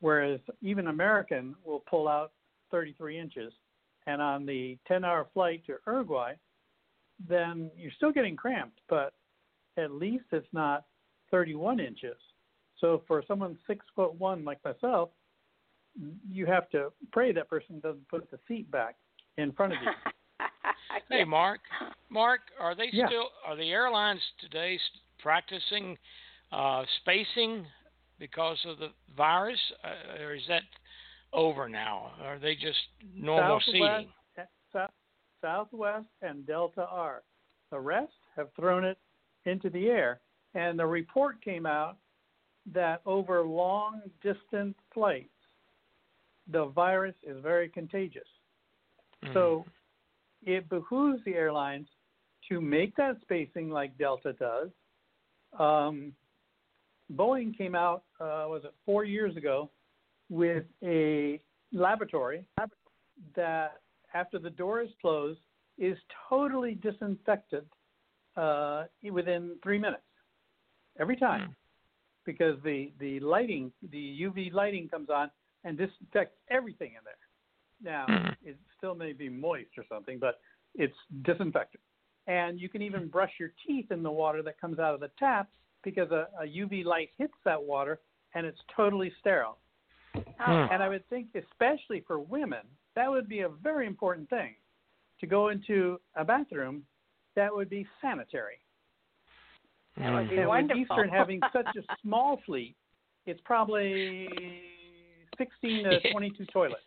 whereas 0.01 0.41
even 0.63 0.89
American 0.89 1.55
will 1.65 1.81
pull 1.89 2.09
out 2.09 2.33
33 2.71 3.19
inches, 3.19 3.53
and 4.07 4.21
on 4.21 4.47
the 4.47 4.79
10-hour 4.91 5.29
flight 5.33 5.63
to 5.67 5.77
Uruguay, 5.87 6.35
then 7.29 7.71
you're 7.77 7.93
still 7.97 8.13
getting 8.13 8.37
cramped, 8.37 8.81
but 8.89 9.13
at 9.77 9.93
least 9.93 10.25
it's 10.33 10.47
not 10.53 10.85
31 11.31 11.81
inches. 11.81 12.17
So 12.79 13.03
for 13.07 13.23
someone 13.29 13.59
six 13.67 13.85
foot 13.95 14.15
one 14.19 14.45
like 14.45 14.59
myself, 14.65 15.11
you 16.31 16.47
have 16.47 16.71
to 16.71 16.93
pray 17.13 17.33
that 17.33 17.49
person 17.49 17.81
doesn't 17.81 18.09
put 18.09 18.31
the 18.31 18.39
seat 18.49 18.71
back 18.71 18.97
in 19.37 19.53
front 19.53 19.73
of 19.75 19.79
you. 19.83 19.91
Hey, 21.09 21.25
Mark. 21.25 21.61
Mark, 22.09 22.41
are 22.59 22.75
they 22.75 22.89
Yeah. 22.93 23.07
still 23.07 23.31
are 23.45 23.57
the 23.57 23.71
airlines 23.71 24.21
today 24.41 24.79
practicing 25.19 25.97
uh, 26.53 26.85
spacing 27.01 27.67
because 28.21 28.59
of 28.69 28.79
the 28.79 28.91
virus, 29.17 29.59
uh, 29.83 30.23
or 30.23 30.35
is 30.35 30.43
that 30.47 30.63
over 31.33 31.69
now? 31.69 32.13
Are 32.23 32.39
they 32.39 32.55
just 32.55 32.79
normal 33.17 33.59
Southwest, 33.59 34.07
seating? 34.37 34.89
Southwest 35.43 36.07
and 36.23 36.47
Delta 36.47 36.87
are. 36.89 37.23
The 37.73 37.81
rest 37.81 38.13
have 38.37 38.49
thrown 38.55 38.85
it 38.85 38.99
into 39.47 39.71
the 39.71 39.87
air, 39.87 40.21
and 40.55 40.79
the 40.79 40.87
report 40.87 41.43
came 41.43 41.67
out 41.67 41.97
that 42.73 43.01
over 43.07 43.43
long 43.43 44.03
distance 44.23 44.77
flights, 44.93 45.29
the 46.53 46.67
virus 46.67 47.15
is 47.23 47.37
very 47.43 47.69
contagious. 47.69 48.29
So 49.35 49.65
it 50.45 50.69
behooves 50.69 51.23
the 51.25 51.35
airlines 51.35 51.87
to 52.49 52.61
make 52.61 52.97
that 52.97 53.17
spacing 53.23 53.71
like 53.71 53.97
Delta 53.99 54.33
does. 54.35 54.71
Um, 55.59 56.13
Boeing 57.15 57.57
came 57.57 57.75
out, 57.75 58.05
uh, 58.21 58.47
was 58.49 58.63
it 58.65 58.75
four 58.85 59.05
years 59.05 59.37
ago, 59.37 59.71
with 60.29 60.65
a 60.85 61.41
laboratory 61.73 62.45
that, 63.35 63.81
after 64.15 64.39
the 64.39 64.51
door 64.51 64.81
is 64.81 64.91
closed, 65.01 65.41
is 65.79 65.97
totally 66.29 66.75
disinfected 66.75 67.65
uh, 68.37 68.85
within 69.11 69.57
three 69.63 69.79
minutes 69.79 70.03
every 70.99 71.17
time 71.17 71.55
because 72.25 72.57
the, 72.63 72.93
the 73.01 73.19
lighting, 73.21 73.73
the 73.91 74.21
UV 74.23 74.53
lighting 74.53 74.89
comes 74.89 75.09
on 75.11 75.31
and 75.65 75.79
disinfects 75.79 76.37
everything 76.51 76.89
in 76.89 77.01
there. 77.05 77.15
Now, 77.83 78.35
it 78.45 78.57
still 78.77 78.95
may 78.95 79.13
be 79.13 79.29
moist 79.29 79.71
or 79.79 79.85
something, 79.89 80.19
but 80.19 80.41
it's 80.75 80.95
disinfected. 81.23 81.81
And 82.27 82.61
you 82.61 82.69
can 82.69 82.83
even 82.83 83.09
brush 83.09 83.33
your 83.41 83.53
teeth 83.67 83.91
in 83.91 84.03
the 84.03 84.11
water 84.11 84.43
that 84.43 84.61
comes 84.61 84.79
out 84.79 84.95
of 84.95 85.01
the 85.01 85.11
tap 85.19 85.49
because 85.83 86.11
a, 86.11 86.29
a 86.41 86.47
UV 86.47 86.85
light 86.85 87.11
hits 87.19 87.35
that 87.45 87.63
water 87.63 88.01
and 88.35 88.47
it's 88.47 88.59
totally 88.75 89.13
sterile. 89.21 89.59
Hmm. 90.15 90.73
And 90.73 90.83
I 90.83 90.89
would 90.89 91.09
think, 91.09 91.29
especially 91.35 92.03
for 92.07 92.19
women, 92.19 92.63
that 92.97 93.11
would 93.11 93.29
be 93.29 93.41
a 93.41 93.49
very 93.49 93.87
important 93.87 94.29
thing 94.29 94.55
to 95.21 95.27
go 95.27 95.49
into 95.51 96.01
a 96.17 96.25
bathroom 96.25 96.83
that 97.37 97.55
would 97.55 97.71
be 97.71 97.87
sanitary. 98.01 98.61
Hmm. 99.97 100.03
That 100.03 100.13
would 100.13 100.31
be 100.31 100.37
and 100.37 100.41
with 100.41 100.49
wonderful. 100.49 100.83
Eastern 100.83 101.09
having 101.13 101.41
such 101.53 101.69
a 101.77 101.97
small 102.03 102.41
fleet, 102.47 102.75
it's 103.27 103.41
probably 103.45 104.29
16 105.39 105.85
to 105.85 106.11
22 106.13 106.47
toilets. 106.47 106.83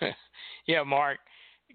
yeah, 0.66 0.82
Mark. 0.82 1.18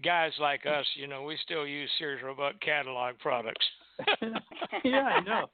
Guys 0.03 0.31
like 0.39 0.65
us, 0.65 0.85
you 0.95 1.07
know, 1.07 1.23
we 1.23 1.37
still 1.43 1.67
use 1.67 1.89
Sears 1.97 2.21
Roebuck 2.23 2.59
catalog 2.61 3.19
products. 3.19 3.65
yeah, 4.83 5.01
I 5.01 5.19
know. 5.21 5.49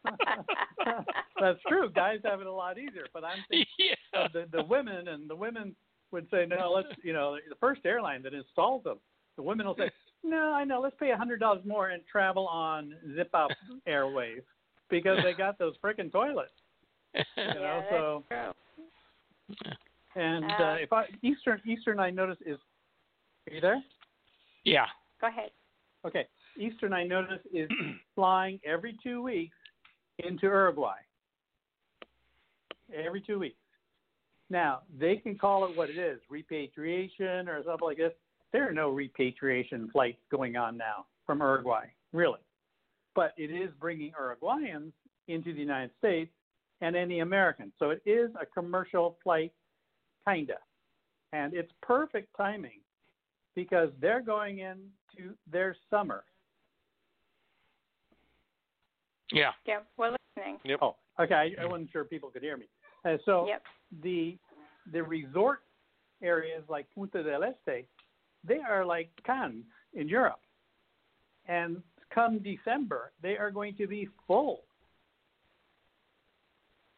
That's 1.40 1.60
true. 1.68 1.90
Guys 1.90 2.20
have 2.26 2.42
it 2.42 2.48
a 2.48 2.52
lot 2.52 2.78
easier, 2.78 3.08
but 3.14 3.24
I'm 3.24 3.40
thinking 3.50 3.68
of 4.14 4.32
the 4.34 4.46
the 4.52 4.64
women, 4.64 5.08
and 5.08 5.30
the 5.30 5.36
women 5.36 5.76
would 6.12 6.28
say, 6.32 6.46
no, 6.46 6.72
let's, 6.74 6.88
you 7.04 7.14
know, 7.14 7.38
the 7.50 7.56
first 7.56 7.82
airline 7.86 8.22
that 8.24 8.34
installs 8.34 8.84
them, 8.84 9.00
the 9.36 9.44
women 9.44 9.66
will 9.66 9.76
say, 9.76 9.92
no, 10.24 10.54
I 10.54 10.64
know, 10.64 10.80
let's 10.80 10.96
pay 11.00 11.12
a 11.12 11.18
hundred 11.18 11.40
dollars 11.40 11.62
more 11.66 11.90
and 11.90 12.04
travel 12.10 12.48
on 12.48 12.96
Zip 13.16 13.30
Up 13.34 13.52
Airways 13.86 14.42
because 14.90 15.18
they 15.24 15.34
got 15.34 15.60
those 15.60 15.76
frickin' 15.84 16.12
toilets. 16.12 16.52
You 17.14 17.24
know, 17.38 17.62
yeah, 17.62 17.80
that's 17.80 17.90
so 17.90 18.24
true. 18.30 19.72
and 20.16 20.46
Uh, 20.46 20.64
uh, 20.64 20.76
if 20.80 20.94
I 20.94 21.06
Eastern 21.22 21.62
Eastern 21.66 22.00
I 22.00 22.10
notice 22.10 22.38
is, 22.46 22.58
are 23.50 23.54
you 23.54 23.62
there? 23.62 23.84
Yeah. 24.64 24.86
Go 25.22 25.28
ahead. 25.28 25.52
Okay. 26.06 26.28
Eastern, 26.58 26.94
I 26.94 27.04
notice, 27.04 27.40
is 27.54 27.70
flying 28.16 28.60
every 28.66 28.98
two 29.04 29.22
weeks 29.22 29.56
into 30.20 30.48
Uruguay. 30.48 30.96
Every 32.94 33.22
two 33.22 33.40
weeks. 33.40 33.58
Now, 34.50 34.82
they 35.00 35.18
can 35.18 35.38
call 35.38 35.66
it 35.66 35.76
what 35.76 35.90
it 35.90 35.98
is 35.98 36.20
repatriation 36.30 37.50
or 37.50 37.64
something 37.66 37.88
like 37.88 37.98
this. 37.98 38.14
There 38.54 38.68
are 38.70 38.74
no 38.74 38.90
repatriation 38.90 39.90
flights 39.92 40.22
going 40.32 40.56
on 40.56 40.78
now 40.78 41.06
from 41.26 41.40
Uruguay, 41.40 41.86
really. 42.14 42.40
But 43.16 43.34
it 43.38 43.52
is 43.52 43.72
bringing 43.80 44.12
Uruguayans 44.12 44.92
into 45.28 45.54
the 45.54 45.60
United 45.60 45.92
States 45.98 46.32
and 46.82 46.96
any 46.96 47.20
Americans. 47.20 47.74
So 47.80 47.90
it 47.90 48.02
is 48.06 48.30
a 48.40 48.46
commercial 48.46 49.18
flight, 49.24 49.52
kind 50.26 50.50
of. 50.52 50.58
And 51.34 51.54
it's 51.54 51.72
perfect 51.82 52.30
timing 52.38 52.82
because 53.56 53.90
they're 54.00 54.22
going 54.22 54.60
into 54.60 55.34
their 55.52 55.76
summer. 55.90 56.24
Yeah. 59.32 59.52
Yeah, 59.66 59.80
we're 59.98 60.16
listening. 60.38 60.60
Yep. 60.64 60.80
Oh, 60.82 60.96
okay. 61.20 61.56
I, 61.60 61.64
I 61.64 61.66
wasn't 61.66 61.92
sure 61.92 62.04
people 62.04 62.30
could 62.30 62.42
hear 62.44 62.58
me. 62.58 62.66
Uh, 63.04 63.18
so 63.26 63.48
Yep. 63.48 63.64
the 64.04 64.38
the 64.92 65.02
resort 65.02 65.60
areas 66.22 66.64
like 66.70 66.86
Punta 66.94 67.24
del 67.24 67.44
Este, 67.44 67.86
they 68.48 68.60
are 68.68 68.86
like 68.86 69.10
Cannes 69.26 69.64
in 69.94 70.08
Europe, 70.08 70.40
and 71.48 71.82
come 72.14 72.40
December 72.40 73.12
they 73.22 73.36
are 73.38 73.52
going 73.52 73.76
to 73.78 73.88
be 73.88 74.08
full. 74.28 74.62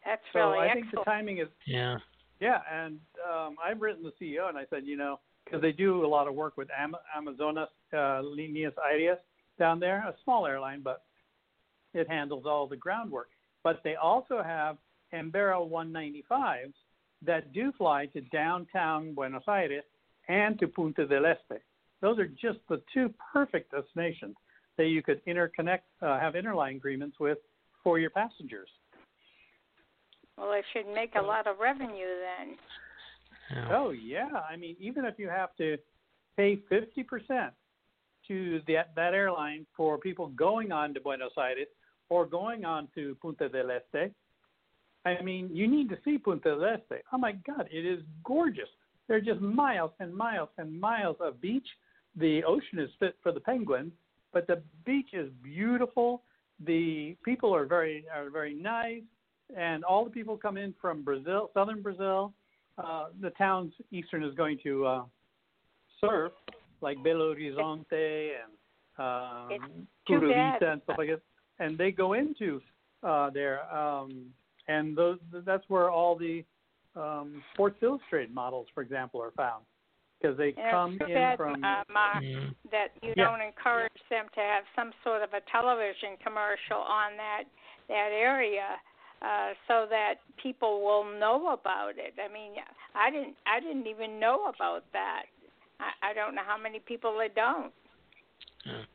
That's 0.06 0.22
So 0.34 0.40
really 0.52 0.60
I 0.60 0.66
excellent. 0.68 0.86
think 0.92 0.96
the 0.96 1.04
timing 1.04 1.38
is 1.40 1.48
Yeah. 1.66 1.98
yeah, 2.40 2.62
and 2.72 3.00
um, 3.30 3.56
I've 3.64 3.82
written 3.82 4.04
the 4.04 4.14
CEO 4.22 4.48
and 4.50 4.58
I 4.58 4.66
said, 4.70 4.86
you 4.86 4.96
know, 4.98 5.20
because 5.44 5.62
they 5.62 5.72
do 5.72 6.06
a 6.06 6.08
lot 6.08 6.28
of 6.28 6.34
work 6.36 6.56
with 6.58 6.70
Am- 6.78 6.96
Amaszonas 7.18 7.68
uh, 7.94 8.22
Líneas 8.24 8.74
Aéreas 8.76 9.18
down 9.60 9.80
there, 9.80 9.98
a 10.08 10.16
small 10.24 10.46
airline, 10.46 10.82
but 10.82 11.04
it 11.94 12.10
handles 12.10 12.46
all 12.46 12.68
the 12.68 12.76
groundwork. 12.76 13.30
But 13.64 13.82
they 13.84 13.96
also 13.96 14.42
have 14.44 14.78
Embraer 15.14 15.70
195s 15.70 16.74
that 17.26 17.54
do 17.54 17.72
fly 17.78 18.06
to 18.08 18.22
downtown 18.22 19.14
Buenos 19.14 19.44
Aires 19.48 19.84
and 20.28 20.60
to 20.60 20.68
Punta 20.68 21.06
del 21.08 21.26
Este. 21.26 21.62
Those 22.02 22.20
are 22.20 22.28
just 22.28 22.60
the 22.70 22.82
two 22.94 23.14
perfect 23.34 23.72
destinations 23.72 24.36
that 24.78 24.88
you 24.88 25.02
could 25.02 25.26
interconnect, 25.26 25.82
uh, 26.02 26.20
have 26.20 26.36
interline 26.36 26.76
agreements 26.76 27.18
with 27.20 27.40
for 27.84 27.98
your 27.98 28.12
passengers. 28.12 28.70
Well, 30.38 30.52
they 30.52 30.62
should 30.72 30.94
make 30.94 31.16
a 31.16 31.22
lot 31.22 31.48
of 31.48 31.58
revenue 31.60 32.06
then. 32.38 32.58
Oh 33.72 33.92
yeah, 33.92 34.28
I 34.50 34.56
mean 34.58 34.76
even 34.80 35.06
if 35.06 35.18
you 35.18 35.30
have 35.30 35.56
to 35.56 35.78
pay 36.36 36.60
fifty 36.70 37.02
percent 37.02 37.54
to 38.28 38.62
that 38.68 38.92
that 38.96 39.14
airline 39.14 39.66
for 39.76 39.98
people 39.98 40.28
going 40.30 40.72
on 40.72 40.94
to 40.94 41.00
Buenos 41.00 41.32
Aires 41.38 41.68
or 42.10 42.26
going 42.26 42.66
on 42.66 42.88
to 42.96 43.16
Punta 43.22 43.50
del 43.50 43.72
Este, 43.72 44.12
I 45.06 45.22
mean 45.22 45.50
you 45.54 45.68
need 45.68 45.90
to 45.90 45.98
see 46.04 46.18
Punta 46.18 46.50
del 46.50 46.66
Este. 46.66 47.02
Oh 47.12 47.18
my 47.18 47.34
God, 47.46 47.68
it 47.72 47.86
is 47.86 48.02
gorgeous. 48.24 48.70
There 49.08 49.18
are 49.18 49.22
just 49.22 49.42
miles 49.42 49.92
and 50.00 50.14
miles 50.14 50.50
and 50.58 50.80
miles 50.80 51.18
of 51.20 51.42
beach. 51.42 51.68
The 52.16 52.44
ocean 52.44 52.80
is 52.80 52.90
fit 53.00 53.16
for 53.22 53.32
the 53.32 53.40
penguins, 53.40 53.94
but 54.34 54.48
the 54.48 54.62
beach 54.86 55.10
is 55.14 55.30
beautiful. 55.44 56.24
The 56.66 57.16
people 57.24 57.54
are 57.56 57.66
very 57.66 58.06
are 58.14 58.30
very 58.30 58.54
nice, 58.54 59.04
and 59.56 59.84
all 59.84 60.04
the 60.04 60.10
people 60.10 60.38
come 60.38 60.58
in 60.58 60.74
from 60.82 61.04
Brazil, 61.04 61.52
southern 61.54 61.82
Brazil, 61.82 62.34
uh, 62.78 63.08
the 63.22 63.30
towns 63.32 63.74
Eastern 63.92 64.24
is 64.24 64.34
going 64.36 64.60
to 64.64 64.86
uh, 64.86 65.04
serve, 66.02 66.32
like 66.82 66.98
Belo 67.00 67.36
Horizonte 67.36 68.32
and 68.42 68.52
um, 69.00 69.88
too 70.08 70.20
Pura 70.20 70.34
bad. 70.34 70.62
And 70.62 70.82
stuff 70.84 70.98
like 70.98 71.10
that, 71.10 71.22
and 71.60 71.78
they 71.78 71.92
go 71.92 72.14
into 72.14 72.62
uh, 73.04 73.30
there, 73.30 73.64
um, 73.74 74.26
and 74.68 74.98
those 74.98 75.20
that's 75.46 75.64
where 75.68 75.90
all 75.90 76.16
the 76.18 76.44
um, 76.96 77.42
Sports 77.54 77.78
Illustrated 77.82 78.34
models, 78.34 78.68
for 78.74 78.82
example, 78.82 79.22
are 79.22 79.32
found 79.32 79.64
because 80.20 80.38
they 80.38 80.56
And 80.58 80.72
come 80.72 80.98
too 80.98 81.06
in 81.06 81.14
bad, 81.14 81.38
from. 81.38 81.64
uh, 81.64 81.84
Mark, 81.94 82.24
Mm-hmm. 82.24 82.50
that 82.72 82.88
you 83.04 83.14
Yeah. 83.16 83.26
don't 83.26 83.42
encourage 83.42 84.02
them 84.10 84.26
to 84.34 84.42
have 84.42 84.64
some 84.76 84.92
sort 85.04 85.22
of 85.22 85.30
a 85.34 85.42
television 85.52 86.18
commercial 86.24 86.82
on 86.82 87.16
that 87.18 87.44
that 87.88 88.12
area, 88.12 88.76
uh, 89.22 89.54
so 89.68 89.86
that 89.90 90.16
people 90.42 90.82
will 90.84 91.06
know 91.20 91.54
about 91.54 91.94
it. 91.98 92.16
I 92.20 92.32
mean, 92.32 92.54
I 92.96 93.10
didn't 93.12 93.36
I 93.46 93.60
didn't 93.60 93.88
even 93.88 94.20
know 94.20 94.52
about 94.54 94.84
that. 94.94 95.24
I, 95.80 96.12
I 96.12 96.14
don't 96.14 96.36
know 96.36 96.42
how 96.46 96.58
many 96.58 96.80
people 96.80 97.18
that 97.20 97.36
don't. 97.36 97.72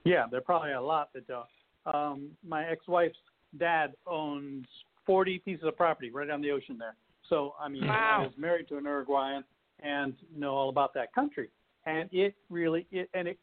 Yeah, 0.04 0.26
there 0.30 0.38
are 0.38 0.42
probably 0.42 0.72
a 0.72 0.80
lot 0.80 1.12
that 1.14 1.26
don't. 1.26 1.46
Um, 1.86 2.30
my 2.46 2.64
ex-wife's 2.68 3.16
dad 3.58 3.94
owns 4.06 4.66
40 5.06 5.38
pieces 5.40 5.64
of 5.64 5.76
property 5.76 6.10
right 6.10 6.30
on 6.30 6.40
the 6.40 6.50
ocean 6.50 6.76
there. 6.78 6.96
So 7.28 7.54
I 7.60 7.68
mean, 7.68 7.86
Wow. 7.86 8.18
I 8.20 8.22
was 8.22 8.32
married 8.36 8.68
to 8.68 8.76
an 8.76 8.84
Uruguayan 8.84 9.44
and 9.80 10.14
know 10.36 10.54
all 10.54 10.68
about 10.68 10.94
that 10.94 11.14
country. 11.14 11.50
And 11.86 12.08
it 12.12 12.34
really, 12.50 12.86
it 12.92 13.08
and 13.14 13.28
it. 13.28 13.38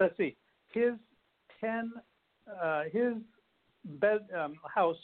Let's 0.00 0.16
see, 0.16 0.36
his 0.72 0.94
10, 1.60 1.92
uh, 2.60 2.82
his 2.92 3.14
bed 4.00 4.20
um, 4.36 4.56
house 4.74 4.96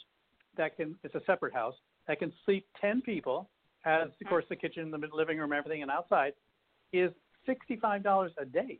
that 0.57 0.75
can 0.75 0.95
it's 1.03 1.15
a 1.15 1.21
separate 1.25 1.53
house 1.53 1.75
that 2.07 2.19
can 2.19 2.33
sleep 2.45 2.65
10 2.81 3.01
people, 3.01 3.49
has 3.81 4.09
of 4.21 4.27
course 4.27 4.45
the 4.49 4.55
kitchen, 4.55 4.91
the 4.91 4.97
living 5.13 5.37
room, 5.37 5.53
everything, 5.53 5.81
and 5.81 5.89
outside, 5.89 6.33
is 6.91 7.11
$65 7.47 8.31
a 8.37 8.45
day. 8.45 8.79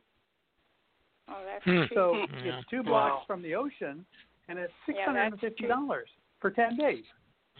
Oh, 1.28 1.42
that's 1.44 1.64
Hmm. 1.64 1.82
cheap. 1.82 1.94
So 1.94 2.14
Yeah. 2.44 2.58
it's 2.58 2.68
two 2.68 2.82
blocks 2.82 3.20
Wow. 3.20 3.24
from 3.26 3.42
the 3.42 3.54
ocean, 3.54 4.04
and 4.48 4.58
it's 4.58 4.72
six 4.86 4.98
Yeah, 4.98 5.06
hundred 5.06 5.20
that's 5.20 5.32
and 5.32 5.40
fifty 5.40 5.66
dollars 5.66 6.08
for 6.40 6.50
ten 6.50 6.76
days. 6.76 7.04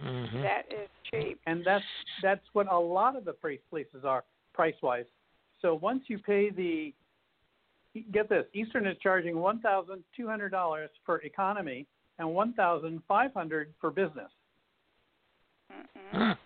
Mm-hmm. 0.03 0.43
That 0.43 0.73
is 0.73 0.89
cheap. 1.11 1.41
And 1.47 1.65
that's 1.65 1.85
that's 2.23 2.45
what 2.55 2.71
a 2.71 2.79
lot 2.79 3.17
of 3.17 3.25
the 3.25 3.33
price 3.33 3.61
places 3.71 4.05
are 4.05 4.25
price 4.53 4.75
wise. 4.83 5.07
So 5.61 5.77
once 5.77 6.05
you 6.09 6.19
pay 6.19 6.51
the 6.51 6.93
get 8.11 8.29
this, 8.29 8.47
Eastern 8.53 8.87
is 8.87 8.97
charging 8.99 9.39
one 9.39 9.61
thousand 9.61 10.03
two 10.17 10.27
hundred 10.27 10.51
dollars 10.51 10.91
for 11.05 11.21
economy, 11.21 11.87
and 12.19 12.35
1,500 12.35 13.75
for 13.81 13.91
business. 13.91 14.31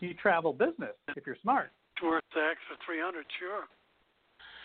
You 0.01 0.15
travel 0.15 0.53
business 0.53 0.95
if 1.17 1.27
you're 1.27 1.37
smart. 1.43 1.73
It's 1.97 2.03
worth 2.03 2.23
the 2.35 2.41
extra 2.41 2.77
300, 2.87 3.25
sure. 3.39 3.65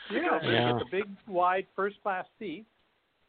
Yeah, 0.10 0.40
go 0.42 0.50
you 0.50 0.52
Yeah. 0.56 0.72
get 0.72 0.80
the 0.80 0.86
big, 0.86 1.10
wide 1.28 1.68
first 1.76 2.02
class 2.02 2.26
seat. 2.40 2.66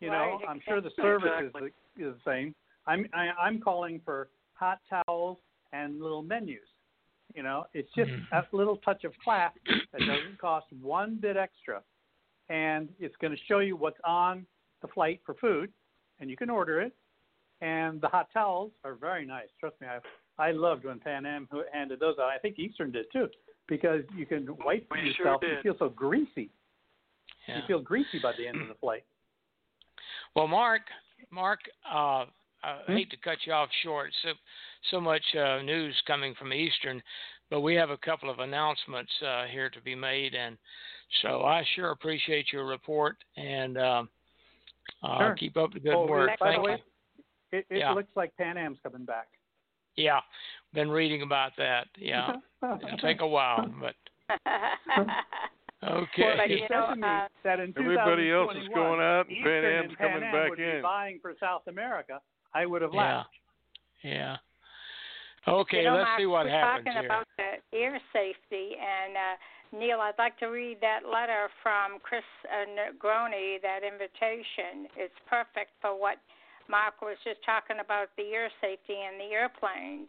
You 0.00 0.10
know, 0.10 0.38
Right, 0.40 0.48
I'm 0.48 0.60
sure 0.60 0.80
the 0.80 0.90
service 0.90 1.30
Exactly. 1.38 1.68
is 1.68 1.72
the, 1.96 2.08
is 2.08 2.14
the 2.24 2.30
same. 2.30 2.54
I'm 2.86 3.06
I, 3.12 3.28
I'm 3.40 3.60
calling 3.60 4.00
for 4.04 4.28
hot 4.54 4.80
towels 4.88 5.38
and 5.72 6.00
little 6.00 6.22
menus. 6.22 6.58
You 7.34 7.42
know, 7.44 7.66
it's 7.72 7.92
just 7.94 8.10
Mhm. 8.10 8.28
that 8.30 8.52
little 8.52 8.76
touch 8.78 9.04
of 9.04 9.16
class 9.18 9.54
that 9.92 10.04
doesn't 10.06 10.38
cost 10.38 10.66
one 10.72 11.16
bit 11.16 11.36
extra, 11.36 11.82
and 12.48 12.92
it's 12.98 13.16
going 13.16 13.34
to 13.34 13.42
show 13.44 13.60
you 13.60 13.76
what's 13.76 14.00
on 14.04 14.44
the 14.80 14.88
flight 14.88 15.20
for 15.24 15.34
food, 15.34 15.72
and 16.18 16.28
you 16.28 16.36
can 16.36 16.50
order 16.50 16.80
it. 16.80 16.92
And 17.60 18.00
the 18.00 18.08
hot 18.08 18.28
towels 18.32 18.72
are 18.82 18.94
very 18.94 19.24
nice. 19.24 19.48
Trust 19.60 19.80
me, 19.80 19.86
I 19.86 20.00
I 20.38 20.50
loved 20.50 20.84
when 20.84 20.98
Pan 20.98 21.24
Am 21.26 21.48
handed 21.72 22.00
those 22.00 22.18
out. 22.18 22.28
I 22.28 22.38
think 22.38 22.58
Eastern 22.58 22.90
did 22.90 23.06
too, 23.12 23.28
because 23.68 24.02
you 24.16 24.26
can 24.26 24.48
wipe 24.64 24.88
We 24.90 25.00
yourself. 25.02 25.42
did. 25.42 25.58
you 25.58 25.62
feel 25.62 25.78
so 25.78 25.88
greasy. 25.90 26.50
Yeah. 27.48 27.56
You 27.56 27.62
feel 27.66 27.80
greasy 27.80 28.18
by 28.18 28.32
the 28.32 28.46
end 28.46 28.60
of 28.60 28.68
the 28.68 28.74
flight. 28.74 29.04
Well, 30.34 30.48
Mark, 30.48 30.82
Mark, 31.30 31.60
uh, 31.86 32.24
I 32.64 32.78
Hmm? 32.86 32.94
hate 32.94 33.10
to 33.10 33.16
cut 33.18 33.38
you 33.44 33.52
off 33.52 33.68
short. 33.82 34.10
So, 34.22 34.30
so 34.90 35.00
much 35.00 35.22
uh, 35.34 35.60
news 35.62 35.94
coming 36.06 36.34
from 36.38 36.52
Eastern, 36.54 37.02
but 37.50 37.60
we 37.60 37.74
have 37.74 37.90
a 37.90 37.98
couple 37.98 38.30
of 38.30 38.38
announcements 38.38 39.12
uh, 39.22 39.44
here 39.44 39.68
to 39.68 39.80
be 39.82 39.94
made, 39.94 40.34
and 40.34 40.56
so 41.20 41.42
I 41.42 41.64
sure 41.74 41.90
appreciate 41.90 42.52
your 42.52 42.66
report 42.66 43.16
and 43.36 43.76
um, 43.76 44.08
uh, 45.02 45.18
Sure. 45.18 45.34
keep 45.34 45.56
up 45.58 45.74
the 45.74 45.80
good 45.80 45.94
Oh, 45.94 46.06
work. 46.06 46.30
by 46.40 46.52
the 46.52 46.56
Thank 46.56 46.66
way, 46.66 46.76
you. 47.52 47.58
It, 47.58 47.66
it 47.68 47.78
Yeah. 47.80 47.92
looks 47.92 48.16
like 48.16 48.34
Pan 48.36 48.56
Am's 48.56 48.78
coming 48.82 49.04
back. 49.04 49.28
Yeah, 49.96 50.20
been 50.72 50.90
reading 50.90 51.20
about 51.22 51.52
that. 51.58 51.88
Yeah, 51.98 52.36
it'll 52.82 52.96
take 52.98 53.20
a 53.20 53.26
while, 53.26 53.68
but 53.78 53.94
okay. 55.82 56.22
Well, 56.22 56.36
But, 56.36 56.50
you 56.50 56.56
you 56.56 56.66
know, 56.70 56.94
uh, 57.06 57.28
that 57.44 57.60
in 57.60 57.74
Everybody 57.76 58.30
else 58.30 58.54
is 58.56 58.68
going 58.74 59.00
out, 59.00 59.26
and 59.28 59.36
Eastern 59.36 59.62
Pan 59.62 59.72
Am's 59.72 59.88
and 59.90 59.98
Pan 59.98 60.08
coming 60.12 60.24
Am 60.28 60.32
back 60.32 60.50
would 60.50 60.58
be 60.58 60.64
in. 60.70 60.82
vying 60.82 61.18
for 61.20 61.34
South 61.40 61.62
America. 61.66 62.20
I 62.54 62.66
would 62.66 62.82
have 62.82 62.92
Yeah. 62.94 63.00
laughed. 63.00 63.34
Yeah. 64.02 64.36
Okay, 65.48 65.78
you 65.78 65.84
know, 65.90 65.96
let's 65.96 66.06
Mark, 66.06 66.20
see 66.20 66.26
what 66.26 66.46
happens. 66.46 66.86
we're 66.86 66.92
happens 66.92 66.94
talking 66.94 67.00
here. 67.02 67.06
about 67.06 67.26
the 67.36 67.76
air 67.76 68.00
safety, 68.12 68.76
and 68.78 69.16
uh, 69.16 69.36
Neil, 69.76 70.00
I'd 70.00 70.18
like 70.18 70.38
to 70.38 70.46
read 70.46 70.78
that 70.82 71.00
letter 71.04 71.48
from 71.62 71.98
Chris 72.00 72.22
uh, 72.46 72.66
Negroni, 72.78 73.60
that 73.62 73.82
invitation. 73.82 74.86
It's 74.96 75.14
perfect 75.28 75.72
for 75.80 75.98
what 75.98 76.18
Mark 76.68 77.02
was 77.02 77.16
just 77.24 77.42
talking 77.44 77.78
about 77.80 78.08
the 78.16 78.30
air 78.30 78.50
safety 78.60 78.94
and 78.94 79.18
the 79.18 79.34
airplanes. 79.34 80.08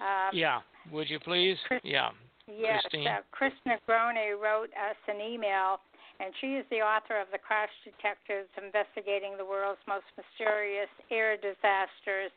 Um, 0.00 0.30
yeah, 0.32 0.60
would 0.90 1.10
you 1.10 1.20
please? 1.20 1.58
Yeah. 1.82 2.10
Yes, 2.46 2.82
Christine. 2.90 3.06
uh, 3.08 3.20
Chris 3.30 3.52
Negroni 3.66 4.38
wrote 4.38 4.70
us 4.74 4.98
an 5.08 5.20
email, 5.20 5.80
and 6.20 6.32
she 6.40 6.54
is 6.54 6.64
the 6.70 6.80
author 6.80 7.20
of 7.20 7.26
The 7.32 7.38
Crash 7.38 7.72
Detectives 7.84 8.48
Investigating 8.56 9.36
the 9.36 9.44
World's 9.44 9.82
Most 9.86 10.06
Mysterious 10.16 10.90
Air 11.10 11.36
Disasters, 11.36 12.30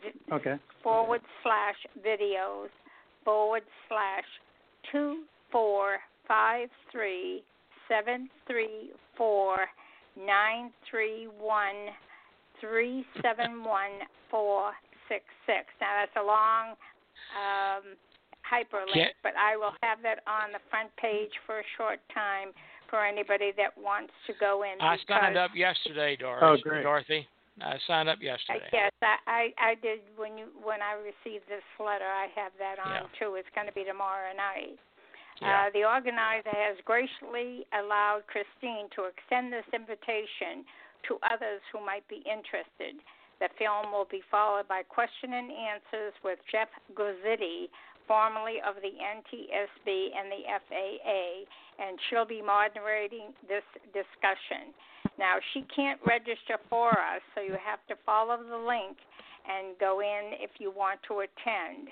Vi- 0.03 0.35
Okay. 0.35 0.57
forward 0.83 1.23
slash 1.43 1.77
videos 2.05 2.69
forward 3.25 3.63
slash 3.89 4.25
two 4.93 5.25
four 5.51 5.99
five 6.27 6.69
three 6.93 7.43
seven 7.89 8.29
three 8.47 8.91
four 9.17 9.67
nine 10.17 10.71
three 10.91 11.27
one 11.39 11.95
three 12.61 13.05
seven 13.23 13.65
one 13.65 14.07
four 14.31 14.73
six 15.09 15.25
six. 15.47 15.67
Now 15.81 16.01
that's 16.01 16.17
a 16.17 16.27
long 16.27 16.77
um, 17.37 17.97
hyperlink, 18.51 18.93
Can't- 18.95 19.15
but 19.23 19.33
I 19.37 19.57
will 19.57 19.73
have 19.83 20.03
that 20.03 20.21
on 20.27 20.53
the 20.53 20.61
front 20.71 20.95
page 20.97 21.31
for 21.47 21.61
a 21.61 21.65
short 21.77 21.99
time 22.15 22.49
for 22.89 23.05
anybody 23.05 23.53
that 23.57 23.77
wants 23.77 24.13
to 24.27 24.33
go 24.41 24.63
in. 24.63 24.81
I 24.81 24.97
signed 24.97 25.35
because- 25.35 25.37
up 25.37 25.51
yesterday, 25.55 26.17
Doris. 26.17 26.43
Oh, 26.43 26.57
great. 26.63 26.83
Dorothy. 26.83 27.27
I 27.63 27.77
signed 27.87 28.09
up 28.09 28.19
yesterday. 28.21 28.69
Yes, 28.73 28.93
I, 29.03 29.17
I 29.27 29.43
I 29.59 29.73
did 29.81 30.01
when 30.17 30.39
you 30.39 30.47
when 30.63 30.83
I 30.83 30.95
received 30.99 31.47
this 31.49 31.65
letter. 31.79 32.07
I 32.07 32.29
have 32.35 32.53
that 32.59 32.79
on 32.79 32.93
Yeah. 32.93 33.19
too. 33.19 33.35
It's 33.35 33.49
going 33.55 33.67
to 33.67 33.73
be 33.73 33.85
tomorrow 33.85 34.31
night. 34.35 34.79
Yeah. 35.41 35.67
Uh, 35.67 35.71
the 35.71 35.85
organizer 35.87 36.51
has 36.51 36.77
graciously 36.85 37.63
allowed 37.75 38.27
Christine 38.27 38.91
to 38.99 39.07
extend 39.07 39.53
this 39.53 39.67
invitation 39.73 40.67
to 41.07 41.19
others 41.23 41.63
who 41.71 41.79
might 41.79 42.07
be 42.11 42.27
interested. 42.27 42.99
The 43.39 43.47
film 43.55 43.95
will 43.95 44.09
be 44.11 44.23
followed 44.31 44.67
by 44.67 44.83
question 44.83 45.33
and 45.33 45.47
answers 45.53 46.15
with 46.27 46.43
Jeff 46.51 46.67
Guzzetti, 46.99 47.71
formerly 48.09 48.59
of 48.67 48.75
the 48.83 48.91
NTSB 48.91 49.87
and 50.17 50.33
the 50.33 50.43
FAA, 50.67 51.45
and 51.79 51.99
she'll 52.09 52.27
be 52.27 52.43
moderating 52.43 53.31
this 53.47 53.63
discussion. 53.93 54.75
Now, 55.19 55.37
she 55.53 55.63
can't 55.75 56.01
register 56.07 56.59
for 56.69 56.91
us, 56.91 57.23
so 57.35 57.43
you 57.43 57.55
have 57.63 57.85
to 57.89 57.95
follow 58.07 58.39
the 58.43 58.57
link 58.57 58.97
and 59.47 59.79
go 59.79 60.01
in 60.01 60.35
if 60.41 60.51
you 60.59 60.71
want 60.71 61.01
to 61.09 61.21
attend. 61.21 61.89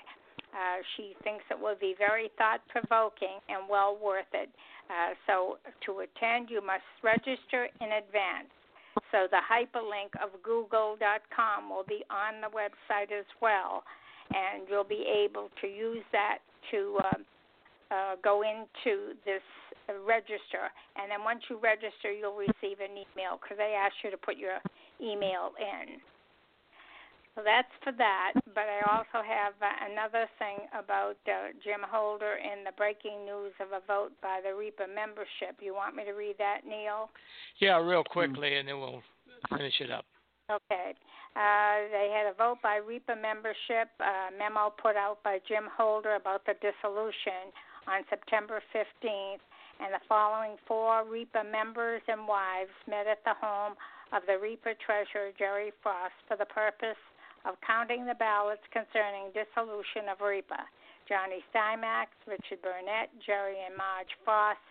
Uh, 0.53 0.79
she 0.95 1.13
thinks 1.23 1.43
it 1.51 1.59
will 1.59 1.77
be 1.79 1.93
very 1.97 2.31
thought 2.37 2.61
provoking 2.69 3.39
and 3.49 3.67
well 3.69 3.97
worth 4.01 4.31
it. 4.33 4.49
Uh, 4.89 5.13
so, 5.27 5.57
to 5.85 5.99
attend, 6.07 6.49
you 6.49 6.65
must 6.65 6.87
register 7.03 7.67
in 7.81 7.99
advance. 7.99 8.47
So, 9.11 9.27
the 9.29 9.43
hyperlink 9.43 10.15
of 10.23 10.31
google.com 10.41 11.69
will 11.69 11.83
be 11.83 12.03
on 12.09 12.39
the 12.39 12.47
website 12.47 13.11
as 13.11 13.27
well, 13.41 13.83
and 14.33 14.67
you'll 14.69 14.83
be 14.83 15.05
able 15.07 15.49
to 15.61 15.67
use 15.67 16.03
that 16.11 16.39
to 16.71 16.99
uh, 16.99 17.93
uh, 17.93 18.15
go 18.23 18.43
into 18.43 19.15
this 19.25 19.43
uh, 19.89 19.93
register. 20.05 20.67
And 20.95 21.11
then 21.11 21.23
once 21.23 21.41
you 21.49 21.59
register, 21.59 22.11
you'll 22.11 22.35
receive 22.35 22.79
an 22.83 22.91
email 22.91 23.39
because 23.39 23.57
they 23.57 23.75
ask 23.77 23.95
you 24.03 24.11
to 24.11 24.17
put 24.17 24.37
your 24.37 24.59
email 24.99 25.55
in. 25.59 25.99
So 27.35 27.45
that's 27.45 27.69
for 27.83 27.93
that. 28.01 28.33
But 28.55 28.65
I 28.65 28.81
also 28.89 29.21
have 29.21 29.53
uh, 29.61 29.69
another 29.93 30.25
thing 30.39 30.65
about 30.73 31.21
uh, 31.29 31.53
Jim 31.63 31.85
Holder 31.85 32.41
and 32.41 32.65
the 32.65 32.73
breaking 32.75 33.25
news 33.25 33.53
of 33.61 33.71
a 33.71 33.85
vote 33.85 34.11
by 34.21 34.41
the 34.41 34.57
REPA 34.57 34.89
membership. 34.89 35.61
You 35.61 35.75
want 35.75 35.95
me 35.95 36.03
to 36.03 36.13
read 36.13 36.35
that, 36.39 36.65
Neil? 36.67 37.09
Yeah, 37.59 37.77
real 37.77 38.03
quickly, 38.03 38.57
and 38.57 38.67
then 38.67 38.79
we'll 38.79 39.03
finish 39.49 39.79
it 39.79 39.91
up. 39.91 40.05
Okay. 40.47 40.95
Uh, 41.35 41.91
they 41.91 42.07
had 42.07 42.31
a 42.31 42.33
vote 42.33 42.57
by 42.63 42.79
REPA 42.79 43.19
membership, 43.19 43.91
a 43.99 44.31
memo 44.31 44.71
put 44.71 44.95
out 44.95 45.19
by 45.21 45.39
Jim 45.43 45.67
Holder 45.75 46.15
about 46.15 46.45
the 46.47 46.55
dissolution 46.63 47.51
on 47.85 48.07
September 48.09 48.63
15th, 48.71 49.43
and 49.83 49.91
the 49.91 50.01
following 50.07 50.55
four 50.65 51.03
REPA 51.03 51.43
members 51.51 52.01
and 52.07 52.25
wives 52.25 52.71
met 52.87 53.11
at 53.11 53.19
the 53.27 53.35
home 53.35 53.75
of 54.15 54.23
the 54.23 54.39
REPA 54.39 54.79
treasurer, 54.79 55.35
Jerry 55.37 55.75
Frost, 55.83 56.15
for 56.31 56.39
the 56.39 56.47
purpose 56.47 56.99
of 57.43 57.59
counting 57.59 58.07
the 58.07 58.15
ballots 58.15 58.63
concerning 58.71 59.35
dissolution 59.35 60.07
of 60.07 60.23
REPA. 60.23 60.63
Johnny 61.11 61.43
Stymax, 61.51 62.07
Richard 62.23 62.63
Burnett, 62.63 63.11
Jerry 63.19 63.59
and 63.67 63.75
Marge 63.75 64.11
Frost, 64.23 64.63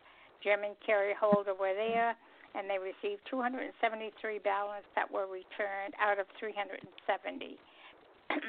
Jim 0.43 0.65
and 0.65 0.77
Kerry 0.85 1.13
Holder 1.17 1.55
were 1.55 1.77
there, 1.77 2.17
and 2.57 2.65
they 2.65 2.81
received 2.81 3.21
273 3.29 3.69
ballots 4.41 4.89
that 4.97 5.05
were 5.05 5.29
returned 5.29 5.93
out 6.01 6.19
of 6.19 6.27
370. 6.41 6.81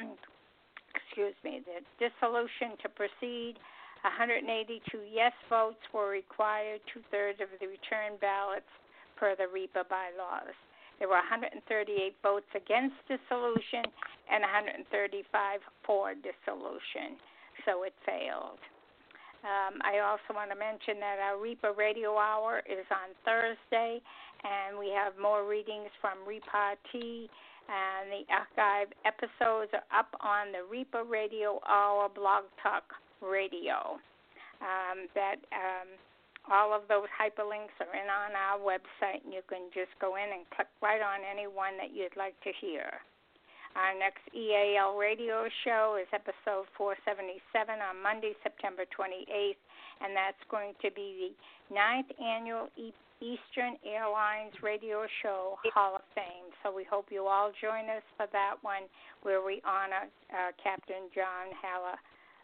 Excuse 0.96 1.36
me. 1.44 1.60
The 1.60 1.84
dissolution 2.00 2.80
to 2.80 2.88
proceed, 2.88 3.60
182 4.02 4.80
yes 5.12 5.36
votes 5.52 5.82
were 5.92 6.08
required. 6.08 6.80
Two 6.88 7.04
thirds 7.12 7.40
of 7.44 7.52
the 7.60 7.68
returned 7.68 8.20
ballots 8.20 8.70
per 9.20 9.36
the 9.36 9.44
REPA 9.44 9.84
bylaws. 9.92 10.56
There 10.98 11.08
were 11.08 11.22
138 11.22 11.62
votes 12.22 12.50
against 12.56 12.96
dissolution 13.06 13.86
and 14.32 14.42
135 14.42 15.60
for 15.84 16.14
dissolution, 16.14 17.20
so 17.64 17.84
it 17.84 17.94
failed. 18.02 18.58
Um, 19.46 19.78
I 19.86 20.02
also 20.02 20.34
want 20.34 20.50
to 20.50 20.58
mention 20.58 20.98
that 20.98 21.22
our 21.22 21.38
REPA 21.38 21.76
radio 21.76 22.18
hour 22.18 22.62
is 22.66 22.86
on 22.90 23.14
Thursday, 23.22 24.02
and 24.42 24.78
we 24.78 24.90
have 24.90 25.14
more 25.14 25.46
readings 25.46 25.90
from 26.02 26.18
Repartee, 26.26 27.30
and 27.70 28.10
the 28.10 28.26
archive 28.34 28.90
episodes 29.06 29.70
are 29.74 29.86
up 29.94 30.10
on 30.20 30.50
the 30.50 30.66
REPA 30.66 31.08
Radio 31.08 31.60
Hour 31.68 32.08
Blog 32.08 32.50
Talk 32.62 32.82
Radio. 33.22 34.02
Um, 34.58 35.06
that 35.14 35.38
um, 35.54 35.86
all 36.50 36.74
of 36.74 36.82
those 36.90 37.06
hyperlinks 37.14 37.76
are 37.78 37.94
in 37.94 38.10
on 38.10 38.34
our 38.34 38.58
website, 38.58 39.22
and 39.22 39.32
you 39.32 39.46
can 39.46 39.70
just 39.70 39.94
go 40.00 40.16
in 40.16 40.34
and 40.34 40.42
click 40.50 40.66
right 40.82 41.00
on 41.00 41.22
any 41.22 41.46
one 41.46 41.78
that 41.78 41.94
you'd 41.94 42.16
like 42.18 42.34
to 42.42 42.50
hear. 42.58 42.98
Our 43.78 43.94
next 43.94 44.26
EAL 44.34 44.98
radio 44.98 45.46
show 45.62 46.02
is 46.02 46.10
episode 46.10 46.66
477 46.74 47.78
on 47.78 48.02
Monday, 48.02 48.34
September 48.42 48.82
28th, 48.90 49.62
and 50.02 50.18
that's 50.18 50.42
going 50.50 50.74
to 50.82 50.90
be 50.90 51.14
the 51.14 51.30
ninth 51.70 52.10
annual 52.18 52.66
Eastern 53.22 53.78
Airlines 53.86 54.50
Radio 54.66 55.06
Show 55.22 55.62
Hall 55.70 55.94
of 55.94 56.02
Fame. 56.10 56.50
So 56.66 56.74
we 56.74 56.82
hope 56.82 57.14
you 57.14 57.30
all 57.30 57.54
join 57.62 57.86
us 57.86 58.02
for 58.18 58.26
that 58.34 58.58
one, 58.66 58.90
where 59.22 59.46
we 59.46 59.62
honor 59.62 60.10
uh, 60.34 60.50
Captain 60.58 61.06
John 61.14 61.54
Halla 61.54 61.94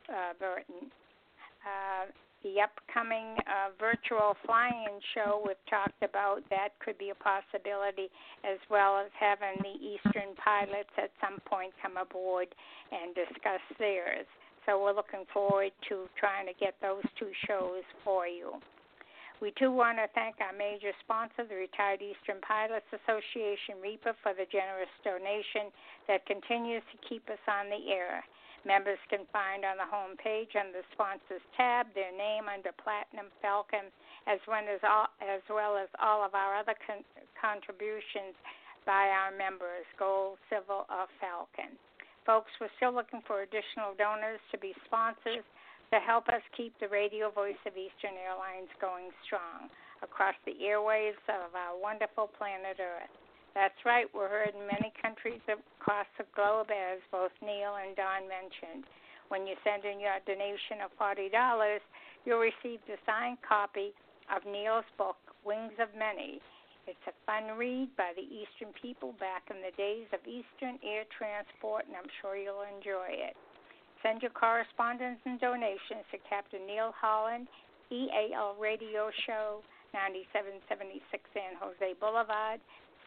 uh. 0.06 0.38
Uh, 0.38 2.06
the 2.44 2.60
upcoming 2.60 3.34
uh, 3.48 3.72
virtual 3.80 4.36
flying 4.44 5.00
show 5.16 5.42
we've 5.42 5.56
talked 5.68 6.04
about 6.04 6.44
that 6.50 6.76
could 6.78 6.96
be 6.98 7.10
a 7.10 7.18
possibility 7.18 8.12
as 8.44 8.60
well 8.68 9.00
as 9.00 9.10
having 9.18 9.56
the 9.64 9.74
eastern 9.80 10.36
pilots 10.36 10.92
at 11.00 11.10
some 11.24 11.40
point 11.48 11.72
come 11.80 11.96
aboard 11.96 12.46
and 12.92 13.16
discuss 13.16 13.64
theirs 13.80 14.28
so 14.68 14.76
we're 14.76 14.94
looking 14.94 15.24
forward 15.32 15.72
to 15.88 16.04
trying 16.20 16.46
to 16.46 16.54
get 16.60 16.76
those 16.84 17.02
two 17.18 17.32
shows 17.48 17.82
for 18.04 18.28
you 18.28 18.52
we 19.42 19.52
too 19.58 19.72
want 19.72 19.98
to 19.98 20.06
thank 20.14 20.40
our 20.40 20.56
major 20.56 20.94
sponsor, 21.02 21.42
the 21.44 21.58
Retired 21.58 22.00
Eastern 22.00 22.40
Pilots 22.46 22.86
Association, 22.94 23.82
REPA, 23.82 24.14
for 24.22 24.32
the 24.32 24.46
generous 24.46 24.88
donation 25.02 25.74
that 26.06 26.24
continues 26.24 26.80
to 26.94 26.96
keep 27.04 27.28
us 27.28 27.42
on 27.50 27.66
the 27.68 27.92
air. 27.92 28.22
Members 28.64 28.98
can 29.12 29.28
find 29.28 29.64
on 29.64 29.76
the 29.76 29.84
home 29.84 30.16
page 30.16 30.56
under 30.56 30.80
the 30.80 30.88
sponsors 30.96 31.44
tab 31.52 31.92
their 31.92 32.12
name 32.16 32.48
under 32.48 32.72
Platinum 32.80 33.28
Falcon, 33.44 33.92
as 34.24 34.40
well 34.48 34.64
as 34.64 34.80
all, 34.80 35.12
as 35.20 35.44
well 35.52 35.76
as 35.76 35.92
all 36.00 36.24
of 36.24 36.32
our 36.32 36.56
other 36.56 36.72
con- 36.80 37.04
contributions 37.36 38.32
by 38.88 39.12
our 39.12 39.32
members, 39.36 39.84
Gold, 40.00 40.40
Silver, 40.48 40.88
or 40.88 41.06
Falcon. 41.20 41.76
Folks, 42.24 42.52
we're 42.56 42.72
still 42.80 42.92
looking 42.92 43.20
for 43.28 43.44
additional 43.44 43.92
donors 44.00 44.40
to 44.48 44.56
be 44.56 44.72
sponsors 44.88 45.44
to 45.92 46.00
help 46.00 46.28
us 46.32 46.40
keep 46.56 46.72
the 46.80 46.88
radio 46.88 47.28
voice 47.28 47.60
of 47.68 47.76
Eastern 47.76 48.16
Airlines 48.16 48.72
going 48.80 49.12
strong 49.28 49.68
across 50.00 50.36
the 50.48 50.56
airwaves 50.64 51.20
of 51.28 51.52
our 51.52 51.76
wonderful 51.76 52.32
planet 52.40 52.80
Earth. 52.80 53.23
That's 53.54 53.78
right, 53.86 54.10
we're 54.10 54.28
heard 54.28 54.50
in 54.50 54.66
many 54.66 54.90
countries 54.98 55.38
across 55.46 56.10
the 56.18 56.26
globe, 56.34 56.74
as 56.74 56.98
both 57.14 57.30
Neil 57.38 57.78
and 57.78 57.94
Don 57.94 58.26
mentioned. 58.26 58.82
When 59.30 59.46
you 59.46 59.54
send 59.62 59.86
in 59.86 60.02
your 60.02 60.18
donation 60.26 60.82
of 60.82 60.90
$40, 60.98 61.30
you'll 62.26 62.42
receive 62.42 62.82
the 62.90 62.98
signed 63.06 63.38
copy 63.46 63.94
of 64.26 64.42
Neil's 64.42 64.88
book, 64.98 65.16
Wings 65.46 65.78
of 65.78 65.86
Many. 65.94 66.42
It's 66.90 67.06
a 67.06 67.14
fun 67.24 67.56
read 67.56 67.94
by 67.96 68.12
the 68.18 68.26
Eastern 68.26 68.74
people 68.76 69.14
back 69.22 69.46
in 69.48 69.62
the 69.62 69.72
days 69.78 70.10
of 70.10 70.20
Eastern 70.26 70.82
air 70.82 71.06
transport, 71.14 71.86
and 71.86 71.94
I'm 71.94 72.10
sure 72.20 72.36
you'll 72.36 72.66
enjoy 72.66 73.08
it. 73.08 73.38
Send 74.02 74.20
your 74.20 74.34
correspondence 74.36 75.22
and 75.24 75.40
donations 75.40 76.04
to 76.10 76.18
Captain 76.28 76.66
Neil 76.66 76.92
Holland, 76.92 77.48
EAL 77.88 78.58
Radio 78.60 79.08
Show, 79.24 79.64
9776 79.94 81.22
San 81.32 81.56
Jose 81.56 81.94
Boulevard, 82.02 82.60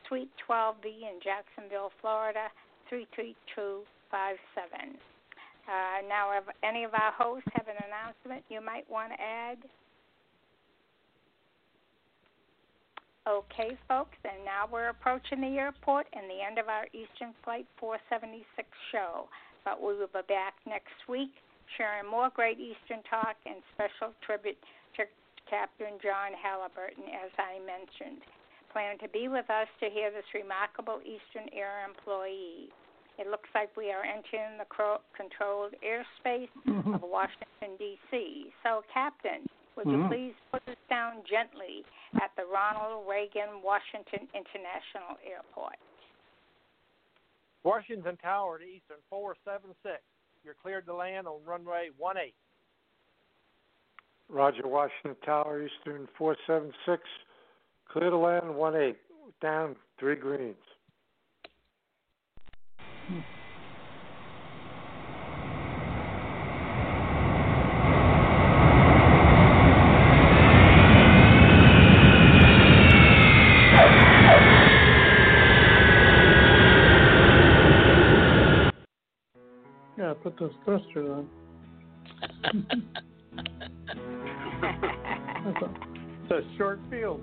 Suite 0.08 0.32
12B 0.48 0.86
in 0.86 1.20
Jacksonville, 1.24 1.92
Florida, 2.02 2.48
33257. 2.90 3.84
Uh, 5.68 6.00
now, 6.08 6.32
if 6.32 6.48
any 6.64 6.86
of 6.86 6.94
our 6.94 7.12
hosts 7.12 7.50
have 7.54 7.68
an 7.68 7.76
announcement 7.84 8.44
you 8.48 8.64
might 8.64 8.90
want 8.90 9.12
to 9.12 9.20
add? 9.20 9.58
Okay, 13.28 13.76
folks, 13.92 14.16
and 14.24 14.46
now 14.48 14.64
we're 14.72 14.88
approaching 14.88 15.42
the 15.42 15.60
airport 15.60 16.08
and 16.16 16.32
the 16.32 16.40
end 16.40 16.58
of 16.58 16.72
our 16.72 16.88
Eastern 16.96 17.36
Flight 17.44 17.68
476 17.76 18.48
show. 18.96 19.28
But 19.68 19.84
we 19.84 20.00
will 20.00 20.08
be 20.08 20.24
back 20.32 20.56
next 20.64 20.96
week 21.12 21.36
sharing 21.76 22.08
more 22.08 22.32
great 22.32 22.56
Eastern 22.56 23.04
talk 23.04 23.36
and 23.44 23.60
special 23.76 24.16
tribute 24.24 24.56
to 24.96 25.04
Captain 25.52 26.00
John 26.00 26.32
Halliburton, 26.40 27.12
as 27.12 27.36
I 27.36 27.60
mentioned 27.60 28.24
plan 28.78 28.99
to 29.02 29.10
be 29.10 29.28
with 29.28 29.49
us 29.49 29.66
to 29.82 29.90
hear 29.90 30.14
this 30.14 30.30
remarkable 30.38 31.02
Eastern 31.02 31.49
Air 31.49 31.82
employee. 31.82 32.70
It 33.18 33.26
looks 33.26 33.49
like 33.58 33.74
we 33.74 33.90
are 33.90 34.06
entering 34.06 34.62
the 34.62 34.70
controlled 35.18 35.74
airspace 35.82 36.54
mm-hmm. 36.62 36.94
of 36.94 37.02
Washington, 37.02 37.74
D.C. 37.82 38.54
So, 38.62 38.86
Captain, 38.94 39.49
would 39.74 39.88
mm-hmm. 39.88 40.14
you 40.14 40.30
please 40.30 40.38
put 40.54 40.62
us 40.70 40.78
down 40.94 41.26
gently 41.26 41.82
at 42.22 42.30
the 42.38 42.45
Ronald 42.45 43.10
Reagan 43.10 43.66
Washington 43.66 44.30
International 44.38 45.18
Airport? 45.26 45.82
Washington 47.64 48.16
Tower 48.22 48.60
to 48.60 48.64
Eastern 48.64 49.02
476. 49.10 49.98
You're 50.45 50.54
cleared 50.62 50.86
to 50.86 50.94
land 50.94 51.26
on 51.26 51.41
runway 51.49 51.90
18. 51.98 52.30
Roger, 54.30 54.68
Washington 54.68 55.18
Tower, 55.26 55.66
Eastern 55.66 56.08
476. 56.16 57.02
Clear 57.92 58.10
to 58.10 58.18
land, 58.18 58.54
one 58.54 58.76
eight. 58.76 58.98
Down, 59.42 59.76
three 60.00 60.16
greens. 60.16 60.56
Yeah, 79.98 80.14
put 80.22 80.38
those 80.40 80.52
thrusters 80.66 81.10
on. 81.10 81.30
it's 86.24 86.32
a 86.32 86.58
short 86.58 86.80
field. 86.90 87.22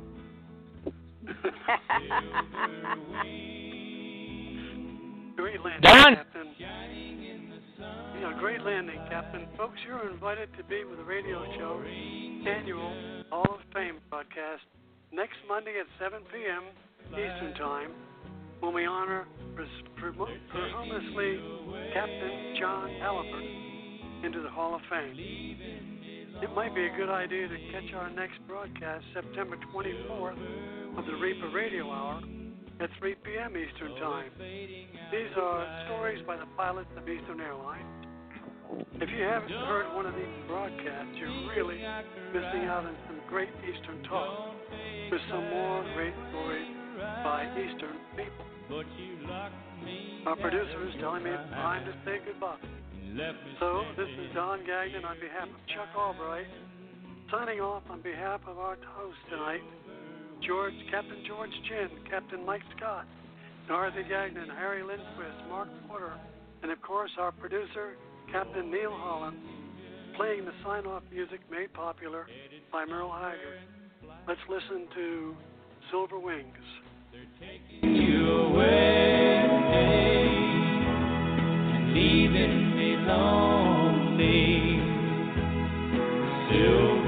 Great 5.37 5.61
landing, 5.65 5.81
Don? 5.83 6.17
Captain. 6.17 6.55
Yeah, 8.21 8.33
great 8.39 8.63
landing, 8.63 9.01
Captain. 9.11 9.47
Folks, 9.57 9.79
you're 9.87 10.11
invited 10.11 10.49
to 10.57 10.65
be 10.65 10.85
with 10.85 10.99
the 10.99 11.05
radio 11.05 11.45
show 11.57 11.83
annual 12.47 13.25
Hall 13.31 13.55
of 13.55 13.61
Fame 13.73 13.97
broadcast 14.11 14.63
next 15.13 15.37
Monday 15.49 15.75
at 15.81 15.87
7 15.99 16.23
p.m. 16.33 16.65
Eastern 17.13 17.55
Time 17.55 17.91
when 18.61 18.75
we 18.75 18.87
honor 18.87 19.27
posthumously 19.57 21.41
Captain 21.93 22.57
John 22.61 22.91
Halliburton 23.01 24.25
into 24.25 24.41
the 24.43 24.51
Hall 24.51 24.75
of 24.75 24.81
Fame. 24.91 25.15
It 26.43 26.51
might 26.55 26.75
be 26.75 26.87
a 26.87 26.97
good 26.97 27.11
idea 27.11 27.49
to 27.49 27.57
catch 27.73 27.95
our 27.95 28.11
next 28.11 28.39
broadcast 28.49 29.05
September 29.15 29.57
24th 29.75 30.84
of 30.97 31.07
the 31.07 31.13
REPA 31.13 31.53
Radio 31.53 31.91
Hour 31.91 32.23
at 32.81 32.91
3 32.99 33.15
p.m. 33.25 33.55
Eastern 33.57 33.95
Time. 34.01 34.31
These 34.39 35.35
are 35.37 35.85
stories 35.87 36.23
by 36.27 36.37
the 36.37 36.47
pilots 36.57 36.91
of 36.97 37.09
Eastern 37.09 37.41
Airlines. 37.41 38.07
If 38.95 39.11
you 39.11 39.23
haven't 39.23 39.51
heard 39.51 39.95
one 39.95 40.07
of 40.07 40.15
these 40.15 40.35
broadcasts, 40.47 41.15
you're 41.19 41.51
really 41.55 41.79
missing 42.33 42.67
out 42.71 42.87
on 42.87 42.97
some 43.07 43.21
great 43.29 43.51
Eastern 43.67 44.03
talk 44.05 44.55
with 45.11 45.21
some 45.31 45.51
more 45.51 45.83
great 45.95 46.15
stories 46.31 46.67
by 47.23 47.47
Eastern 47.59 47.99
people. 48.17 48.47
Our 50.27 50.37
producer 50.37 50.89
is 50.89 50.95
telling 51.01 51.25
me 51.25 51.31
it's 51.31 51.51
time 51.51 51.85
to 51.85 51.93
say 52.05 52.19
goodbye. 52.25 52.57
So, 53.61 53.85
this 53.97 54.09
is 54.09 54.35
Don 54.35 54.65
Gagnon 54.67 55.05
on 55.05 55.17
behalf 55.21 55.49
of 55.49 55.61
Chuck 55.71 55.91
Albright, 55.97 56.47
signing 57.31 57.61
off 57.61 57.83
on 57.91 58.01
behalf 58.01 58.41
of 58.47 58.59
our 58.59 58.77
host 58.97 59.19
tonight, 59.31 59.63
George, 60.47 60.75
Captain 60.91 61.25
George 61.27 61.51
Chin, 61.69 61.89
Captain 62.11 62.45
Mike 62.45 62.63
Scott, 62.77 63.07
Dorothy 63.69 64.03
Gagnon, 64.09 64.49
Harry 64.57 64.83
Lindquist, 64.83 65.49
Mark 65.49 65.69
Porter, 65.89 66.13
and 66.63 66.71
of 66.71 66.81
course 66.83 67.11
our 67.19 67.33
producer, 67.33 67.97
Captain 68.31 68.71
Neil 68.71 68.93
Holland, 68.93 69.37
playing 70.17 70.45
the 70.45 70.53
sign 70.63 70.87
off 70.87 71.03
music 71.11 71.41
made 71.51 71.73
popular 71.73 72.27
by 72.71 72.85
Merle 72.85 73.13
Haggard. 73.13 73.61
Let's 74.29 74.41
listen 74.49 74.87
to 74.95 75.35
Silver 75.91 76.19
Wings. 76.19 76.47
you 77.83 78.31
away 78.31 79.15
leaving 81.95 82.77
me 82.77 82.97
lonely. 82.97 84.81
Silver 86.51 87.04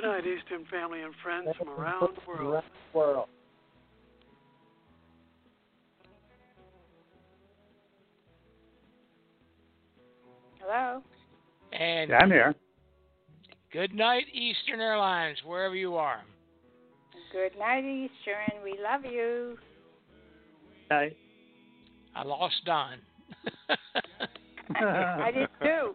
sight. 0.00 0.24
Good 0.24 0.24
night, 0.24 0.38
Eastern 0.38 0.64
family 0.70 1.02
and 1.02 1.14
friends 1.22 1.48
from 1.58 1.68
around 1.68 2.16
the 2.16 2.30
world. 2.30 2.64
world. 2.92 3.28
Hello. 10.60 11.02
And 11.72 12.10
Yeah, 12.10 12.18
I'm 12.18 12.30
here. 12.30 12.54
good 13.72 13.94
night, 13.94 14.24
Eastern 14.32 14.80
Airlines, 14.80 15.38
wherever 15.44 15.74
you 15.74 15.96
are. 15.96 16.22
Good 17.32 17.58
night, 17.58 17.84
Eastern. 17.84 18.62
We 18.64 18.78
love 18.82 19.04
you. 19.04 19.56
Hi. 20.90 21.12
I 22.14 22.24
lost 22.24 22.56
Don. 22.64 22.98
I 24.74 25.30
did 25.32 25.48
too. 25.62 25.94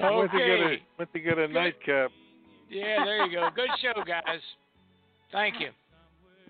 Went 0.00 0.30
to 0.32 0.38
get 0.38 0.48
a 0.48 0.64
Okay. 0.64 0.82
went 0.98 1.12
to 1.12 1.20
get 1.20 1.38
a 1.38 1.48
nightcap. 1.48 2.10
Yeah, 2.70 3.04
there 3.04 3.26
you 3.26 3.32
go. 3.36 3.48
Good 3.54 3.68
show, 3.82 4.02
guys. 4.04 4.40
Thank 5.32 5.60
you. 5.60 5.70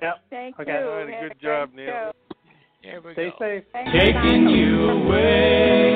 Yep. 0.02 0.14
Thank 0.30 0.58
Okay. 0.60 0.70
you. 0.72 0.78
All 0.88 0.96
right, 1.04 1.14
Have 1.14 1.22
good 1.22 1.32
a 1.32 1.34
job, 1.42 1.72
great 1.74 1.86
Neil. 1.86 1.94
show. 1.94 2.12
There 2.82 3.00
we 3.02 3.12
Stay 3.12 3.30
go. 3.30 3.36
safe. 3.38 3.64
Thanks, 3.72 3.90
Taking 3.92 4.48
you 4.48 4.90
away 4.90 5.94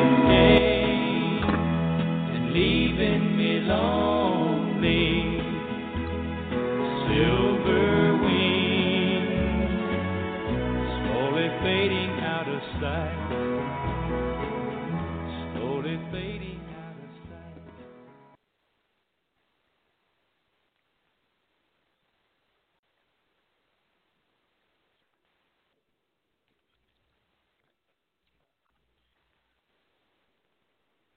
and 2.26 2.52
leaving 2.52 3.36
me 3.36 3.60
lonely. 3.60 5.40
Silver 7.09 8.16
wings 8.24 9.70
slowly 11.01 11.48
fading 11.62 12.12
out 12.20 12.48
of 12.48 12.60
sight. 12.80 13.23